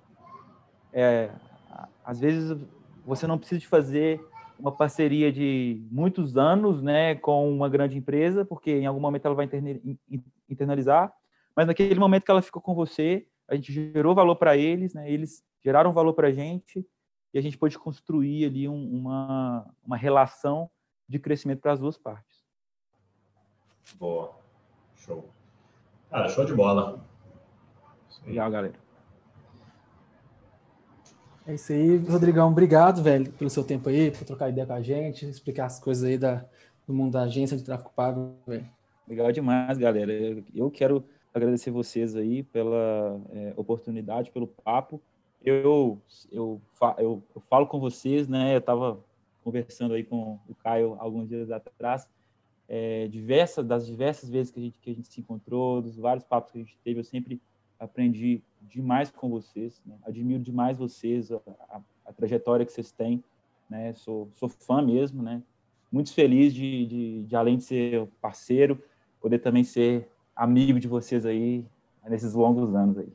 é, 0.94 1.32
às 2.04 2.20
vezes 2.20 2.58
você 3.06 3.26
não 3.28 3.38
precisa 3.38 3.60
de 3.60 3.68
fazer 3.68 4.22
uma 4.60 4.72
parceria 4.72 5.32
de 5.32 5.84
muitos 5.90 6.38
anos, 6.38 6.82
né, 6.82 7.16
com 7.16 7.52
uma 7.52 7.68
grande 7.68 7.98
empresa, 7.98 8.46
porque 8.46 8.72
em 8.72 8.86
algum 8.86 9.00
momento 9.00 9.26
ela 9.26 9.36
vai 9.36 9.50
internalizar, 10.50 11.12
mas 11.56 11.66
naquele 11.66 12.00
momento 12.00 12.24
que 12.24 12.32
ela 12.32 12.42
ficou 12.42 12.62
com 12.62 12.76
você, 12.76 13.26
a 13.48 13.56
gente 13.56 13.74
gerou 13.74 14.14
valor 14.14 14.36
para 14.36 14.56
eles, 14.56 14.94
né, 14.94 15.12
eles 15.12 15.44
geraram 15.64 15.94
valor 15.94 16.14
para 16.14 16.28
a 16.28 16.32
gente 16.32 16.86
e 17.34 17.40
a 17.40 17.42
gente 17.42 17.58
pôde 17.58 17.78
construir 17.78 18.46
ali 18.46 18.68
um, 18.68 19.00
uma, 19.00 19.68
uma 19.84 19.98
relação 19.98 20.70
de 21.08 21.18
crescimento 21.18 21.60
para 21.60 21.74
as 21.74 21.80
duas 21.80 21.98
partes. 21.98 22.46
Boa, 23.96 24.32
show. 24.96 25.28
Cara, 26.10 26.30
show 26.30 26.46
de 26.46 26.54
bola. 26.54 27.04
Legal, 28.26 28.52
galera. 28.52 28.81
É 31.46 31.56
isso 31.56 31.74
aí, 31.74 31.98
Rodrigão. 31.98 32.52
Obrigado, 32.52 33.02
velho, 33.02 33.32
pelo 33.34 33.50
seu 33.50 33.64
tempo 33.64 33.90
aí, 33.90 34.12
por 34.12 34.24
trocar 34.24 34.50
ideia 34.50 34.68
com 34.68 34.74
a 34.74 34.82
gente, 34.82 35.26
explicar 35.26 35.66
as 35.66 35.80
coisas 35.80 36.04
aí 36.04 36.18
da, 36.18 36.46
do 36.86 36.94
mundo 36.94 37.14
da 37.14 37.24
agência 37.24 37.58
de 37.58 37.64
tráfego 37.64 37.92
pago, 37.96 38.36
velho. 38.46 38.70
Legal 39.08 39.32
demais, 39.32 39.78
galera. 39.78 40.14
Eu 40.54 40.70
quero 40.70 41.04
agradecer 41.34 41.72
vocês 41.72 42.16
aí 42.16 42.44
pela 42.44 43.20
é, 43.32 43.54
oportunidade, 43.58 44.30
pelo 44.32 44.46
papo. 44.46 45.02
Eu, 45.44 46.00
eu, 46.32 46.62
eu, 46.98 47.24
eu, 47.36 47.42
falo 47.50 47.66
com 47.66 47.80
vocês, 47.80 48.28
né? 48.28 48.54
Eu 48.54 48.60
estava 48.60 49.04
conversando 49.44 49.96
aí 49.96 50.04
com 50.04 50.38
o 50.48 50.54
Caio 50.54 50.96
alguns 51.00 51.28
dias 51.28 51.50
atrás, 51.50 52.08
é, 52.70 53.08
diversas, 53.08 53.66
das 53.66 53.88
diversas 53.88 54.30
vezes 54.30 54.52
que 54.52 54.60
a, 54.60 54.64
gente, 54.64 54.80
que 54.80 54.90
a 54.92 54.94
gente 54.94 55.08
se 55.08 55.20
encontrou, 55.20 55.82
dos 55.82 55.98
vários 55.98 56.24
papos 56.24 56.52
que 56.52 56.60
a 56.60 56.62
gente 56.62 56.78
teve, 56.84 57.00
eu 57.00 57.04
sempre 57.04 57.42
aprendi 57.80 58.44
demais 58.70 59.12
com 59.12 59.30
vocês, 59.30 59.82
né? 59.86 59.96
admiro 60.04 60.42
demais 60.42 60.78
vocês, 60.78 61.32
a, 61.32 61.40
a, 61.70 61.82
a, 62.06 62.14
trajetória 62.14 62.66
que 62.66 62.72
vocês 62.72 62.92
têm, 62.92 63.24
né? 63.70 63.94
Sou, 63.94 64.30
sou 64.36 64.50
fã 64.50 64.82
mesmo, 64.82 65.22
né? 65.22 65.42
Muito 65.92 66.14
feliz 66.14 66.54
de, 66.54 66.86
de, 66.86 67.24
de, 67.24 67.36
além 67.36 67.58
de 67.58 67.64
ser 67.64 68.08
parceiro, 68.22 68.82
poder 69.20 69.40
também 69.40 69.64
ser 69.64 70.10
amigo 70.36 70.80
de 70.80 70.88
vocês 70.88 71.26
aí 71.26 71.66
nesses 72.08 72.34
longos 72.34 72.74
anos 72.74 72.98
aí. 72.98 73.10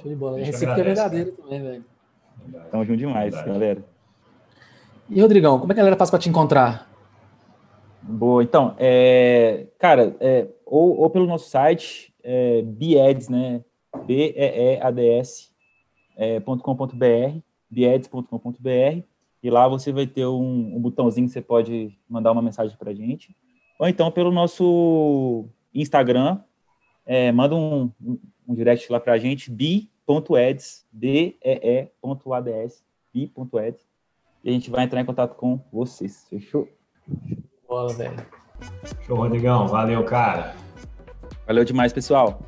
Show 0.00 0.10
de 0.10 0.14
bola. 0.14 0.38
Recife 0.38 0.74
que 0.74 0.80
é 0.80 0.84
verdadeiro 0.84 1.32
também, 1.32 1.62
velho. 1.62 1.84
Tamo 2.70 2.84
junto 2.84 2.98
demais, 2.98 3.34
Verdade. 3.34 3.52
galera. 3.52 3.84
E, 5.08 5.20
Rodrigão, 5.20 5.58
como 5.58 5.72
é 5.72 5.74
que 5.74 5.80
a 5.80 5.84
galera 5.84 5.96
faz 5.96 6.10
para 6.10 6.18
te 6.18 6.28
encontrar? 6.28 6.90
Boa, 8.02 8.42
então, 8.42 8.74
é, 8.78 9.66
cara, 9.78 10.16
é, 10.20 10.48
ou, 10.64 10.96
ou 10.98 11.10
pelo 11.10 11.26
nosso 11.26 11.48
site, 11.48 12.14
é, 12.22 12.62
BEADS, 12.62 13.28
né? 13.28 13.64
B-E-E-A-D-S 14.04 15.56
é, 16.16 16.40
.com.br, 16.40 17.38
bieds.com.br, 17.70 19.02
e 19.42 19.50
lá 19.50 19.68
você 19.68 19.92
vai 19.92 20.06
ter 20.06 20.26
um, 20.26 20.74
um, 20.76 20.80
botãozinho 20.80 21.26
que 21.26 21.32
você 21.32 21.42
pode 21.42 21.96
mandar 22.08 22.32
uma 22.32 22.40
mensagem 22.42 22.76
para 22.76 22.90
a 22.90 22.94
gente. 22.94 23.36
Ou 23.78 23.86
então 23.86 24.10
pelo 24.10 24.32
nosso 24.32 25.44
Instagram, 25.74 26.40
é, 27.04 27.30
manda 27.30 27.54
um, 27.54 27.92
um, 28.48 28.54
direct 28.54 28.90
lá 28.90 28.98
para 28.98 29.12
a 29.12 29.18
gente, 29.18 29.50
bi.eds, 29.50 30.86
B-E-E.ads, 30.90 32.84
bi.eds, 33.12 33.86
e 34.42 34.48
a 34.48 34.52
gente 34.52 34.70
vai 34.70 34.84
entrar 34.84 35.00
em 35.00 35.04
contato 35.04 35.34
com 35.34 35.60
vocês. 35.72 36.26
Fechou? 36.30 36.68
Bola, 37.68 37.92
velho. 37.92 38.26
Show, 39.02 39.16
Rodrigão. 39.16 39.66
Valeu, 39.66 40.02
cara. 40.04 40.54
Valeu 41.46 41.64
demais, 41.64 41.92
pessoal. 41.92 42.40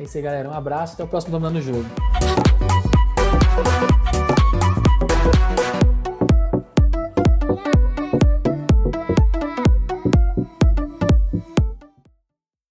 É 0.00 0.04
isso 0.04 0.16
aí, 0.16 0.22
galera. 0.22 0.48
Um 0.48 0.54
abraço. 0.54 0.94
Até 0.94 1.04
o 1.04 1.06
próximo 1.06 1.32
Dominando 1.32 1.56
o 1.56 1.62
Jogo. 1.62 1.84